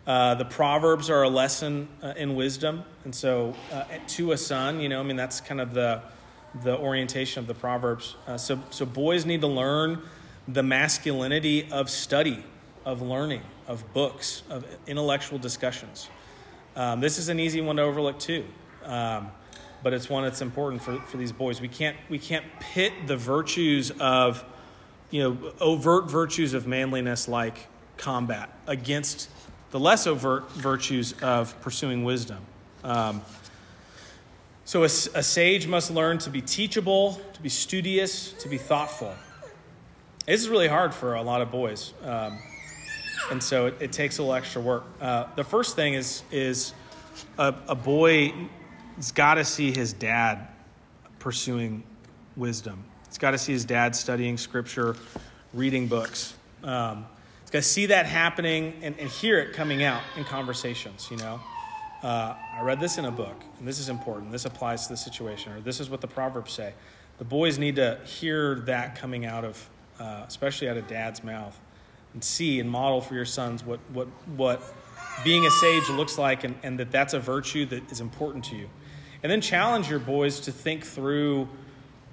Uh, 0.07 0.35
the 0.35 0.45
Proverbs 0.45 1.09
are 1.09 1.23
a 1.23 1.29
lesson 1.29 1.87
uh, 2.01 2.13
in 2.15 2.35
wisdom. 2.35 2.83
And 3.03 3.13
so, 3.13 3.55
to 4.07 4.31
a 4.31 4.37
son, 4.37 4.79
you 4.79 4.89
know, 4.89 4.99
I 4.99 5.03
mean, 5.03 5.17
that's 5.17 5.41
kind 5.41 5.59
of 5.59 5.73
the, 5.73 6.01
the 6.63 6.77
orientation 6.77 7.39
of 7.39 7.47
the 7.47 7.53
Proverbs. 7.53 8.15
So, 8.37 8.61
so, 8.69 8.85
boys 8.85 9.25
need 9.25 9.41
to 9.41 9.47
learn 9.47 10.01
the 10.47 10.63
masculinity 10.63 11.71
of 11.71 11.89
study, 11.89 12.43
of 12.85 13.01
learning, 13.01 13.41
of 13.67 13.93
books, 13.93 14.43
of 14.49 14.65
intellectual 14.87 15.39
discussions. 15.39 16.09
Um, 16.75 16.99
this 16.99 17.17
is 17.17 17.29
an 17.29 17.39
easy 17.39 17.61
one 17.61 17.77
to 17.77 17.83
overlook, 17.83 18.19
too. 18.19 18.45
Um, 18.83 19.31
but 19.83 19.93
it's 19.93 20.09
one 20.09 20.23
that's 20.23 20.41
important 20.41 20.81
for, 20.81 20.99
for 21.01 21.17
these 21.17 21.31
boys. 21.31 21.59
We 21.59 21.67
can't, 21.67 21.97
we 22.09 22.17
can't 22.17 22.45
pit 22.59 22.93
the 23.05 23.17
virtues 23.17 23.91
of, 23.91 24.43
you 25.11 25.21
know, 25.21 25.53
overt 25.59 26.09
virtues 26.09 26.53
of 26.53 26.65
manliness 26.65 27.27
like 27.27 27.67
combat 27.97 28.49
against 28.65 29.29
the 29.71 29.79
less 29.79 30.07
overt 30.07 30.49
virtues 30.51 31.13
of 31.21 31.59
pursuing 31.61 32.03
wisdom. 32.03 32.39
Um, 32.83 33.21
so, 34.65 34.83
a, 34.83 34.85
a, 34.85 35.23
sage 35.23 35.67
must 35.67 35.91
learn 35.91 36.19
to 36.19 36.29
be 36.29 36.41
teachable, 36.41 37.19
to 37.33 37.41
be 37.41 37.49
studious, 37.49 38.31
to 38.33 38.47
be 38.47 38.57
thoughtful. 38.57 39.13
This 40.26 40.41
is 40.41 40.47
really 40.47 40.69
hard 40.69 40.93
for 40.93 41.15
a 41.15 41.21
lot 41.21 41.41
of 41.41 41.51
boys, 41.51 41.93
um, 42.03 42.39
and 43.30 43.43
so 43.43 43.67
it, 43.67 43.76
it, 43.82 43.91
takes 43.91 44.19
a 44.19 44.21
little 44.21 44.36
extra 44.36 44.61
work. 44.61 44.86
Uh, 45.01 45.26
the 45.36 45.43
first 45.43 45.76
thing 45.76 45.95
is 45.95 46.24
is 46.32 46.74
a, 47.38 47.53
a 47.67 47.76
boy 47.76 48.34
has 48.95 49.11
got 49.11 49.34
to 49.36 49.43
see 49.43 49.71
his 49.71 49.91
dad 49.91 50.47
pursuing 51.19 51.84
wisdom. 52.38 52.84
He's 53.07 53.17
got 53.17 53.32
to 53.32 53.38
see 53.38 53.51
his 53.51 53.65
dad 53.65 53.95
studying 53.95 54.38
scripture, 54.38 54.95
reading 55.53 55.88
books. 55.88 56.36
Um, 56.63 57.05
he's 57.41 57.51
got 57.51 57.59
to 57.59 57.63
see 57.63 57.88
that 57.88 58.05
happening 58.05 58.74
and, 58.82 58.97
and, 58.99 59.09
hear 59.09 59.39
it 59.39 59.53
coming 59.53 59.84
out 59.84 60.01
in 60.15 60.24
conversations, 60.24 61.09
you 61.11 61.17
know. 61.17 61.41
Uh, 62.01 62.36
I 62.57 62.61
read 62.61 62.80
this 62.80 62.97
in 62.97 63.05
a 63.05 63.11
book, 63.11 63.43
and 63.59 63.67
this 63.67 63.80
is 63.80 63.89
important. 63.89 64.32
This 64.32 64.45
applies 64.45 64.88
to 64.88 64.93
the 64.93 64.97
situation, 64.97 65.51
or 65.51 65.59
this 65.59 65.80
is 65.80 65.89
what 65.89 65.99
the 65.99 66.07
Proverbs 66.07 66.53
say. 66.53 66.74
The 67.17 67.26
boys 67.26 67.59
need 67.59 67.76
to 67.76 67.99
hear 68.05 68.55
that 68.61 68.95
coming 68.95 69.26
out 69.26 69.43
of, 69.43 69.69
uh, 70.03 70.25
especially 70.27 70.67
out 70.67 70.75
of 70.75 70.87
dad's 70.87 71.23
mouth, 71.23 71.57
and 72.13 72.23
see 72.23 72.59
and 72.59 72.69
model 72.69 72.99
for 72.99 73.15
your 73.15 73.25
sons 73.25 73.63
what, 73.63 73.79
what, 73.91 74.07
what 74.35 74.61
being 75.23 75.45
a 75.45 75.51
sage 75.51 75.89
looks 75.89 76.17
like, 76.17 76.43
and, 76.43 76.55
and 76.63 76.79
that 76.79 76.91
that's 76.91 77.13
a 77.13 77.19
virtue 77.19 77.65
that 77.67 77.91
is 77.91 78.01
important 78.01 78.43
to 78.45 78.55
you. 78.55 78.69
And 79.21 79.31
then 79.31 79.39
challenge 79.39 79.89
your 79.89 79.99
boys 79.99 80.41
to 80.41 80.51
think 80.51 80.85
through 80.85 81.47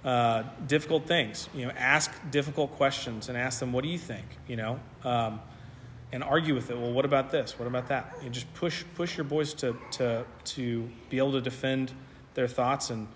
uh, 0.05 0.45
difficult 0.67 1.07
things. 1.07 1.49
You 1.53 1.67
know, 1.67 1.73
ask 1.77 2.13
difficult 2.31 2.73
questions 2.73 3.29
and 3.29 3.37
ask 3.37 3.59
them, 3.59 3.73
"What 3.73 3.83
do 3.83 3.91
you 3.91 3.99
think?" 3.99 4.25
You 4.47 4.57
know, 4.57 4.81
um, 5.03 5.41
and 6.13 6.23
argue 6.23 6.55
with 6.55 6.71
it. 6.71 6.79
Well, 6.79 6.93
what 6.93 7.05
about 7.05 7.31
this? 7.31 7.59
What 7.59 7.67
about 7.67 7.89
that? 7.89 8.17
And 8.23 8.33
just 8.33 8.53
push 8.55 8.85
push 8.95 9.17
your 9.17 9.25
boys 9.25 9.53
to 9.55 9.77
to 9.93 10.25
to 10.45 10.89
be 11.09 11.19
able 11.19 11.33
to 11.33 11.41
defend 11.41 11.93
their 12.35 12.49
thoughts 12.49 12.91
and 12.91 13.09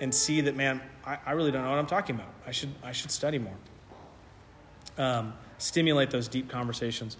and 0.00 0.14
see 0.14 0.40
that, 0.42 0.56
man, 0.56 0.80
I, 1.04 1.18
I 1.26 1.32
really 1.32 1.50
don't 1.50 1.62
know 1.62 1.70
what 1.70 1.78
I'm 1.78 1.86
talking 1.86 2.14
about. 2.14 2.32
I 2.46 2.52
should 2.52 2.72
I 2.84 2.92
should 2.92 3.10
study 3.10 3.38
more. 3.38 3.56
Um, 5.00 5.32
stimulate 5.56 6.10
those 6.10 6.28
deep 6.28 6.50
conversations. 6.50 7.16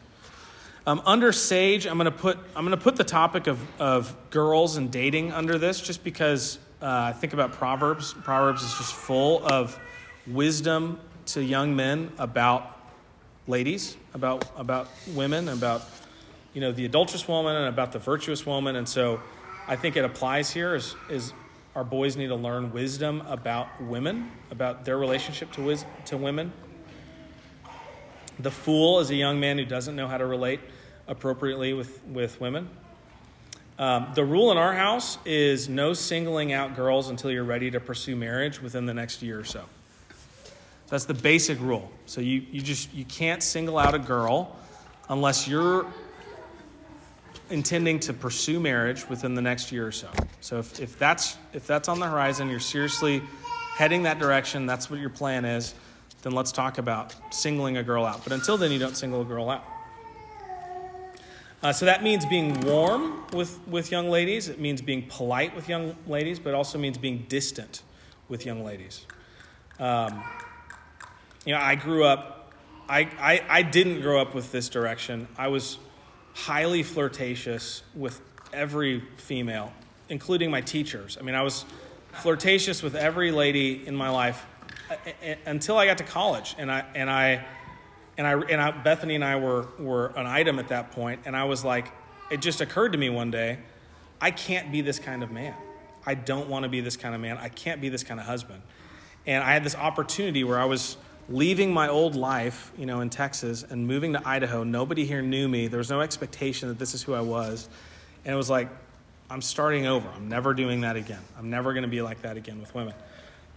Um, 0.87 1.01
under 1.07 1.33
Sage, 1.33 1.87
I'm 1.87 1.97
going 1.97 2.05
to 2.05 2.19
put 2.19 2.37
I'm 2.55 2.67
going 2.67 2.77
to 2.77 2.83
put 2.83 2.97
the 2.97 3.05
topic 3.05 3.47
of 3.47 3.59
of 3.81 4.15
girls 4.29 4.77
and 4.77 4.91
dating 4.91 5.33
under 5.33 5.57
this, 5.57 5.81
just 5.81 6.05
because 6.05 6.59
uh, 6.83 6.87
I 6.87 7.13
think 7.13 7.33
about 7.33 7.53
Proverbs. 7.53 8.13
Proverbs 8.13 8.63
is 8.63 8.75
just 8.75 8.93
full 8.93 9.47
of 9.47 9.79
wisdom 10.27 11.01
to 11.27 11.43
young 11.43 11.75
men 11.75 12.13
about 12.19 12.79
ladies, 13.47 13.97
about 14.13 14.45
about 14.59 14.89
women, 15.15 15.49
about 15.49 15.83
you 16.53 16.61
know 16.61 16.73
the 16.73 16.85
adulterous 16.85 17.27
woman 17.27 17.57
and 17.57 17.67
about 17.67 17.93
the 17.93 17.99
virtuous 17.99 18.45
woman. 18.45 18.77
And 18.77 18.87
so, 18.87 19.23
I 19.67 19.77
think 19.77 19.97
it 19.97 20.05
applies 20.05 20.51
here. 20.51 20.75
Is 20.75 20.95
is 21.09 21.33
our 21.75 21.85
boys 21.85 22.15
need 22.15 22.29
to 22.29 22.37
learn 22.37 22.73
wisdom 22.73 23.23
about 23.27 23.69
women, 23.81 24.31
about 24.51 24.85
their 24.85 24.99
relationship 24.99 25.51
to 25.53 25.79
to 26.05 26.19
women. 26.19 26.53
The 28.43 28.51
fool 28.51 29.01
is 29.01 29.11
a 29.11 29.15
young 29.15 29.39
man 29.39 29.59
who 29.59 29.65
doesn't 29.65 29.95
know 29.95 30.09
how 30.09 30.17
to 30.17 30.25
relate 30.25 30.61
appropriately 31.07 31.73
with, 31.75 32.03
with 32.07 32.41
women. 32.41 32.71
Um, 33.79 34.13
the 34.15 34.25
rule 34.25 34.51
in 34.53 34.59
our 34.59 34.73
house 34.73 35.19
is 35.25 35.69
no 35.69 35.93
singling 35.93 36.53
out 36.53 36.77
girls 36.77 37.09
until 37.11 37.31
you're 37.31 37.45
ready 37.45 37.71
to 37.71 37.81
pursue 37.81 38.17
marriage 38.17 38.61
within 38.61 38.87
the 38.87 38.95
next 38.95 39.23
year 39.23 39.39
or 39.39 39.45
so. 39.45 39.65
That's 40.89 41.05
the 41.05 41.15
basic 41.15 41.61
rule. 41.61 41.91
So 42.07 42.21
you, 42.21 42.45
you 42.51 42.61
just 42.61 42.93
you 42.93 43.05
can't 43.05 43.43
single 43.43 43.79
out 43.79 43.95
a 43.95 43.99
girl 43.99 44.57
unless 45.09 45.47
you're 45.47 45.87
intending 47.49 48.01
to 48.01 48.13
pursue 48.13 48.61
marriage 48.61 49.09
within 49.09 49.35
the 49.35 49.43
next 49.43 49.73
year 49.73 49.87
or 49.87 49.93
so. 49.93 50.09
So 50.41 50.59
if, 50.59 50.81
if 50.81 50.99
that's 50.99 51.37
if 51.53 51.67
that's 51.67 51.89
on 51.89 52.01
the 52.01 52.09
horizon, 52.09 52.49
you're 52.49 52.61
seriously 52.61 53.23
heading 53.77 54.03
that 54.03 54.19
direction, 54.19 54.67
that's 54.67 54.91
what 54.91 55.01
your 55.01 55.11
plan 55.11 55.45
is, 55.45 55.75
then 56.23 56.33
let's 56.33 56.53
talk 56.53 56.79
about 56.79 57.15
singling 57.33 57.77
a 57.77 57.83
girl 57.83 58.05
out. 58.05 58.23
But 58.25 58.33
until 58.33 58.57
then, 58.57 58.73
you 58.73 58.79
don't 58.79 58.97
single 58.97 59.23
a 59.23 59.25
girl 59.25 59.51
out. 59.51 59.65
Uh, 61.63 61.73
so 61.73 61.85
that 61.85 62.03
means 62.03 62.25
being 62.25 62.59
warm 62.63 63.27
with, 63.33 63.61
with 63.67 63.91
young 63.91 64.09
ladies. 64.09 64.49
It 64.49 64.59
means 64.59 64.81
being 64.81 65.07
polite 65.07 65.55
with 65.55 65.69
young 65.69 65.95
ladies, 66.07 66.39
but 66.39 66.51
it 66.51 66.55
also 66.55 66.79
means 66.79 66.97
being 66.97 67.27
distant 67.29 67.83
with 68.29 68.47
young 68.47 68.65
ladies. 68.65 69.07
Um, 69.79 70.23
you 71.45 71.55
know, 71.55 71.61
I 71.61 71.75
grew 71.75 72.05
up, 72.05 72.53
I, 72.89 73.01
I, 73.19 73.45
I 73.49 73.63
didn't 73.63 74.01
grow 74.01 74.21
up 74.21 74.35
with 74.35 74.53
this 74.53 74.69
direction. 74.71 75.29
I 75.37 75.49
was 75.49 75.79
highly 76.33 76.83
flirtatious 76.83 77.83
with 77.95 78.21
every 78.53 79.03
female, 79.19 79.73
including 80.09 80.51
my 80.51 80.63
teachers. 80.63 81.19
I 81.21 81.23
mean, 81.23 81.35
I 81.35 81.43
was 81.43 81.67
flirtatious 82.13 82.83
with 82.83 82.95
every 82.95 83.33
lady 83.33 83.87
in 83.87 83.95
my 83.95 84.09
life 84.09 84.47
until 85.47 85.79
I 85.79 85.87
got 85.87 85.99
to 85.99 86.05
college, 86.05 86.55
and 86.59 86.71
I 86.71 86.85
and 86.95 87.11
I 87.11 87.45
and 88.19 88.27
I 88.27 88.33
and 88.33 88.61
I, 88.61 88.71
Bethany 88.71 89.15
and 89.15 89.25
I 89.25 89.37
were 89.37 89.69
were 89.79 90.07
an 90.17 90.27
item 90.27 90.59
at 90.59 90.69
that 90.69 90.93
point, 90.93 91.21
and 91.25 91.37
I 91.37 91.45
was 91.45 91.65
like, 91.65 91.93
it 92.31 92.41
just 92.41 92.61
occurred 92.61 92.93
to 92.93 92.99
me 92.99 93.11
one 93.11 93.31
day, 93.31 93.59
I 94.21 94.31
can't 94.31 94.71
be 94.71 94.81
this 94.81 94.99
kind 94.99 95.23
of 95.23 95.31
man. 95.31 95.55
I 96.07 96.15
don't 96.15 96.49
want 96.49 96.63
to 96.63 96.69
be 96.69 96.81
this 96.81 96.97
kind 96.97 97.15
of 97.15 97.21
man. 97.21 97.39
I 97.39 97.49
can't 97.49 97.81
be 97.81 97.89
this 97.89 98.05
kind 98.05 98.19
of 98.21 98.27
husband. 98.27 98.63
And 99.27 99.45
I 99.45 99.53
had 99.53 99.65
this 99.65 99.75
opportunity 99.75 100.45
where 100.45 100.59
I 100.59 100.65
was 100.65 100.97
leaving 101.29 101.73
my 101.73 101.89
old 101.89 102.17
life, 102.17 102.73
you 102.77 102.87
know, 102.87 103.01
in 103.01 103.11
Texas 103.11 103.65
and 103.69 103.87
moving 103.87 104.15
to 104.15 104.29
Idaho. 104.29 104.65
Nobody 104.65 105.05
here 105.05 105.23
knew 105.23 105.47
me. 105.49 105.69
There 105.69 105.79
was 105.79 105.91
no 105.91 106.01
expectation 106.01 106.69
that 106.69 106.79
this 106.79 106.95
is 106.95 107.03
who 107.03 107.15
I 107.15 107.21
was. 107.21 107.69
And 108.25 108.33
it 108.33 108.37
was 108.37 108.51
like, 108.51 108.69
I'm 109.29 109.43
starting 109.43 109.87
over. 109.87 110.09
I'm 110.09 110.29
never 110.29 110.55
doing 110.55 110.81
that 110.81 110.97
again. 110.97 111.21
I'm 111.39 111.51
never 111.51 111.73
going 111.73 111.83
to 111.83 111.89
be 111.89 112.03
like 112.03 112.23
that 112.23 112.37
again 112.37 112.61
with 112.61 112.75
women. 112.75 112.95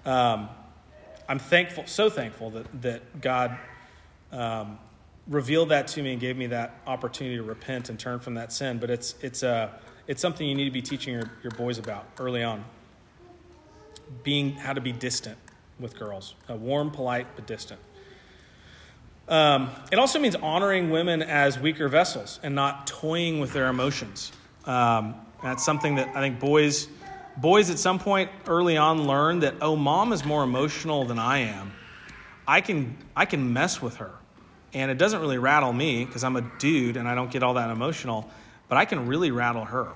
Um, 0.05 0.49
I'm 1.28 1.39
thankful, 1.39 1.86
so 1.88 2.09
thankful 2.09 2.49
that, 2.51 2.82
that 2.82 3.21
God 3.21 3.57
um, 4.32 4.80
revealed 5.28 5.69
that 5.69 5.88
to 5.89 6.03
me 6.03 6.11
and 6.11 6.21
gave 6.21 6.38
me 6.38 6.47
that 6.47 6.76
opportunity 6.86 7.38
to 7.38 7.43
repent 7.43 7.89
and 7.89 7.99
turn 7.99 8.19
from 8.19 8.34
that 8.36 8.51
sin. 8.51 8.78
But 8.80 8.89
it's, 8.89 9.15
it's, 9.21 9.43
uh, 9.43 9.69
it's 10.07 10.21
something 10.21 10.47
you 10.47 10.55
need 10.55 10.65
to 10.65 10.71
be 10.71 10.82
teaching 10.82 11.13
your, 11.13 11.32
your 11.43 11.51
boys 11.51 11.78
about 11.78 12.05
early 12.19 12.43
on. 12.43 12.65
being 14.24 14.51
how 14.53 14.74
to 14.74 14.82
be 14.82 14.91
distant 14.91 15.38
with 15.80 15.97
girls, 15.97 16.36
uh, 16.49 16.55
warm, 16.55 16.91
polite, 16.91 17.28
but 17.36 17.47
distant. 17.47 17.80
Um, 19.28 19.69
it 19.91 19.97
also 19.97 20.19
means 20.19 20.36
honoring 20.36 20.89
women 20.89 21.21
as 21.21 21.57
weaker 21.57 21.88
vessels 21.88 22.39
and 22.43 22.53
not 22.53 22.88
toying 22.88 23.39
with 23.39 23.53
their 23.53 23.67
emotions. 23.67 24.32
Um, 24.65 25.15
that's 25.41 25.65
something 25.65 25.95
that 25.95 26.09
I 26.09 26.19
think 26.19 26.39
boys, 26.39 26.88
boys 27.38 27.69
at 27.69 27.79
some 27.79 27.99
point 27.99 28.29
early 28.47 28.77
on 28.77 29.07
learn 29.07 29.39
that 29.39 29.55
oh, 29.61 29.75
mom 29.75 30.13
is 30.13 30.23
more 30.23 30.43
emotional 30.43 31.05
than 31.05 31.19
I 31.19 31.39
am. 31.39 31.71
I 32.47 32.61
can 32.61 32.97
I 33.15 33.25
can 33.25 33.53
mess 33.53 33.81
with 33.81 33.97
her, 33.97 34.11
and 34.73 34.91
it 34.91 34.97
doesn't 34.97 35.21
really 35.21 35.38
rattle 35.38 35.73
me 35.73 36.05
because 36.05 36.23
I'm 36.23 36.36
a 36.36 36.49
dude 36.59 36.97
and 36.97 37.07
I 37.07 37.15
don't 37.15 37.31
get 37.31 37.43
all 37.43 37.53
that 37.55 37.69
emotional, 37.69 38.29
but 38.67 38.77
I 38.77 38.86
can 38.86 39.07
really 39.07 39.31
rattle 39.31 39.65
her. 39.65 39.88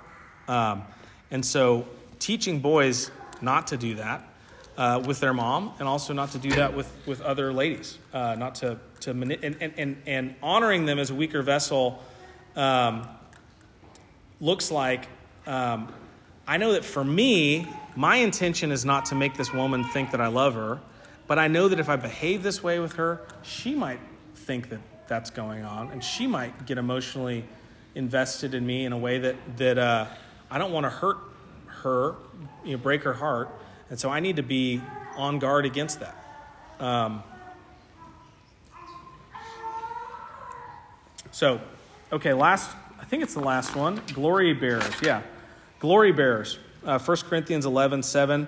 Um, 0.47 0.83
and 1.29 1.45
so, 1.45 1.87
teaching 2.19 2.59
boys 2.59 3.11
not 3.41 3.67
to 3.67 3.77
do 3.77 3.95
that 3.95 4.27
uh, 4.77 5.03
with 5.05 5.19
their 5.19 5.33
mom, 5.33 5.73
and 5.79 5.87
also 5.87 6.13
not 6.13 6.31
to 6.31 6.37
do 6.37 6.51
that 6.51 6.75
with, 6.75 6.91
with 7.05 7.21
other 7.21 7.51
ladies, 7.51 7.97
uh, 8.13 8.35
not 8.35 8.55
to, 8.55 8.79
to 9.01 9.13
mani- 9.13 9.39
and, 9.41 9.57
and, 9.59 9.73
and, 9.77 10.01
and 10.05 10.35
honoring 10.41 10.85
them 10.85 10.99
as 10.99 11.09
a 11.09 11.15
weaker 11.15 11.41
vessel 11.41 12.01
um, 12.55 13.07
looks 14.39 14.71
like 14.71 15.07
um, 15.47 15.91
I 16.47 16.55
know 16.57 16.73
that 16.73 16.85
for 16.85 17.03
me, 17.03 17.67
my 17.95 18.17
intention 18.17 18.71
is 18.71 18.85
not 18.85 19.07
to 19.07 19.15
make 19.15 19.35
this 19.35 19.53
woman 19.53 19.83
think 19.83 20.11
that 20.11 20.21
I 20.21 20.27
love 20.27 20.53
her, 20.53 20.79
but 21.27 21.37
I 21.37 21.49
know 21.49 21.67
that 21.67 21.79
if 21.79 21.89
I 21.89 21.97
behave 21.97 22.41
this 22.41 22.63
way 22.63 22.79
with 22.79 22.93
her, 22.93 23.21
she 23.41 23.75
might 23.75 23.99
think 24.33 24.69
that 24.69 24.79
that's 25.07 25.29
going 25.29 25.65
on, 25.65 25.91
and 25.91 26.03
she 26.03 26.25
might 26.25 26.65
get 26.65 26.77
emotionally 26.77 27.43
invested 27.95 28.53
in 28.53 28.65
me 28.65 28.85
in 28.85 28.93
a 28.93 28.97
way 28.97 29.19
that, 29.19 29.35
that 29.57 29.77
uh, 29.77 30.05
I 30.49 30.57
don't 30.57 30.71
want 30.71 30.85
to 30.85 30.89
hurt 30.89 31.17
her, 31.83 32.15
you 32.63 32.71
know, 32.71 32.77
break 32.77 33.03
her 33.03 33.13
heart. 33.13 33.49
And 33.89 33.99
so 33.99 34.09
I 34.09 34.19
need 34.19 34.35
to 34.37 34.43
be 34.43 34.81
on 35.15 35.39
guard 35.39 35.65
against 35.65 35.99
that. 35.99 36.15
Um, 36.79 37.23
so, 41.31 41.59
okay, 42.11 42.33
last, 42.33 42.69
I 42.99 43.05
think 43.05 43.23
it's 43.23 43.33
the 43.33 43.39
last 43.39 43.75
one 43.75 44.01
glory 44.13 44.53
bearers. 44.53 45.01
Yeah, 45.01 45.21
glory 45.79 46.11
bearers. 46.11 46.59
Uh, 46.85 46.99
1 46.99 47.17
Corinthians 47.17 47.65
11 47.65 48.03
7. 48.03 48.47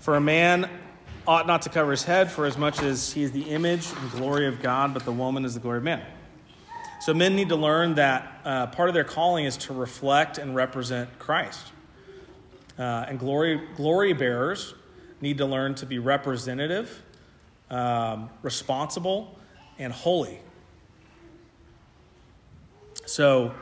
For 0.00 0.16
a 0.16 0.20
man 0.20 0.68
ought 1.26 1.46
not 1.46 1.62
to 1.62 1.68
cover 1.68 1.90
his 1.90 2.04
head, 2.04 2.30
for 2.30 2.46
as 2.46 2.56
much 2.56 2.82
as 2.82 3.12
he 3.12 3.22
is 3.22 3.32
the 3.32 3.50
image 3.50 3.88
and 4.00 4.10
glory 4.12 4.46
of 4.46 4.62
God, 4.62 4.94
but 4.94 5.04
the 5.04 5.12
woman 5.12 5.44
is 5.44 5.54
the 5.54 5.60
glory 5.60 5.78
of 5.78 5.84
man. 5.84 6.04
So 7.00 7.12
men 7.14 7.36
need 7.36 7.48
to 7.50 7.56
learn 7.56 7.94
that 7.96 8.40
uh, 8.44 8.66
part 8.68 8.88
of 8.88 8.94
their 8.94 9.04
calling 9.04 9.44
is 9.44 9.56
to 9.58 9.74
reflect 9.74 10.38
and 10.38 10.54
represent 10.54 11.18
Christ. 11.18 11.66
Uh, 12.78 13.06
and 13.08 13.18
glory, 13.18 13.60
glory 13.74 14.12
bearers 14.12 14.74
need 15.20 15.38
to 15.38 15.46
learn 15.46 15.74
to 15.76 15.86
be 15.86 15.98
representative, 15.98 17.02
um, 17.70 18.28
responsible, 18.42 19.38
and 19.78 19.92
holy. 19.92 20.40
So, 23.06 23.54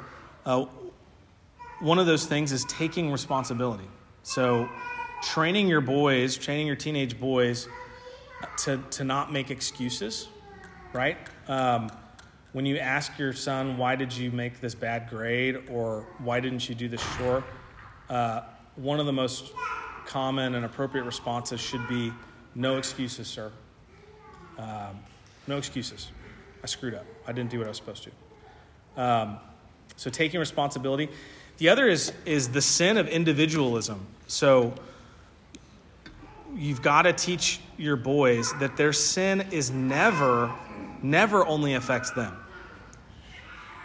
uh, 0.46 0.66
one 1.80 1.98
of 1.98 2.06
those 2.06 2.26
things 2.26 2.52
is 2.52 2.64
taking 2.64 3.10
responsibility. 3.10 3.88
So, 4.22 4.68
training 5.22 5.68
your 5.68 5.80
boys, 5.80 6.36
training 6.36 6.66
your 6.66 6.76
teenage 6.76 7.18
boys 7.18 7.68
to, 8.58 8.82
to 8.90 9.04
not 9.04 9.32
make 9.32 9.50
excuses, 9.50 10.28
right? 10.92 11.16
Um, 11.48 11.90
when 12.52 12.66
you 12.66 12.78
ask 12.78 13.18
your 13.18 13.32
son, 13.32 13.76
why 13.76 13.96
did 13.96 14.12
you 14.16 14.30
make 14.30 14.60
this 14.60 14.74
bad 14.74 15.08
grade 15.10 15.68
or 15.70 16.06
why 16.18 16.40
didn't 16.40 16.68
you 16.68 16.74
do 16.74 16.88
this 16.88 17.02
chore? 17.16 17.42
Uh, 18.08 18.42
one 18.76 19.00
of 19.00 19.06
the 19.06 19.12
most 19.12 19.52
common 20.06 20.54
and 20.54 20.64
appropriate 20.64 21.04
responses 21.04 21.60
should 21.60 21.86
be 21.88 22.12
no 22.54 22.76
excuses, 22.76 23.26
sir. 23.26 23.50
Um, 24.58 25.00
no 25.46 25.58
excuses. 25.58 26.10
I 26.62 26.66
screwed 26.66 26.94
up. 26.94 27.06
I 27.26 27.32
didn't 27.32 27.50
do 27.50 27.58
what 27.58 27.66
I 27.66 27.70
was 27.70 27.76
supposed 27.76 28.04
to. 28.04 29.02
Um, 29.02 29.38
so 29.96 30.10
taking 30.10 30.40
responsibility. 30.40 31.08
The 31.58 31.68
other 31.68 31.88
is 31.88 32.12
is 32.24 32.48
the 32.48 32.62
sin 32.62 32.96
of 32.96 33.08
individualism. 33.08 34.06
So 34.26 34.74
you've 36.56 36.82
got 36.82 37.02
to 37.02 37.12
teach 37.12 37.60
your 37.76 37.96
boys 37.96 38.52
that 38.58 38.76
their 38.76 38.92
sin 38.92 39.46
is 39.50 39.70
never, 39.70 40.52
never 41.02 41.46
only 41.46 41.74
affects 41.74 42.10
them. 42.12 42.36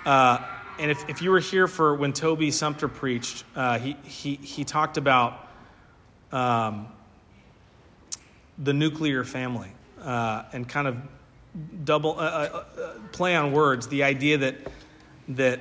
Uh, 0.06 0.40
and 0.80 0.90
if, 0.90 1.10
if 1.10 1.22
you 1.22 1.32
were 1.32 1.40
here 1.40 1.68
for 1.68 1.96
when 1.96 2.14
Toby 2.14 2.52
Sumpter 2.52 2.88
preached, 2.88 3.44
uh, 3.56 3.80
he, 3.80 3.98
he, 4.04 4.36
he 4.36 4.64
talked 4.64 4.98
about 4.98 5.50
um, 6.32 6.88
the 8.60 8.74
nuclear 8.74 9.24
family 9.24 9.72
uh, 10.02 10.44
and 10.54 10.68
kind 10.68 10.88
of 10.88 10.98
double 11.84 12.12
uh, 12.12 12.24
uh, 12.24 12.64
uh, 12.80 12.94
play 13.12 13.36
on 13.36 13.52
words 13.52 13.88
the 13.88 14.04
idea 14.04 14.38
that 14.38 14.56
that 15.30 15.60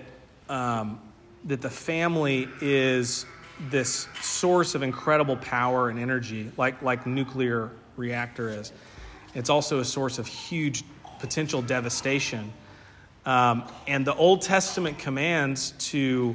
um, 0.48 1.00
that 1.48 1.60
the 1.60 1.70
family 1.70 2.48
is 2.60 3.26
this 3.70 4.06
source 4.20 4.74
of 4.76 4.82
incredible 4.82 5.36
power 5.36 5.88
and 5.88 5.98
energy 5.98 6.52
like 6.56 6.80
like 6.80 7.06
nuclear 7.06 7.72
reactor 7.96 8.50
is 8.50 8.72
it's 9.34 9.50
also 9.50 9.80
a 9.80 9.84
source 9.84 10.20
of 10.20 10.28
huge 10.28 10.84
potential 11.18 11.60
devastation 11.60 12.52
um, 13.28 13.64
and 13.86 14.06
the 14.06 14.14
Old 14.14 14.40
Testament 14.40 14.98
commands 14.98 15.72
to, 15.90 16.34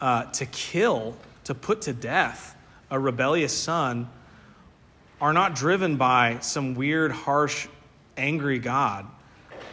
uh, 0.00 0.24
to 0.32 0.46
kill, 0.46 1.14
to 1.44 1.54
put 1.54 1.82
to 1.82 1.92
death 1.92 2.56
a 2.90 2.98
rebellious 2.98 3.52
son 3.52 4.08
are 5.20 5.34
not 5.34 5.54
driven 5.54 5.96
by 5.96 6.38
some 6.40 6.74
weird, 6.74 7.12
harsh, 7.12 7.68
angry 8.16 8.58
God. 8.58 9.06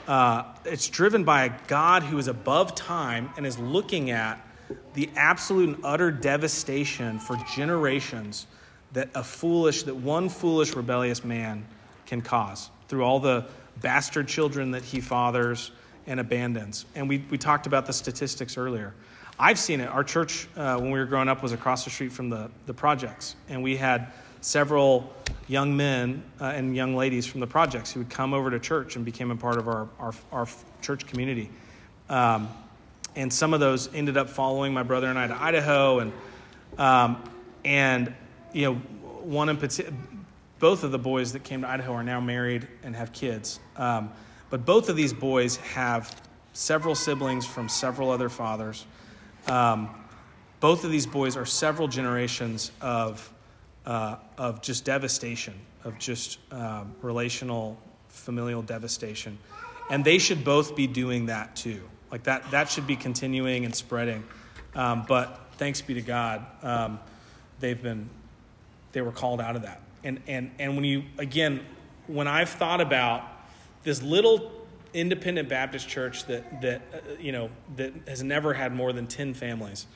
Uh, 0.05 0.43
it's 0.65 0.89
driven 0.89 1.23
by 1.23 1.45
a 1.45 1.53
God 1.67 2.03
who 2.03 2.17
is 2.17 2.27
above 2.27 2.75
time 2.75 3.29
and 3.37 3.47
is 3.47 3.57
looking 3.57 4.11
at 4.11 4.45
the 4.93 5.09
absolute 5.15 5.69
and 5.69 5.85
utter 5.85 6.11
devastation 6.11 7.19
for 7.19 7.37
generations 7.55 8.47
that 8.93 9.09
a 9.15 9.23
foolish, 9.23 9.83
that 9.83 9.95
one 9.95 10.29
foolish, 10.29 10.73
rebellious 10.73 11.23
man 11.23 11.65
can 12.05 12.21
cause 12.21 12.69
through 12.87 13.03
all 13.03 13.19
the 13.19 13.45
bastard 13.81 14.27
children 14.27 14.71
that 14.71 14.83
he 14.83 14.99
fathers 14.99 15.71
and 16.07 16.19
abandons. 16.19 16.85
And 16.95 17.07
we, 17.07 17.23
we 17.29 17.37
talked 17.37 17.67
about 17.67 17.85
the 17.85 17.93
statistics 17.93 18.57
earlier. 18.57 18.93
I've 19.37 19.59
seen 19.59 19.79
it. 19.79 19.87
Our 19.87 20.03
church, 20.03 20.47
uh, 20.57 20.77
when 20.77 20.91
we 20.91 20.99
were 20.99 21.05
growing 21.05 21.29
up, 21.29 21.41
was 21.41 21.53
across 21.53 21.85
the 21.85 21.91
street 21.91 22.11
from 22.11 22.29
the, 22.29 22.49
the 22.65 22.73
projects. 22.73 23.35
And 23.47 23.63
we 23.63 23.77
had 23.77 24.11
several 24.41 25.13
young 25.47 25.75
men 25.77 26.23
uh, 26.41 26.45
and 26.45 26.75
young 26.75 26.95
ladies 26.95 27.25
from 27.25 27.39
the 27.39 27.47
projects 27.47 27.91
who 27.91 28.01
would 28.01 28.09
come 28.09 28.33
over 28.33 28.49
to 28.49 28.59
church 28.59 28.95
and 28.95 29.05
became 29.05 29.31
a 29.31 29.35
part 29.35 29.57
of 29.57 29.67
our, 29.67 29.87
our, 29.99 30.13
our 30.31 30.47
church 30.81 31.05
community. 31.05 31.49
Um, 32.09 32.49
and 33.19 33.33
some 33.33 33.53
of 33.53 33.59
those 33.59 33.93
ended 33.93 34.15
up 34.15 34.29
following 34.29 34.73
my 34.73 34.83
brother 34.83 35.07
and 35.07 35.19
I 35.19 35.27
to 35.27 35.43
Idaho. 35.43 35.99
And, 35.99 36.13
um, 36.77 37.21
and 37.65 38.13
you 38.53 38.61
know, 38.63 38.75
one 38.75 39.49
in 39.49 39.57
particular, 39.57 39.97
both 40.59 40.85
of 40.85 40.91
the 40.91 40.99
boys 40.99 41.33
that 41.33 41.43
came 41.43 41.61
to 41.61 41.69
Idaho 41.69 41.93
are 41.93 42.03
now 42.03 42.21
married 42.21 42.65
and 42.81 42.95
have 42.95 43.11
kids. 43.11 43.59
Um, 43.75 44.11
but 44.49 44.65
both 44.65 44.87
of 44.87 44.95
these 44.95 45.11
boys 45.11 45.57
have 45.57 46.15
several 46.53 46.95
siblings 46.95 47.45
from 47.45 47.67
several 47.67 48.09
other 48.09 48.29
fathers. 48.29 48.85
Um, 49.47 49.89
both 50.61 50.85
of 50.85 50.91
these 50.91 51.05
boys 51.05 51.35
are 51.35 51.45
several 51.45 51.89
generations 51.89 52.71
of, 52.79 53.29
uh, 53.85 54.15
of 54.37 54.61
just 54.61 54.85
devastation, 54.85 55.55
of 55.83 55.99
just 55.99 56.39
um, 56.51 56.95
relational, 57.01 57.77
familial 58.07 58.61
devastation. 58.61 59.37
And 59.89 60.05
they 60.05 60.19
should 60.19 60.45
both 60.45 60.73
be 60.73 60.87
doing 60.87 61.25
that 61.25 61.57
too. 61.57 61.81
Like 62.11 62.23
that, 62.23 62.49
that 62.51 62.69
should 62.69 62.87
be 62.87 62.95
continuing 62.95 63.65
and 63.65 63.75
spreading. 63.75 64.23
Um, 64.75 65.05
but 65.07 65.39
thanks 65.53 65.81
be 65.81 65.93
to 65.95 66.01
God, 66.01 66.45
um, 66.63 66.99
they've 67.59 67.81
been, 67.81 68.09
they 68.91 69.01
were 69.01 69.11
called 69.11 69.41
out 69.41 69.55
of 69.55 69.63
that. 69.63 69.81
And, 70.03 70.21
and, 70.27 70.51
and 70.59 70.75
when 70.75 70.85
you, 70.85 71.03
again, 71.17 71.61
when 72.07 72.27
I've 72.27 72.49
thought 72.49 72.81
about 72.81 73.23
this 73.83 74.01
little 74.01 74.51
independent 74.93 75.49
Baptist 75.49 75.87
church 75.87 76.25
that 76.25 76.61
that 76.61 76.81
uh, 76.93 76.97
you 77.19 77.31
know 77.31 77.49
that 77.75 77.93
has 78.07 78.23
never 78.23 78.53
had 78.53 78.73
more 78.73 78.91
than 78.93 79.07
ten 79.07 79.33
families. 79.33 79.87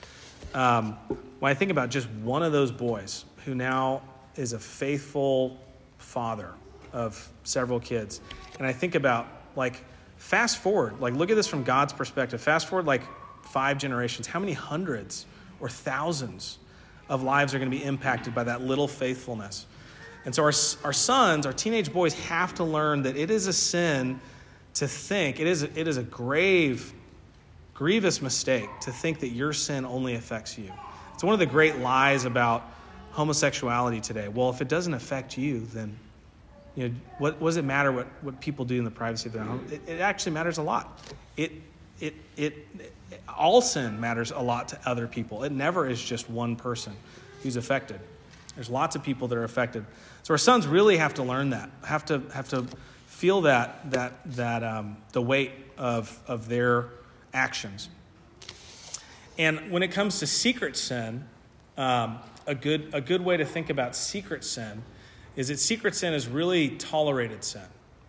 Um, 0.53 0.93
when 1.39 1.49
I 1.51 1.55
think 1.55 1.71
about 1.71 1.89
just 1.89 2.09
one 2.09 2.43
of 2.43 2.51
those 2.51 2.71
boys 2.71 3.25
who 3.45 3.55
now 3.55 4.01
is 4.35 4.53
a 4.53 4.59
faithful 4.59 5.57
father 5.97 6.51
of 6.91 7.27
several 7.43 7.79
kids, 7.79 8.21
and 8.57 8.67
I 8.67 8.73
think 8.73 8.95
about 8.95 9.27
like 9.55 9.83
fast 10.23 10.59
forward, 10.59 11.01
like 11.01 11.13
look 11.13 11.29
at 11.29 11.35
this 11.35 11.47
from 11.47 11.63
God's 11.63 11.91
perspective. 11.91 12.41
Fast 12.41 12.67
forward 12.67 12.85
like 12.85 13.01
five 13.41 13.77
generations, 13.77 14.25
how 14.25 14.39
many 14.39 14.53
hundreds 14.53 15.25
or 15.59 15.67
thousands 15.67 16.59
of 17.09 17.23
lives 17.23 17.53
are 17.53 17.59
going 17.59 17.69
to 17.69 17.77
be 17.77 17.83
impacted 17.83 18.33
by 18.33 18.45
that 18.45 18.61
little 18.61 18.87
faithfulness? 18.87 19.65
And 20.23 20.33
so 20.33 20.43
our, 20.43 20.53
our 20.85 20.93
sons, 20.93 21.45
our 21.45 21.51
teenage 21.51 21.91
boys, 21.91 22.13
have 22.13 22.55
to 22.55 22.63
learn 22.63 23.03
that 23.03 23.17
it 23.17 23.29
is 23.29 23.47
a 23.47 23.53
sin 23.53 24.21
to 24.75 24.87
think, 24.87 25.41
it 25.41 25.45
is, 25.45 25.63
it 25.63 25.89
is 25.89 25.97
a 25.97 26.03
grave, 26.03 26.93
grievous 27.73 28.21
mistake 28.21 28.69
to 28.81 28.91
think 28.91 29.19
that 29.19 29.29
your 29.29 29.51
sin 29.51 29.83
only 29.83 30.15
affects 30.15 30.57
you. 30.57 30.71
It's 31.13 31.23
one 31.23 31.33
of 31.33 31.39
the 31.39 31.45
great 31.45 31.79
lies 31.79 32.23
about 32.23 32.71
homosexuality 33.11 33.99
today. 33.99 34.29
Well, 34.29 34.49
if 34.49 34.61
it 34.61 34.69
doesn't 34.69 34.93
affect 34.93 35.37
you, 35.37 35.59
then 35.65 35.97
you 36.75 36.89
know, 36.89 36.95
what, 37.19 37.39
what 37.39 37.49
does 37.49 37.57
it 37.57 37.65
matter 37.65 37.91
what, 37.91 38.07
what 38.21 38.39
people 38.39 38.65
do 38.65 38.77
in 38.77 38.83
the 38.83 38.91
privacy 38.91 39.29
of 39.29 39.33
their 39.33 39.43
home? 39.43 39.65
It, 39.71 39.81
it 39.87 39.99
actually 39.99 40.31
matters 40.31 40.57
a 40.57 40.63
lot. 40.63 40.99
It, 41.37 41.51
it, 41.99 42.15
it, 42.35 42.55
it, 42.79 42.93
all 43.27 43.61
sin 43.61 43.99
matters 43.99 44.31
a 44.31 44.39
lot 44.39 44.69
to 44.69 44.79
other 44.85 45.07
people. 45.07 45.43
It 45.43 45.51
never 45.51 45.87
is 45.87 46.03
just 46.03 46.29
one 46.29 46.55
person 46.55 46.93
who's 47.43 47.55
affected. 47.55 47.99
There's 48.55 48.69
lots 48.69 48.95
of 48.95 49.03
people 49.03 49.27
that 49.27 49.37
are 49.37 49.43
affected. 49.43 49.85
So 50.23 50.33
our 50.33 50.37
sons 50.37 50.67
really 50.67 50.97
have 50.97 51.15
to 51.15 51.23
learn 51.23 51.51
that, 51.51 51.69
have 51.83 52.05
to, 52.05 52.21
have 52.33 52.49
to 52.49 52.65
feel 53.07 53.41
that, 53.41 53.91
that, 53.91 54.13
that 54.35 54.63
um, 54.63 54.97
the 55.11 55.21
weight 55.21 55.51
of, 55.77 56.19
of 56.27 56.47
their 56.47 56.89
actions. 57.33 57.89
And 59.37 59.71
when 59.71 59.83
it 59.83 59.91
comes 59.91 60.19
to 60.19 60.27
secret 60.27 60.77
sin, 60.77 61.25
um, 61.77 62.19
a, 62.45 62.53
good, 62.53 62.89
a 62.93 63.01
good 63.01 63.21
way 63.21 63.37
to 63.37 63.45
think 63.45 63.69
about 63.69 63.95
secret 63.95 64.43
sin 64.43 64.83
is 65.35 65.47
that 65.47 65.59
secret 65.59 65.95
sin 65.95 66.13
is 66.13 66.27
really 66.27 66.69
tolerated 66.69 67.43
sin, 67.43 67.61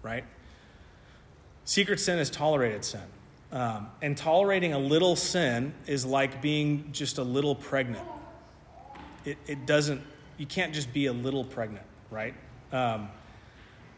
right? 0.02 0.24
Secret 1.64 1.98
sin 1.98 2.18
is 2.18 2.30
tolerated 2.30 2.84
sin. 2.84 3.00
Um, 3.52 3.88
and 4.02 4.16
tolerating 4.16 4.72
a 4.72 4.78
little 4.78 5.16
sin 5.16 5.74
is 5.86 6.04
like 6.04 6.42
being 6.42 6.88
just 6.92 7.18
a 7.18 7.22
little 7.22 7.54
pregnant. 7.54 8.06
It, 9.24 9.38
it 9.46 9.64
doesn't, 9.64 10.02
you 10.38 10.46
can't 10.46 10.74
just 10.74 10.92
be 10.92 11.06
a 11.06 11.12
little 11.12 11.44
pregnant, 11.44 11.86
right? 12.10 12.34
Um, 12.72 13.08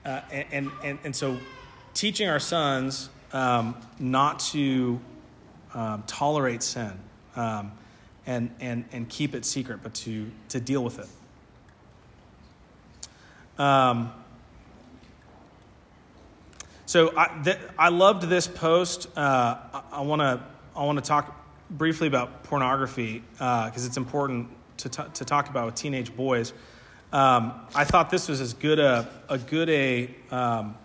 uh, 0.05 0.21
and, 0.31 0.71
and, 0.85 0.99
and 1.05 1.17
so 1.17 1.39
teaching 1.95 2.29
our 2.29 2.39
sons 2.39 3.09
um, 3.33 3.75
not 3.99 4.39
to 4.41 5.01
um, 5.75 6.05
tolerate 6.07 6.63
sin 6.63 6.93
um, 7.35 7.73
and, 8.27 8.55
and, 8.61 8.85
and 8.93 9.09
keep 9.09 9.35
it 9.35 9.45
secret, 9.45 9.81
but 9.83 9.95
to, 9.95 10.31
to 10.51 10.61
deal 10.61 10.85
with 10.85 10.99
it. 10.99 11.09
Um, 13.59 14.13
so 16.87 17.13
I, 17.17 17.41
th- 17.43 17.59
I 17.79 17.89
loved 17.89 18.23
this 18.29 18.47
post. 18.47 19.09
Uh, 19.17 19.57
I 19.91 20.03
want 20.03 20.21
to 20.23 20.41
I 20.77 20.85
want 20.85 20.99
to 20.99 21.05
talk 21.05 21.35
briefly 21.71 22.07
about 22.07 22.45
pornography 22.45 23.25
because 23.33 23.85
uh, 23.85 23.87
it's 23.87 23.97
important 23.97 24.49
to, 24.79 24.89
t- 24.89 25.03
to 25.15 25.25
talk 25.25 25.49
about 25.49 25.67
with 25.67 25.75
teenage 25.75 26.15
boys. 26.15 26.53
Um, 27.13 27.55
I 27.75 27.85
thought 27.85 28.11
this 28.11 28.29
was 28.29 28.41
as 28.41 28.53
good 28.53 28.79
a, 28.79 29.09
a 29.29 29.39
good 29.39 29.69
a 29.71 30.15
um, 30.31 30.77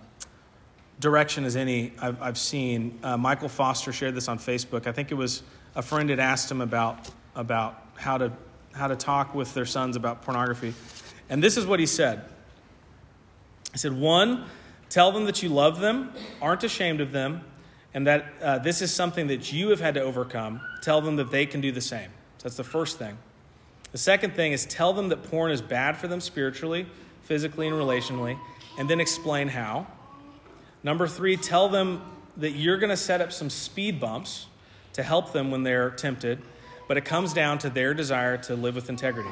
direction 1.00 1.44
as 1.44 1.56
any 1.56 1.92
I've, 2.02 2.22
I've 2.22 2.38
seen. 2.38 3.00
Uh, 3.04 3.18
Michael 3.18 3.50
Foster 3.50 3.92
shared 3.92 4.16
this 4.16 4.28
on 4.28 4.40
Facebook. 4.40 4.88
I 4.88 4.92
think 4.92 5.12
it 5.12 5.16
was 5.16 5.44
a 5.76 5.82
friend 5.82 6.10
had 6.10 6.20
asked 6.20 6.50
him 6.50 6.62
about 6.62 7.10
about 7.36 7.80
how 7.96 8.18
to 8.18 8.32
how 8.74 8.88
to 8.88 8.96
talk 8.96 9.36
with 9.36 9.54
their 9.54 9.66
sons 9.66 9.96
about 9.96 10.22
pornography, 10.22 10.74
and 11.30 11.44
this 11.44 11.58
is 11.58 11.66
what 11.66 11.80
he 11.80 11.86
said. 11.86 12.24
He 13.72 13.78
said, 13.78 13.94
one, 13.94 14.46
tell 14.90 15.12
them 15.12 15.26
that 15.26 15.42
you 15.42 15.50
love 15.50 15.80
them, 15.80 16.12
aren't 16.42 16.64
ashamed 16.64 17.02
of 17.02 17.12
them, 17.12 17.42
and 17.94 18.08
that 18.08 18.26
uh, 18.42 18.60
this 18.60 18.82
is 18.82 18.94
something 18.94 19.28
that 19.28 19.52
you 19.52 19.70
have 19.70 19.80
had 19.80 19.96
to 19.96 20.02
overcome. 20.02 20.62
Tell 20.82 21.02
them 21.02 21.16
that 21.18 21.32
they 21.32 21.46
can 21.46 21.62
do 21.62 21.72
the 21.72 21.82
same. 21.82 22.10
So 22.38 22.44
that's 22.44 22.58
the 22.58 22.64
first 22.64 22.98
thing. 22.98 23.18
The 23.92 23.98
second 23.98 24.36
thing 24.36 24.54
is 24.54 24.66
tell 24.66 24.94
them 24.94 25.10
that 25.10 25.24
porn 25.24 25.52
is 25.52 25.62
bad 25.62 25.98
for 25.98 26.08
them 26.08 26.22
spiritually, 26.22 26.88
physically, 27.24 27.68
and 27.68 27.76
relationally, 27.76 28.40
and 28.78 28.90
then 28.90 29.00
explain 29.00 29.50
how. 29.50 29.88
Number 30.84 31.08
three, 31.08 31.38
tell 31.38 31.70
them 31.70 32.02
that 32.38 32.52
you're 32.52 32.78
going 32.78 32.90
to 32.90 32.98
set 32.98 33.22
up 33.22 33.32
some 33.32 33.50
speed 33.50 34.00
bumps 34.00 34.48
to 34.94 35.04
help 35.04 35.34
them 35.34 35.52
when 35.52 35.64
they're 35.64 35.92
tempted, 35.92 36.42
but 36.88 36.98
it 36.98 37.06
comes 37.06 37.34
down 37.34 37.58
to 37.60 37.70
their 37.70 37.94
desire 37.94 38.38
to 38.38 38.56
live 38.56 38.76
with 38.76 38.90
integrity. 38.90 39.30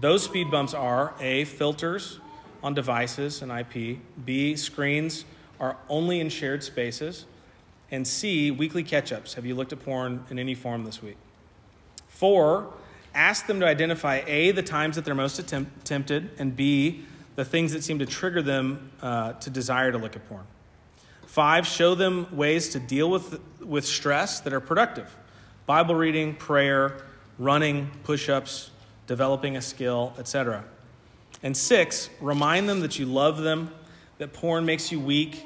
Those 0.00 0.24
speed 0.24 0.50
bumps 0.50 0.74
are 0.74 1.14
A, 1.20 1.44
filters 1.44 2.18
on 2.64 2.72
devices 2.72 3.42
and 3.42 3.52
IP, 3.52 3.98
B, 4.24 4.56
screens 4.56 5.26
are 5.60 5.76
only 5.90 6.18
in 6.18 6.30
shared 6.30 6.64
spaces, 6.64 7.26
and 7.90 8.08
C, 8.08 8.50
weekly 8.50 8.82
catch 8.82 9.12
ups. 9.12 9.34
Have 9.34 9.44
you 9.44 9.54
looked 9.54 9.74
at 9.74 9.84
porn 9.84 10.24
in 10.30 10.38
any 10.38 10.54
form 10.54 10.84
this 10.84 11.02
week? 11.02 11.18
Four, 12.08 12.72
ask 13.14 13.46
them 13.46 13.60
to 13.60 13.66
identify 13.66 14.22
A, 14.26 14.50
the 14.50 14.62
times 14.62 14.96
that 14.96 15.04
they're 15.04 15.14
most 15.14 15.46
tempted, 15.84 16.30
and 16.38 16.56
B, 16.56 17.04
the 17.36 17.44
things 17.44 17.72
that 17.74 17.84
seem 17.84 17.98
to 17.98 18.06
trigger 18.06 18.40
them 18.40 18.90
uh, 19.02 19.34
to 19.34 19.50
desire 19.50 19.92
to 19.92 19.98
look 19.98 20.16
at 20.16 20.26
porn. 20.26 20.44
Five, 21.26 21.66
show 21.66 21.94
them 21.94 22.34
ways 22.34 22.70
to 22.70 22.80
deal 22.80 23.10
with, 23.10 23.40
with 23.60 23.84
stress 23.84 24.40
that 24.40 24.52
are 24.52 24.60
productive 24.60 25.14
Bible 25.66 25.94
reading, 25.94 26.34
prayer, 26.34 27.02
running, 27.38 27.90
push 28.04 28.28
ups, 28.28 28.70
developing 29.06 29.56
a 29.56 29.62
skill, 29.62 30.14
etc. 30.18 30.64
And 31.44 31.54
six, 31.54 32.08
remind 32.22 32.70
them 32.70 32.80
that 32.80 32.98
you 32.98 33.04
love 33.04 33.36
them, 33.36 33.70
that 34.16 34.32
porn 34.32 34.64
makes 34.64 34.90
you 34.90 34.98
weak, 34.98 35.44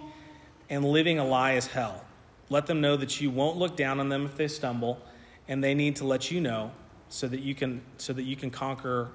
and 0.71 0.85
living 0.85 1.19
a 1.19 1.25
lie 1.25 1.55
is 1.55 1.67
hell. 1.67 2.05
Let 2.49 2.67
them 2.69 2.81
know 2.81 2.97
that 2.97 3.21
you 3.21 3.31
won't 3.31 3.57
look 3.57 3.77
down 3.77 3.99
on 3.99 4.09
them 4.09 4.25
if 4.25 4.37
they 4.37 4.47
stumble, 4.47 5.01
and 5.49 5.63
they 5.63 5.75
need 5.75 5.97
to 5.97 6.05
let 6.05 6.31
you 6.31 6.41
know 6.41 6.71
so 7.09 7.27
that 7.27 7.41
you 7.41 7.53
can, 7.53 7.83
so 7.97 8.13
that 8.13 8.23
you 8.23 8.37
can 8.37 8.49
conquer 8.49 9.09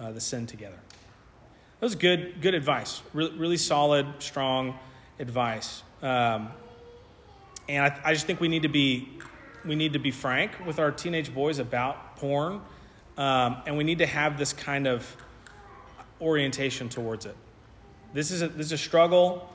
uh, 0.00 0.10
the 0.10 0.20
sin 0.20 0.46
together. 0.46 0.78
That 1.78 1.86
was 1.86 1.94
good, 1.94 2.42
good 2.42 2.54
advice. 2.54 3.02
Really, 3.12 3.38
really 3.38 3.56
solid, 3.56 4.06
strong 4.18 4.76
advice. 5.20 5.84
Um, 6.02 6.48
and 7.68 7.84
I, 7.84 8.00
I, 8.04 8.12
just 8.12 8.26
think 8.26 8.40
we 8.40 8.48
need 8.48 8.62
to 8.62 8.68
be 8.68 9.08
we 9.64 9.76
need 9.76 9.92
to 9.92 9.98
be 9.98 10.10
frank 10.10 10.52
with 10.66 10.78
our 10.78 10.90
teenage 10.90 11.32
boys 11.32 11.60
about 11.60 12.16
porn, 12.16 12.60
um, 13.16 13.58
and 13.64 13.76
we 13.76 13.84
need 13.84 13.98
to 13.98 14.06
have 14.06 14.38
this 14.38 14.52
kind 14.52 14.88
of 14.88 15.16
orientation 16.20 16.88
towards 16.88 17.26
it. 17.26 17.36
This 18.12 18.30
is 18.30 18.42
a, 18.42 18.48
this 18.48 18.66
is 18.66 18.72
a 18.72 18.78
struggle. 18.78 19.48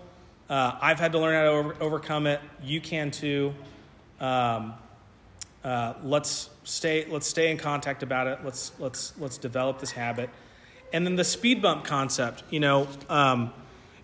Uh, 0.49 0.78
I've 0.82 0.99
had 0.99 1.14
to 1.14 1.20
learn 1.20 1.34
how 1.34 1.43
to 1.43 1.49
over, 1.49 1.76
overcome 1.80 2.28
it. 2.28 2.41
You 2.62 2.82
can 2.82 3.12
too. 3.12 3.53
Um, 4.20 4.74
uh, 5.64 5.93
let's 6.03 6.49
stay 6.64 7.05
let's 7.09 7.28
stay 7.28 7.51
in 7.51 7.57
contact 7.57 8.03
about 8.03 8.28
it. 8.28 8.39
Let's 8.43 8.72
let's 8.80 9.14
let's 9.20 9.38
develop 9.38 9.80
this 9.80 9.91
habit. 9.91 10.30
And 10.93 11.05
then 11.05 11.16
the 11.16 11.24
speed 11.24 11.62
bump 11.62 11.86
concept. 11.86 12.43
You 12.49 12.59
know, 12.59 12.88
um, 13.09 13.53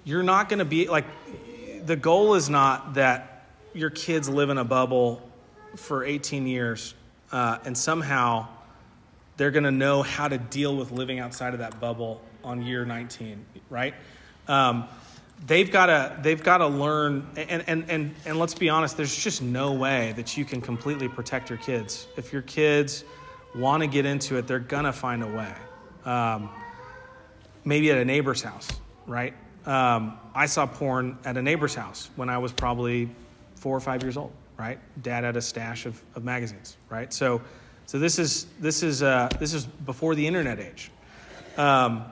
you're 0.04 0.24
not 0.24 0.48
going 0.48 0.60
to 0.60 0.66
be 0.66 0.88
like 0.88 1.06
the 1.86 1.96
goal 1.96 2.36
is 2.36 2.50
not 2.50 2.94
that 2.94 3.46
your 3.74 3.90
kids 3.90 4.30
live 4.30 4.50
in 4.50 4.58
a 4.58 4.64
bubble 4.64 5.22
for 5.76 6.04
18 6.04 6.48
years 6.48 6.96
uh, 7.32 7.60
and 7.66 7.78
somehow 7.78 8.48
they're 9.36 9.52
going 9.52 9.64
to 9.64 9.72
know 9.72 10.02
how 10.02 10.28
to 10.28 10.38
deal 10.38 10.76
with 10.76 10.92
living 10.92 11.20
outside 11.20 11.54
of 11.54 11.60
that 11.60 11.80
bubble 11.80 12.22
on 12.48 12.62
year 12.62 12.86
19, 12.86 13.46
right? 13.70 13.94
Um, 14.48 14.88
they've 15.46 15.72
got 15.72 15.88
to 15.88 16.18
they've 16.22 16.44
got 16.44 16.60
to 16.60 16.68
learn 16.68 17.28
and, 17.36 17.64
and 17.68 17.90
and 17.90 18.16
and 18.26 18.40
let's 18.40 18.56
be 18.56 18.70
honest 18.70 18.98
there's 18.98 19.16
just 19.16 19.42
no 19.44 19.74
way 19.74 20.12
that 20.16 20.36
you 20.36 20.44
can 20.44 20.62
completely 20.62 21.08
protect 21.08 21.48
your 21.48 21.60
kids 21.60 22.08
if 22.18 22.34
your 22.34 22.42
kids 22.42 23.04
want 23.54 23.84
to 23.84 23.88
get 23.88 24.04
into 24.04 24.38
it 24.38 24.48
they're 24.48 24.58
gonna 24.58 24.92
find 24.92 25.22
a 25.22 25.28
way 25.28 25.54
um, 26.06 26.50
maybe 27.66 27.92
at 27.92 28.00
a 28.00 28.06
neighbor's 28.06 28.42
house 28.42 28.68
right 29.06 29.36
um, 29.68 30.18
I 30.34 30.46
saw 30.46 30.66
porn 30.66 31.18
at 31.26 31.36
a 31.36 31.42
neighbor's 31.42 31.76
house 31.76 32.10
when 32.16 32.30
I 32.30 32.38
was 32.38 32.54
probably 32.54 33.10
four 33.56 33.76
or 33.76 33.82
five 33.82 34.02
years 34.02 34.16
old, 34.16 34.32
right? 34.58 34.80
Dad 35.04 35.26
had 35.26 35.36
a 35.36 35.42
stash 35.42 35.86
of, 35.86 36.02
of 36.16 36.24
magazines, 36.24 36.78
right? 36.90 37.12
So, 37.14 37.42
so 37.86 38.00
this 38.00 38.18
is 38.18 38.48
this 38.62 38.82
is 38.82 39.04
uh, 39.04 39.28
this 39.40 39.54
is 39.54 39.66
before 39.66 40.16
the 40.16 40.26
internet 40.26 40.60
age. 40.60 40.90
Um, 41.58 42.06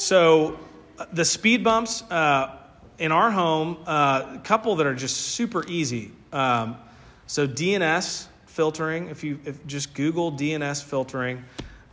so 0.00 0.58
uh, 0.98 1.04
the 1.12 1.26
speed 1.26 1.62
bumps 1.62 2.00
uh, 2.10 2.56
in 2.98 3.12
our 3.12 3.30
home, 3.30 3.76
uh, 3.86 4.36
a 4.36 4.38
couple 4.38 4.76
that 4.76 4.86
are 4.86 4.94
just 4.94 5.14
super 5.14 5.62
easy. 5.68 6.10
Um, 6.32 6.78
so 7.26 7.46
DNS 7.46 8.26
filtering, 8.46 9.08
if 9.08 9.22
you 9.22 9.40
if 9.44 9.66
just 9.66 9.92
Google 9.92 10.32
DNS 10.32 10.82
filtering, 10.82 11.44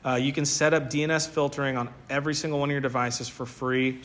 uh, 0.06 0.16
you 0.16 0.32
can 0.32 0.46
set 0.46 0.74
up 0.74 0.90
DNS 0.90 1.28
filtering 1.28 1.76
on 1.76 1.90
every 2.10 2.34
single 2.34 2.62
one 2.62 2.70
of 2.70 2.72
your 2.72 2.80
devices 2.80 3.28
for 3.28 3.46
free. 3.46 4.00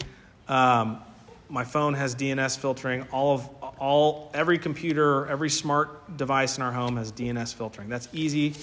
Um, 0.49 1.01
my 1.49 1.63
phone 1.63 1.95
has 1.95 2.17
DNS 2.17 2.59
filtering. 2.59 3.07
All 3.13 3.35
of 3.35 3.49
all 3.79 4.33
every 4.35 4.59
computer, 4.59 5.29
every 5.29 5.49
smart 5.49 6.17
device 6.17 6.57
in 6.57 6.65
our 6.65 6.73
home 6.73 6.97
has 6.97 7.13
DNS 7.13 7.55
filtering. 7.55 7.89
That's 7.89 8.09
easy. 8.13 8.55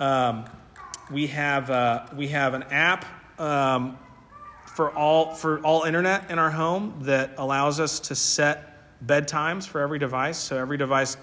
Um, 0.00 0.46
we 1.10 1.26
have 1.26 1.68
uh, 1.68 2.06
we 2.16 2.28
have 2.28 2.54
an 2.54 2.62
app 2.62 3.04
um, 3.38 3.98
for 4.74 4.90
all 4.90 5.34
for 5.34 5.60
all 5.60 5.84
internet 5.84 6.30
in 6.30 6.38
our 6.38 6.50
home 6.50 6.94
that 7.02 7.30
allows 7.38 7.78
us 7.78 8.00
to 8.00 8.14
set 8.14 8.74
bedtimes 9.06 9.66
for 9.66 9.80
every 9.80 9.98
device. 9.98 10.36
So 10.36 10.58
every 10.58 10.76
device 10.76 11.16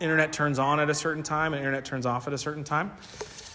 internet 0.00 0.32
turns 0.32 0.58
on 0.58 0.78
at 0.78 0.90
a 0.90 0.94
certain 0.94 1.22
time 1.22 1.54
and 1.54 1.60
internet 1.60 1.84
turns 1.84 2.04
off 2.04 2.26
at 2.26 2.34
a 2.34 2.38
certain 2.38 2.62
time. 2.62 2.92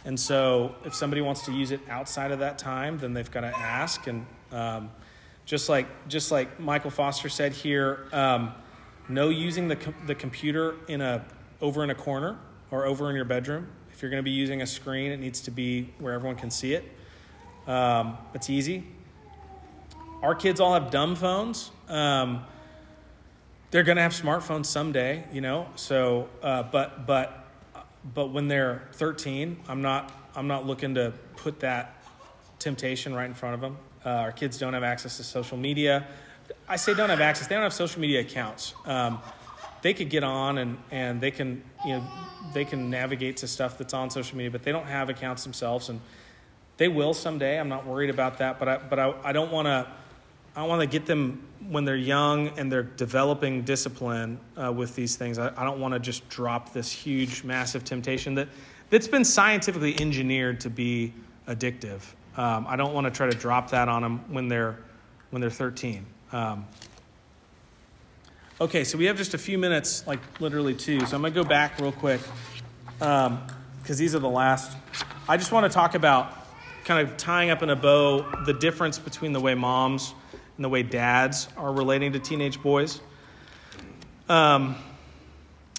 And 0.06 0.20
so 0.20 0.76
if 0.84 0.96
somebody 0.96 1.22
wants 1.22 1.46
to 1.46 1.52
use 1.52 1.72
it 1.72 1.82
outside 1.90 2.32
of 2.32 2.40
that 2.40 2.58
time, 2.58 2.98
then 2.98 3.14
they've 3.14 3.30
got 3.30 3.42
to 3.42 3.56
ask 3.56 4.08
and 4.08 4.26
um, 4.52 4.90
just 5.46 5.70
like 5.70 5.88
just 6.08 6.32
like 6.32 6.60
Michael 6.60 6.92
Foster 6.92 7.30
said 7.30 7.54
here, 7.54 8.08
um, 8.12 8.54
no 9.10 9.30
using 9.30 9.68
the 9.68 9.76
com- 9.76 9.96
the 10.08 10.16
computer 10.16 10.76
in 10.88 11.02
a 11.02 11.24
over 11.62 11.84
in 11.84 11.92
a 11.92 11.96
corner 11.96 12.38
or 12.72 12.86
over 12.86 13.10
in 13.10 13.16
your 13.16 13.26
bedroom. 13.26 13.68
If 13.92 14.02
you're 14.02 14.12
going 14.12 14.24
to 14.24 14.30
be 14.30 14.36
using 14.36 14.62
a 14.62 14.68
screen, 14.68 15.12
it 15.12 15.20
needs 15.20 15.42
to 15.42 15.52
be 15.52 15.94
where 16.00 16.14
everyone 16.14 16.38
can 16.38 16.50
see 16.50 16.74
it. 16.74 16.97
Um, 17.68 18.18
it's 18.34 18.50
easy. 18.50 18.86
Our 20.22 20.34
kids 20.34 20.60
all 20.60 20.74
have 20.74 20.90
dumb 20.90 21.16
phones. 21.16 21.70
Um, 21.90 22.44
they're 23.70 23.84
going 23.84 23.98
to 23.98 24.02
have 24.02 24.14
smartphones 24.14 24.66
someday, 24.66 25.26
you 25.32 25.42
know. 25.42 25.68
So, 25.76 26.30
uh, 26.42 26.64
but 26.64 27.06
but 27.06 27.46
but 28.14 28.28
when 28.28 28.48
they're 28.48 28.88
13, 28.94 29.58
I'm 29.68 29.82
not 29.82 30.12
I'm 30.36 30.48
not 30.48 30.66
looking 30.66 30.96
to 30.96 31.14
put 31.36 31.60
that 31.60 32.02
temptation 32.60 33.14
right 33.14 33.26
in 33.26 33.34
front 33.34 33.56
of 33.56 33.62
them. 33.62 33.78
Uh, 34.06 34.10
our 34.10 34.32
kids 34.32 34.58
don't 34.58 34.74
have 34.74 34.84
access 34.84 35.18
to 35.18 35.24
social 35.24 35.58
media. 35.58 36.08
I 36.68 36.78
say 36.78 36.94
don't 36.94 37.10
have 37.10 37.22
access. 37.22 37.48
They 37.48 37.56
don't 37.56 37.64
have 37.64 37.74
social 37.74 38.00
media 38.00 38.22
accounts. 38.22 38.74
Um, 38.86 39.20
they 39.82 39.94
could 39.94 40.10
get 40.10 40.24
on 40.24 40.58
and, 40.58 40.78
and 40.92 41.22
they 41.22 41.32
can 41.32 41.62
you 41.86 41.98
know 41.98 42.08
they 42.54 42.66
can 42.66 42.90
navigate 42.90 43.38
to 43.38 43.48
stuff 43.48 43.78
that's 43.78 43.94
on 43.94 44.10
social 44.10 44.38
media, 44.38 44.52
but 44.52 44.64
they 44.64 44.72
don't 44.72 44.88
have 44.88 45.10
accounts 45.10 45.44
themselves, 45.44 45.90
and 45.90 46.00
they 46.78 46.88
will 46.88 47.14
someday. 47.14 47.60
I'm 47.60 47.70
not 47.70 47.86
worried 47.86 48.10
about 48.10 48.38
that, 48.38 48.60
but 48.60 48.70
I, 48.70 48.78
but 48.78 49.00
I, 49.00 49.14
I 49.24 49.32
don't 49.34 49.52
want 49.52 49.66
to 49.68 49.88
I 50.58 50.64
want 50.64 50.82
to 50.82 50.88
get 50.88 51.06
them 51.06 51.48
when 51.70 51.86
they're 51.86 51.96
young 51.96 52.48
and 52.58 52.72
they're 52.72 52.82
developing 52.82 53.62
discipline 53.62 54.40
uh, 54.56 54.72
with 54.72 54.96
these 54.96 55.16
things. 55.16 55.38
I, 55.38 55.52
I 55.56 55.64
don't 55.64 55.80
want 55.80 55.94
to 55.94 56.00
just 56.00 56.28
drop 56.30 56.74
this 56.74 56.92
huge, 56.92 57.44
massive 57.44 57.84
temptation 57.84 58.34
that 58.36 58.48
that's 58.90 59.08
been 59.08 59.24
scientifically 59.24 60.00
engineered 60.00 60.62
to 60.62 60.72
be 60.72 61.14
addictive. 61.48 62.02
Um, 62.38 62.66
I 62.68 62.76
don't 62.76 62.94
want 62.94 63.06
to 63.06 63.12
try 63.12 63.30
to 63.30 63.38
drop 63.38 63.70
that 63.72 63.88
on 63.88 64.02
them 64.02 64.34
when 64.34 64.48
they're 64.48 64.80
when 65.30 65.42
they're 65.42 65.50
13. 65.52 66.06
Um, 66.32 66.66
okay, 68.60 68.84
so 68.84 68.98
we 68.98 69.06
have 69.06 69.18
just 69.18 69.34
a 69.34 69.38
few 69.38 69.58
minutes, 69.58 70.08
like 70.08 70.20
literally 70.40 70.74
two. 70.74 71.06
So 71.06 71.18
I'm 71.18 71.24
to 71.24 71.30
go 71.32 71.44
back 71.44 71.80
real 71.80 71.92
quick 71.92 72.22
because 72.98 73.28
um, 73.28 73.48
these 73.86 74.16
are 74.16 74.20
the 74.20 74.30
last. 74.30 74.76
I 75.30 75.38
just 75.38 75.52
want 75.52 75.72
to 75.72 75.74
talk 75.74 75.94
about 75.94 76.47
kind 76.88 77.06
of 77.06 77.18
tying 77.18 77.50
up 77.50 77.62
in 77.62 77.70
a 77.70 77.76
bow 77.76 78.26
the 78.46 78.54
difference 78.54 78.98
between 78.98 79.34
the 79.34 79.42
way 79.42 79.54
moms 79.54 80.14
and 80.56 80.64
the 80.64 80.70
way 80.70 80.84
dads 80.84 81.50
are 81.58 81.74
relating 81.74 82.14
to 82.14 82.20
teenage 82.20 82.62
boys. 82.62 83.02
Um, 84.30 84.78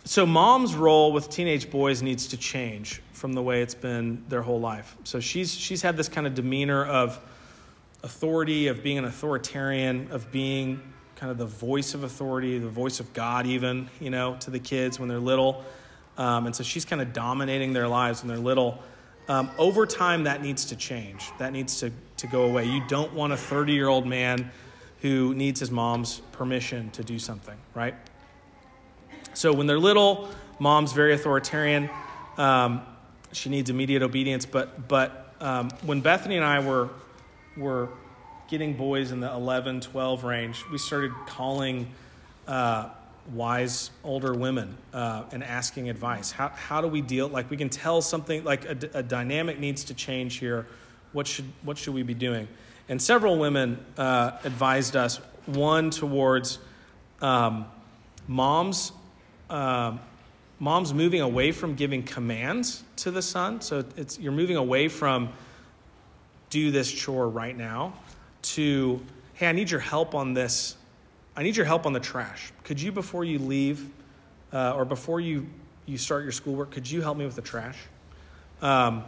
so, 0.04 0.26
mom's 0.26 0.74
role 0.74 1.12
with 1.12 1.30
teenage 1.30 1.70
boys 1.70 2.02
needs 2.02 2.28
to 2.28 2.36
change 2.36 3.00
from 3.12 3.32
the 3.32 3.42
way 3.42 3.62
it's 3.62 3.74
been 3.74 4.22
their 4.28 4.42
whole 4.42 4.60
life. 4.60 4.96
So, 5.04 5.18
she's, 5.18 5.54
she's 5.54 5.80
had 5.80 5.96
this 5.96 6.10
kind 6.10 6.26
of 6.26 6.34
demeanor 6.34 6.84
of 6.84 7.18
authority, 8.02 8.68
of 8.68 8.82
being 8.82 8.98
an 8.98 9.06
authoritarian, 9.06 10.08
of 10.10 10.30
being 10.30 10.82
kind 11.16 11.32
of 11.32 11.38
the 11.38 11.46
voice 11.46 11.94
of 11.94 12.04
authority, 12.04 12.58
the 12.58 12.68
voice 12.68 13.00
of 13.00 13.14
God, 13.14 13.46
even, 13.46 13.88
you 13.98 14.10
know, 14.10 14.36
to 14.40 14.50
the 14.50 14.60
kids 14.60 15.00
when 15.00 15.08
they're 15.08 15.18
little. 15.18 15.64
Um, 16.18 16.44
and 16.44 16.54
so 16.54 16.62
she's 16.62 16.84
kind 16.84 17.00
of 17.00 17.14
dominating 17.14 17.72
their 17.72 17.88
lives 17.88 18.20
when 18.20 18.28
they're 18.28 18.36
little. 18.36 18.82
Um, 19.28 19.50
over 19.58 19.84
time, 19.86 20.24
that 20.24 20.42
needs 20.42 20.64
to 20.66 20.76
change. 20.76 21.30
That 21.38 21.52
needs 21.52 21.80
to, 21.80 21.92
to 22.18 22.26
go 22.26 22.44
away. 22.44 22.64
You 22.64 22.82
don't 22.88 23.12
want 23.12 23.32
a 23.32 23.36
30 23.36 23.72
year 23.72 23.88
old 23.88 24.06
man 24.06 24.50
who 25.02 25.34
needs 25.34 25.60
his 25.60 25.70
mom's 25.70 26.20
permission 26.32 26.90
to 26.90 27.04
do 27.04 27.18
something, 27.18 27.56
right? 27.74 27.94
So 29.34 29.52
when 29.52 29.66
they're 29.66 29.78
little, 29.78 30.28
mom's 30.58 30.92
very 30.92 31.12
authoritarian. 31.14 31.90
Um, 32.36 32.82
she 33.32 33.50
needs 33.50 33.70
immediate 33.70 34.02
obedience. 34.02 34.46
But, 34.46 34.88
but 34.88 35.34
um, 35.40 35.70
when 35.82 36.00
Bethany 36.00 36.36
and 36.36 36.44
I 36.44 36.60
were, 36.60 36.88
were 37.56 37.90
getting 38.48 38.74
boys 38.74 39.12
in 39.12 39.20
the 39.20 39.30
11, 39.30 39.82
12 39.82 40.24
range, 40.24 40.64
we 40.72 40.78
started 40.78 41.12
calling 41.26 41.86
uh, 42.46 42.88
wise 43.32 43.90
older 44.04 44.34
women 44.34 44.76
uh, 44.92 45.24
and 45.32 45.44
asking 45.44 45.90
advice. 45.90 46.30
How, 46.30 46.48
how 46.48 46.80
do 46.80 46.88
we 46.88 47.02
deal? 47.02 47.28
Like, 47.28 47.50
we 47.50 47.56
can 47.56 47.68
tell 47.68 48.00
something, 48.02 48.44
like 48.44 48.64
a, 48.64 48.98
a 48.98 49.02
dynamic 49.02 49.58
needs 49.58 49.84
to 49.84 49.94
change 49.94 50.36
here. 50.36 50.66
What 51.12 51.26
should, 51.26 51.46
what 51.62 51.78
should 51.78 51.94
we 51.94 52.02
be 52.02 52.14
doing? 52.14 52.48
And 52.88 53.00
several 53.00 53.38
women 53.38 53.84
uh, 53.96 54.32
advised 54.44 54.96
us 54.96 55.20
one 55.46 55.90
towards 55.90 56.58
um, 57.20 57.66
moms, 58.26 58.92
uh, 59.50 59.96
moms 60.58 60.94
moving 60.94 61.20
away 61.20 61.52
from 61.52 61.74
giving 61.74 62.02
commands 62.02 62.82
to 62.96 63.10
the 63.10 63.22
son. 63.22 63.60
So 63.60 63.84
it's, 63.96 64.18
you're 64.18 64.32
moving 64.32 64.56
away 64.56 64.88
from 64.88 65.30
do 66.50 66.70
this 66.70 66.90
chore 66.90 67.28
right 67.28 67.56
now 67.56 67.92
to 68.40 69.00
hey, 69.34 69.46
I 69.46 69.52
need 69.52 69.70
your 69.70 69.80
help 69.80 70.16
on 70.16 70.34
this. 70.34 70.74
I 71.38 71.44
need 71.44 71.56
your 71.56 71.66
help 71.66 71.86
on 71.86 71.92
the 71.92 72.00
trash. 72.00 72.52
Could 72.64 72.80
you, 72.80 72.90
before 72.90 73.24
you 73.24 73.38
leave 73.38 73.88
uh, 74.52 74.72
or 74.74 74.84
before 74.84 75.20
you, 75.20 75.46
you 75.86 75.96
start 75.96 76.24
your 76.24 76.32
schoolwork, 76.32 76.72
could 76.72 76.90
you 76.90 77.00
help 77.00 77.16
me 77.16 77.24
with 77.24 77.36
the 77.36 77.42
trash? 77.42 77.78
Um, 78.60 79.04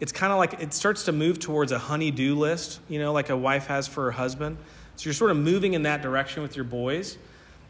it's 0.00 0.10
kind 0.10 0.32
of 0.32 0.38
like 0.38 0.62
it 0.62 0.72
starts 0.72 1.04
to 1.04 1.12
move 1.12 1.38
towards 1.38 1.72
a 1.72 1.78
honey-do 1.78 2.36
list, 2.36 2.80
you 2.88 2.98
know, 2.98 3.12
like 3.12 3.28
a 3.28 3.36
wife 3.36 3.66
has 3.66 3.86
for 3.86 4.04
her 4.04 4.12
husband. 4.12 4.56
So 4.96 5.04
you're 5.04 5.12
sort 5.12 5.30
of 5.30 5.36
moving 5.36 5.74
in 5.74 5.82
that 5.82 6.00
direction 6.00 6.42
with 6.42 6.56
your 6.56 6.64
boys. 6.64 7.18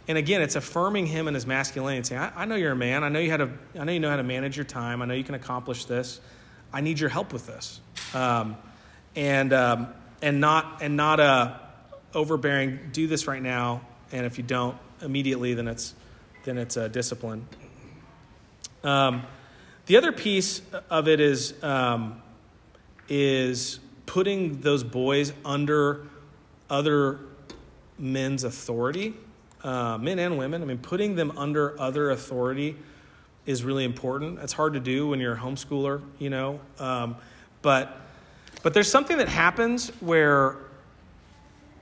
And 0.06 0.16
again, 0.16 0.42
it's 0.42 0.54
affirming 0.54 1.06
him 1.06 1.26
and 1.26 1.34
his 1.34 1.44
masculinity, 1.44 2.06
saying, 2.06 2.20
I, 2.20 2.42
I 2.42 2.44
know 2.44 2.54
you're 2.54 2.70
a 2.70 2.76
man. 2.76 3.02
I 3.02 3.08
know, 3.08 3.18
you 3.18 3.32
how 3.32 3.38
to, 3.38 3.50
I 3.76 3.82
know 3.82 3.90
you 3.90 3.98
know 3.98 4.10
how 4.10 4.16
to 4.16 4.22
manage 4.22 4.56
your 4.56 4.64
time. 4.64 5.02
I 5.02 5.06
know 5.06 5.14
you 5.14 5.24
can 5.24 5.34
accomplish 5.34 5.86
this. 5.86 6.20
I 6.72 6.82
need 6.82 7.00
your 7.00 7.10
help 7.10 7.32
with 7.32 7.48
this. 7.48 7.80
Um, 8.14 8.58
and, 9.16 9.52
um, 9.52 9.88
and 10.22 10.40
not, 10.40 10.82
and 10.82 10.96
not 10.96 11.18
a 11.18 11.60
overbearing, 12.14 12.78
do 12.92 13.08
this 13.08 13.26
right 13.26 13.42
now. 13.42 13.80
And 14.14 14.24
if 14.24 14.38
you 14.38 14.44
don't 14.44 14.76
immediately, 15.02 15.54
then 15.54 15.66
it's, 15.66 15.92
then 16.44 16.56
it's 16.56 16.76
a 16.76 16.88
discipline. 16.88 17.48
Um, 18.84 19.24
the 19.86 19.96
other 19.96 20.12
piece 20.12 20.62
of 20.88 21.08
it 21.08 21.18
is, 21.18 21.60
um, 21.64 22.22
is 23.08 23.80
putting 24.06 24.60
those 24.60 24.84
boys 24.84 25.32
under 25.44 26.06
other 26.70 27.18
men's 27.98 28.44
authority, 28.44 29.14
uh, 29.64 29.98
men 29.98 30.20
and 30.20 30.38
women. 30.38 30.62
I 30.62 30.64
mean, 30.64 30.78
putting 30.78 31.16
them 31.16 31.36
under 31.36 31.78
other 31.80 32.12
authority 32.12 32.76
is 33.46 33.64
really 33.64 33.84
important. 33.84 34.38
It's 34.38 34.52
hard 34.52 34.74
to 34.74 34.80
do 34.80 35.08
when 35.08 35.18
you're 35.18 35.34
a 35.34 35.38
homeschooler, 35.38 36.00
you 36.20 36.30
know. 36.30 36.60
Um, 36.78 37.16
but 37.62 38.00
but 38.62 38.74
there's 38.74 38.90
something 38.90 39.18
that 39.18 39.28
happens 39.28 39.90
where 40.00 40.56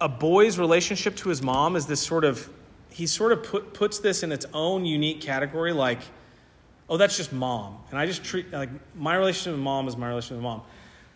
a 0.02 0.08
boy's 0.08 0.58
relationship 0.58 1.16
to 1.16 1.28
his 1.28 1.42
mom 1.42 1.76
is 1.76 1.86
this 1.86 2.00
sort 2.00 2.24
of 2.24 2.48
he 2.90 3.06
sort 3.06 3.32
of 3.32 3.42
put, 3.42 3.72
puts 3.72 4.00
this 4.00 4.22
in 4.22 4.32
its 4.32 4.44
own 4.52 4.84
unique 4.84 5.22
category, 5.22 5.72
like 5.72 6.00
oh, 6.92 6.98
that's 6.98 7.16
just 7.16 7.32
mom. 7.32 7.78
And 7.88 7.98
I 7.98 8.04
just 8.04 8.22
treat, 8.22 8.52
like, 8.52 8.68
my 8.94 9.16
relationship 9.16 9.52
with 9.52 9.62
mom 9.62 9.88
is 9.88 9.96
my 9.96 10.08
relationship 10.08 10.36
with 10.36 10.44
mom. 10.44 10.60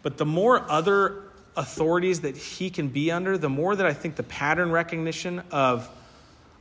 But 0.03 0.17
the 0.17 0.25
more 0.25 0.65
other 0.71 1.25
authorities 1.55 2.21
that 2.21 2.35
he 2.35 2.71
can 2.71 2.89
be 2.89 3.11
under, 3.11 3.37
the 3.37 3.51
more 3.51 3.77
that 3.77 3.85
I 3.85 3.93
think 3.93 4.17
the 4.17 4.23
pattern 4.23 4.71
recognition 4.71 5.43
of, 5.51 5.87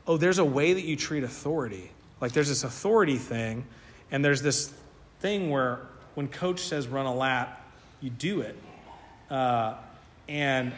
oh, 0.06 0.18
there's 0.18 0.40
a 0.40 0.44
way 0.44 0.74
that 0.74 0.84
you 0.84 0.98
treat 0.98 1.24
authority. 1.24 1.92
Like, 2.20 2.34
there's 2.34 2.50
this 2.50 2.66
authority 2.66 3.18
thing, 3.18 3.66
and 4.12 4.24
there's 4.24 4.42
this 4.42 4.74
thing 5.22 5.50
where 5.50 5.80
when 6.16 6.28
coach 6.28 6.60
says 6.60 6.88
run 6.90 7.06
a 7.06 7.16
lap, 7.16 7.72
you 8.02 8.10
do 8.10 8.42
it. 8.42 8.58
Uh, 9.30 9.76
and, 10.28 10.74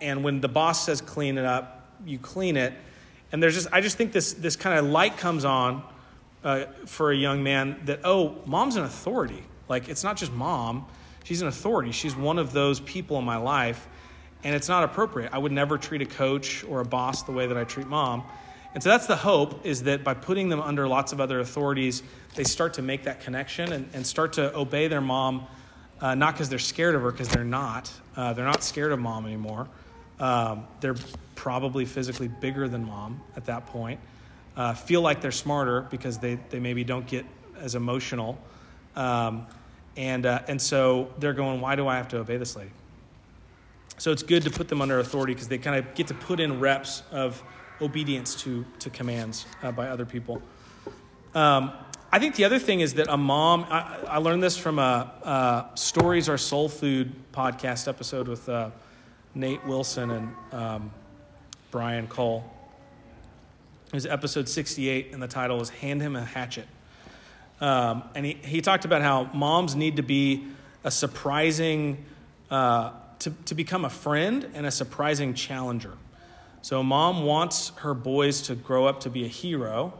and 0.00 0.22
when 0.24 0.40
the 0.40 0.48
boss 0.48 0.84
says 0.84 1.00
clean 1.00 1.38
it 1.38 1.44
up, 1.44 1.90
you 2.04 2.18
clean 2.18 2.56
it. 2.56 2.72
And 3.32 3.42
there's 3.42 3.54
just, 3.54 3.68
I 3.72 3.80
just 3.80 3.96
think 3.96 4.12
this, 4.12 4.32
this 4.34 4.56
kind 4.56 4.78
of 4.78 4.86
light 4.86 5.16
comes 5.16 5.44
on 5.44 5.82
uh, 6.44 6.66
for 6.86 7.10
a 7.10 7.16
young 7.16 7.42
man 7.42 7.80
that, 7.86 8.00
oh, 8.04 8.36
mom's 8.46 8.76
an 8.76 8.84
authority. 8.84 9.42
Like, 9.68 9.88
it's 9.88 10.04
not 10.04 10.16
just 10.16 10.32
mom, 10.32 10.86
she's 11.24 11.42
an 11.42 11.48
authority. 11.48 11.90
She's 11.90 12.14
one 12.14 12.38
of 12.38 12.52
those 12.52 12.78
people 12.80 13.18
in 13.18 13.24
my 13.24 13.36
life, 13.36 13.88
and 14.44 14.54
it's 14.54 14.68
not 14.68 14.84
appropriate. 14.84 15.32
I 15.32 15.38
would 15.38 15.52
never 15.52 15.76
treat 15.76 16.02
a 16.02 16.06
coach 16.06 16.62
or 16.64 16.80
a 16.80 16.84
boss 16.84 17.24
the 17.24 17.32
way 17.32 17.46
that 17.46 17.56
I 17.56 17.64
treat 17.64 17.88
mom. 17.88 18.22
And 18.74 18.82
so 18.82 18.90
that's 18.90 19.06
the 19.06 19.16
hope 19.16 19.64
is 19.64 19.84
that 19.84 20.04
by 20.04 20.14
putting 20.14 20.50
them 20.50 20.60
under 20.60 20.86
lots 20.86 21.12
of 21.12 21.20
other 21.20 21.40
authorities, 21.40 22.02
they 22.34 22.44
start 22.44 22.74
to 22.74 22.82
make 22.82 23.04
that 23.04 23.20
connection 23.20 23.72
and, 23.72 23.88
and 23.94 24.06
start 24.06 24.34
to 24.34 24.54
obey 24.54 24.86
their 24.86 25.00
mom, 25.00 25.46
uh, 26.00 26.14
not 26.14 26.34
because 26.34 26.50
they're 26.50 26.58
scared 26.58 26.94
of 26.94 27.02
her, 27.02 27.10
because 27.10 27.28
they're 27.28 27.42
not. 27.42 27.90
Uh, 28.14 28.34
they're 28.34 28.44
not 28.44 28.62
scared 28.62 28.92
of 28.92 28.98
mom 28.98 29.24
anymore. 29.24 29.66
Um, 30.18 30.66
they're 30.80 30.96
probably 31.34 31.84
physically 31.84 32.28
bigger 32.28 32.68
than 32.68 32.86
mom 32.86 33.20
at 33.36 33.44
that 33.46 33.66
point 33.66 34.00
uh, 34.56 34.72
feel 34.74 35.02
like 35.02 35.20
they're 35.20 35.30
smarter 35.30 35.82
because 35.82 36.18
they, 36.18 36.38
they 36.50 36.58
maybe 36.58 36.82
don't 36.82 37.06
get 37.06 37.24
as 37.60 37.74
emotional. 37.74 38.38
Um, 38.94 39.46
and, 39.96 40.26
uh, 40.26 40.42
and 40.48 40.60
so 40.60 41.12
they're 41.18 41.34
going, 41.34 41.60
why 41.60 41.76
do 41.76 41.86
I 41.86 41.96
have 41.96 42.08
to 42.08 42.18
obey 42.18 42.36
this 42.36 42.56
lady? 42.56 42.70
So 43.98 44.12
it's 44.12 44.22
good 44.22 44.42
to 44.42 44.50
put 44.50 44.68
them 44.68 44.82
under 44.82 44.98
authority 44.98 45.34
because 45.34 45.48
they 45.48 45.58
kind 45.58 45.76
of 45.76 45.94
get 45.94 46.06
to 46.08 46.14
put 46.14 46.40
in 46.40 46.60
reps 46.60 47.02
of 47.10 47.42
obedience 47.80 48.34
to, 48.42 48.64
to 48.80 48.90
commands 48.90 49.46
uh, 49.62 49.72
by 49.72 49.88
other 49.88 50.04
people. 50.04 50.42
Um, 51.34 51.72
I 52.12 52.18
think 52.18 52.36
the 52.36 52.44
other 52.44 52.58
thing 52.58 52.80
is 52.80 52.94
that 52.94 53.08
a 53.08 53.16
mom, 53.16 53.66
I, 53.68 53.98
I 54.08 54.18
learned 54.18 54.42
this 54.42 54.56
from 54.56 54.78
a, 54.78 55.70
a, 55.72 55.76
Stories 55.76 56.28
Are 56.28 56.38
Soul 56.38 56.68
Food 56.68 57.12
podcast 57.32 57.88
episode 57.88 58.28
with 58.28 58.48
uh, 58.48 58.70
Nate 59.36 59.64
Wilson 59.66 60.10
and 60.10 60.34
um, 60.50 60.90
Brian 61.70 62.06
Cole. 62.06 62.42
It 63.88 63.92
was 63.92 64.06
episode 64.06 64.48
68, 64.48 65.12
and 65.12 65.22
the 65.22 65.28
title 65.28 65.58
was 65.58 65.68
Hand 65.68 66.00
Him 66.00 66.16
a 66.16 66.24
Hatchet. 66.24 66.66
Um, 67.60 68.02
and 68.14 68.24
he, 68.24 68.38
he 68.42 68.62
talked 68.62 68.86
about 68.86 69.02
how 69.02 69.24
moms 69.34 69.76
need 69.76 69.96
to 69.96 70.02
be 70.02 70.46
a 70.84 70.90
surprising 70.90 72.02
uh, 72.50 72.92
to, 73.18 73.30
to 73.44 73.54
become 73.54 73.84
a 73.84 73.90
friend 73.90 74.48
and 74.54 74.64
a 74.64 74.70
surprising 74.70 75.34
challenger. 75.34 75.92
So, 76.62 76.82
mom 76.82 77.24
wants 77.24 77.72
her 77.76 77.92
boys 77.92 78.42
to 78.42 78.54
grow 78.54 78.86
up 78.86 79.00
to 79.00 79.10
be 79.10 79.24
a 79.26 79.28
hero. 79.28 79.92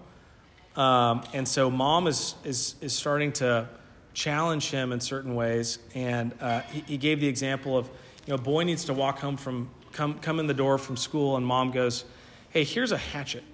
Um, 0.76 1.22
and 1.34 1.47
so, 1.47 1.70
mom 1.70 2.07
is, 2.07 2.34
is, 2.43 2.74
is 2.80 2.95
starting 2.95 3.32
to 3.34 3.68
challenge 4.14 4.70
him 4.70 4.93
in 4.93 5.01
certain 5.01 5.34
ways. 5.34 5.78
And 5.95 6.32
uh, 6.41 6.61
he, 6.62 6.80
he, 6.80 6.97
gave 6.97 7.20
the 7.20 7.28
example 7.28 7.76
of, 7.76 7.91
you 8.27 8.33
know, 8.33 8.39
boy 8.39 8.64
needs 8.64 8.85
to 8.87 8.93
walk 8.93 9.20
home 9.20 9.37
from, 9.37 9.70
come, 9.93 10.18
come 10.18 10.41
in 10.41 10.47
the 10.47 10.55
door 10.55 10.79
from 10.79 10.97
school, 10.97 11.37
and 11.37 11.47
mom 11.47 11.70
goes, 11.70 12.05
hey, 12.51 12.64
here's 12.64 12.93
a 12.93 12.99
hatchet. 12.99 13.45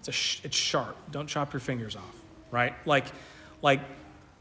It's, 0.00 0.08
a 0.08 0.12
sh- 0.12 0.40
it's 0.44 0.56
sharp. 0.56 0.96
Don't 1.10 1.28
chop 1.28 1.52
your 1.52 1.60
fingers 1.60 1.96
off, 1.96 2.14
right? 2.50 2.74
Like, 2.86 3.06
like, 3.62 3.80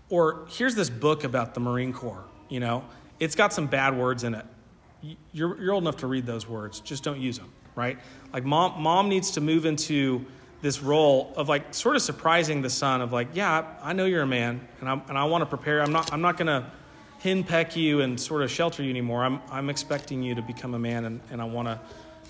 or 0.09 0.45
here's 0.49 0.75
this 0.75 0.89
book 0.89 1.23
about 1.23 1.53
the 1.53 1.59
Marine 1.59 1.93
Corps, 1.93 2.23
you 2.49 2.59
know, 2.59 2.83
it's 3.19 3.35
got 3.35 3.53
some 3.53 3.67
bad 3.67 3.97
words 3.97 4.23
in 4.23 4.35
it. 4.35 4.45
You're, 5.31 5.61
you're 5.61 5.73
old 5.73 5.83
enough 5.83 5.97
to 5.97 6.07
read 6.07 6.25
those 6.25 6.47
words, 6.47 6.79
just 6.79 7.03
don't 7.03 7.19
use 7.19 7.37
them, 7.37 7.51
right? 7.75 7.99
Like, 8.33 8.43
mom, 8.43 8.81
mom 8.81 9.09
needs 9.09 9.31
to 9.31 9.41
move 9.41 9.65
into 9.65 10.25
this 10.61 10.81
role 10.81 11.33
of 11.35 11.49
like 11.49 11.73
sort 11.73 11.95
of 11.95 12.01
surprising 12.01 12.63
the 12.63 12.69
son 12.69 13.01
of 13.01 13.13
like, 13.13 13.27
yeah, 13.33 13.75
I 13.81 13.93
know 13.93 14.05
you're 14.05 14.23
a 14.23 14.27
man, 14.27 14.67
and, 14.79 14.89
I'm, 14.89 15.03
and 15.07 15.17
I 15.17 15.25
want 15.25 15.43
to 15.43 15.45
prepare. 15.45 15.81
I'm 15.81 15.91
not, 15.91 16.11
I'm 16.11 16.21
not 16.21 16.37
going 16.37 16.47
to 16.47 16.65
henpeck 17.23 17.75
you 17.75 18.01
and 18.01 18.19
sort 18.19 18.43
of 18.43 18.51
shelter 18.51 18.83
you 18.83 18.89
anymore. 18.89 19.23
I'm, 19.23 19.41
I'm 19.51 19.69
expecting 19.69 20.23
you 20.23 20.35
to 20.35 20.41
become 20.41 20.73
a 20.73 20.79
man, 20.79 21.05
and, 21.05 21.21
and 21.31 21.41
I 21.41 21.45
want 21.45 21.67
to 21.67 21.79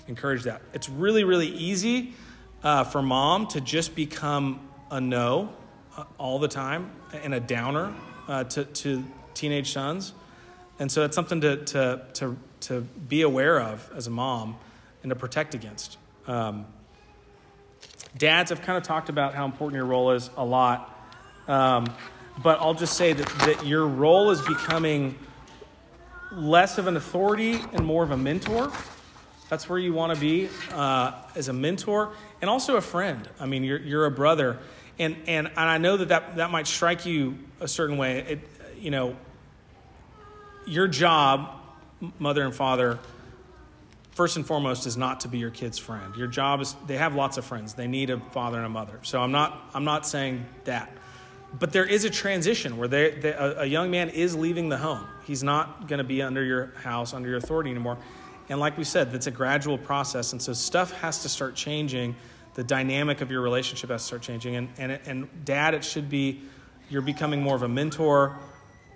encourage 0.06 0.44
that. 0.44 0.62
It's 0.72 0.88
really, 0.88 1.24
really 1.24 1.48
easy 1.48 2.14
uh, 2.62 2.84
for 2.84 3.02
mom 3.02 3.46
to 3.48 3.60
just 3.60 3.94
become 3.94 4.68
a 4.90 5.00
no 5.00 5.52
uh, 5.96 6.04
all 6.16 6.38
the 6.38 6.48
time 6.48 6.90
and 7.12 7.34
a 7.34 7.40
downer 7.40 7.94
uh, 8.26 8.44
to, 8.44 8.64
to 8.64 9.04
teenage 9.34 9.72
sons. 9.72 10.12
And 10.78 10.90
so 10.90 11.04
it's 11.04 11.14
something 11.14 11.40
to, 11.42 11.56
to, 11.64 12.02
to, 12.14 12.36
to 12.60 12.80
be 12.80 13.22
aware 13.22 13.60
of 13.60 13.90
as 13.94 14.06
a 14.06 14.10
mom 14.10 14.56
and 15.02 15.10
to 15.10 15.16
protect 15.16 15.54
against. 15.54 15.98
Um, 16.26 16.66
dads, 18.16 18.52
I've 18.52 18.62
kind 18.62 18.78
of 18.78 18.84
talked 18.84 19.08
about 19.08 19.34
how 19.34 19.44
important 19.44 19.76
your 19.76 19.86
role 19.86 20.12
is 20.12 20.30
a 20.36 20.44
lot. 20.44 20.94
Um, 21.46 21.86
but 22.42 22.60
I'll 22.60 22.74
just 22.74 22.94
say 22.94 23.12
that, 23.12 23.26
that 23.40 23.66
your 23.66 23.86
role 23.86 24.30
is 24.30 24.40
becoming 24.42 25.18
less 26.32 26.78
of 26.78 26.86
an 26.86 26.96
authority 26.96 27.60
and 27.72 27.84
more 27.84 28.02
of 28.02 28.10
a 28.10 28.16
mentor. 28.16 28.70
That's 29.48 29.68
where 29.68 29.78
you 29.78 29.92
want 29.92 30.14
to 30.14 30.20
be 30.20 30.48
uh, 30.72 31.12
as 31.34 31.48
a 31.48 31.52
mentor 31.52 32.12
and 32.40 32.50
also 32.50 32.76
a 32.76 32.80
friend. 32.80 33.28
I 33.40 33.46
mean, 33.46 33.64
you're, 33.64 33.80
you're 33.80 34.04
a 34.04 34.10
brother. 34.10 34.58
And, 34.98 35.16
and, 35.26 35.46
and 35.48 35.58
I 35.58 35.78
know 35.78 35.96
that, 35.96 36.08
that 36.08 36.36
that 36.36 36.50
might 36.50 36.66
strike 36.66 37.06
you 37.06 37.38
a 37.60 37.68
certain 37.68 37.96
way. 37.96 38.18
It, 38.18 38.40
you 38.78 38.90
know, 38.90 39.16
your 40.66 40.86
job, 40.86 41.50
mother 42.18 42.44
and 42.44 42.54
father, 42.54 42.98
first 44.10 44.36
and 44.36 44.46
foremost 44.46 44.86
is 44.86 44.96
not 44.96 45.20
to 45.20 45.28
be 45.28 45.38
your 45.38 45.50
kid's 45.50 45.78
friend. 45.78 46.14
Your 46.16 46.26
job 46.26 46.60
is 46.60 46.74
they 46.86 46.98
have 46.98 47.14
lots 47.14 47.38
of 47.38 47.44
friends. 47.44 47.74
They 47.74 47.86
need 47.86 48.10
a 48.10 48.18
father 48.18 48.58
and 48.58 48.66
a 48.66 48.68
mother. 48.68 48.98
So 49.02 49.22
I'm 49.22 49.32
not 49.32 49.70
I'm 49.72 49.84
not 49.84 50.06
saying 50.06 50.44
that. 50.64 50.92
But 51.58 51.72
there 51.72 51.84
is 51.84 52.04
a 52.04 52.10
transition 52.10 52.76
where 52.76 52.88
they, 52.88 53.10
they, 53.12 53.30
a, 53.30 53.60
a 53.60 53.64
young 53.66 53.90
man 53.90 54.10
is 54.10 54.36
leaving 54.36 54.68
the 54.68 54.76
home. 54.76 55.06
He's 55.24 55.42
not 55.42 55.88
going 55.88 55.98
to 55.98 56.04
be 56.04 56.20
under 56.20 56.44
your 56.44 56.72
house, 56.82 57.14
under 57.14 57.28
your 57.28 57.38
authority 57.38 57.70
anymore. 57.70 57.98
And 58.48 58.60
like 58.60 58.76
we 58.78 58.84
said, 58.84 59.12
that's 59.12 59.26
a 59.26 59.30
gradual 59.30 59.78
process. 59.78 60.32
And 60.32 60.40
so 60.40 60.52
stuff 60.52 60.92
has 61.00 61.22
to 61.22 61.28
start 61.28 61.54
changing. 61.54 62.16
The 62.54 62.64
dynamic 62.64 63.20
of 63.20 63.30
your 63.30 63.40
relationship 63.40 63.90
has 63.90 64.02
to 64.02 64.06
start 64.06 64.22
changing. 64.22 64.56
And, 64.56 64.68
and, 64.78 64.92
and 65.06 65.44
dad, 65.44 65.74
it 65.74 65.84
should 65.84 66.08
be 66.08 66.42
you're 66.90 67.02
becoming 67.02 67.42
more 67.42 67.54
of 67.54 67.62
a 67.62 67.68
mentor. 67.68 68.38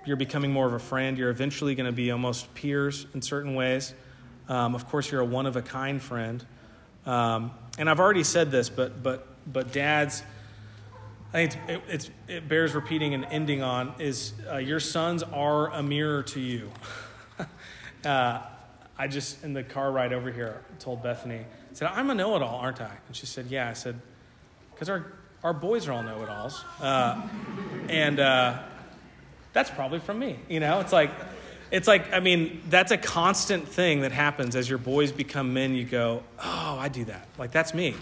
You're 0.06 0.16
becoming 0.16 0.52
more 0.52 0.66
of 0.66 0.72
a 0.72 0.78
friend. 0.78 1.18
You're 1.18 1.30
eventually 1.30 1.74
going 1.74 1.86
to 1.86 1.92
be 1.92 2.10
almost 2.10 2.52
peers 2.54 3.06
in 3.14 3.22
certain 3.22 3.54
ways. 3.54 3.94
Um, 4.48 4.74
of 4.74 4.88
course, 4.88 5.10
you're 5.10 5.20
a 5.20 5.26
one 5.26 5.46
of 5.46 5.56
a 5.56 5.62
kind 5.62 6.00
friend. 6.00 6.44
Um, 7.06 7.52
and 7.78 7.88
I've 7.88 8.00
already 8.00 8.24
said 8.24 8.50
this, 8.50 8.68
but, 8.68 9.02
but, 9.02 9.26
but 9.50 9.72
dads, 9.72 10.22
I 11.34 11.46
think 11.46 11.52
it's, 11.54 11.70
it, 11.70 11.82
it's, 11.88 12.10
it 12.28 12.48
bears 12.48 12.74
repeating 12.74 13.14
and 13.14 13.24
ending 13.24 13.62
on 13.62 13.94
is 13.98 14.34
uh, 14.50 14.58
your 14.58 14.80
sons 14.80 15.22
are 15.22 15.72
a 15.72 15.82
mirror 15.82 16.22
to 16.24 16.40
you. 16.40 16.70
uh, 18.04 18.40
I 18.98 19.08
just, 19.08 19.42
in 19.42 19.54
the 19.54 19.62
car 19.62 19.90
ride 19.90 20.12
over 20.12 20.30
here, 20.30 20.62
told 20.78 21.02
Bethany, 21.02 21.38
I 21.38 21.74
said, 21.74 21.90
I'm 21.94 22.10
a 22.10 22.14
know 22.14 22.36
it 22.36 22.42
all, 22.42 22.58
aren't 22.58 22.82
I? 22.82 22.98
And 23.06 23.16
she 23.16 23.24
said, 23.24 23.46
Yeah. 23.46 23.68
I 23.68 23.72
said, 23.72 23.98
Because 24.72 24.90
our, 24.90 25.06
our 25.42 25.54
boys 25.54 25.88
are 25.88 25.92
all 25.92 26.02
know 26.02 26.22
it 26.22 26.28
alls. 26.28 26.62
Uh, 26.80 27.26
and 27.88 28.20
uh, 28.20 28.62
that's 29.54 29.70
probably 29.70 30.00
from 30.00 30.18
me. 30.18 30.38
You 30.50 30.60
know, 30.60 30.80
it's 30.80 30.92
like, 30.92 31.10
it's 31.70 31.88
like, 31.88 32.12
I 32.12 32.20
mean, 32.20 32.60
that's 32.68 32.92
a 32.92 32.98
constant 32.98 33.66
thing 33.66 34.02
that 34.02 34.12
happens 34.12 34.54
as 34.54 34.68
your 34.68 34.78
boys 34.78 35.12
become 35.12 35.54
men. 35.54 35.74
You 35.74 35.84
go, 35.84 36.22
Oh, 36.38 36.76
I 36.78 36.88
do 36.88 37.06
that. 37.06 37.26
Like, 37.38 37.52
that's 37.52 37.72
me. 37.72 37.94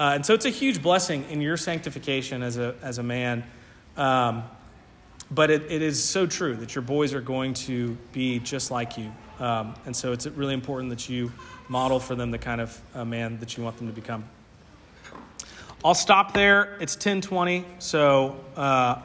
Uh, 0.00 0.12
and 0.14 0.24
so 0.24 0.32
it's 0.32 0.46
a 0.46 0.50
huge 0.50 0.80
blessing 0.80 1.26
in 1.28 1.42
your 1.42 1.58
sanctification 1.58 2.42
as 2.42 2.56
a, 2.56 2.74
as 2.80 2.96
a 2.96 3.02
man. 3.02 3.44
Um, 3.98 4.44
but 5.30 5.50
it, 5.50 5.70
it 5.70 5.82
is 5.82 6.02
so 6.02 6.26
true 6.26 6.56
that 6.56 6.74
your 6.74 6.80
boys 6.80 7.12
are 7.12 7.20
going 7.20 7.52
to 7.52 7.98
be 8.10 8.38
just 8.38 8.70
like 8.70 8.96
you. 8.96 9.12
Um, 9.38 9.74
and 9.84 9.94
so 9.94 10.12
it's 10.12 10.26
really 10.26 10.54
important 10.54 10.88
that 10.88 11.10
you 11.10 11.30
model 11.68 12.00
for 12.00 12.14
them 12.14 12.30
the 12.30 12.38
kind 12.38 12.62
of 12.62 12.80
uh, 12.94 13.04
man 13.04 13.40
that 13.40 13.58
you 13.58 13.62
want 13.62 13.76
them 13.76 13.88
to 13.88 13.92
become. 13.92 14.24
I'll 15.84 15.92
stop 15.92 16.32
there. 16.32 16.78
It's 16.80 16.94
1020, 16.94 17.66
so 17.78 18.42
uh, 18.56 19.02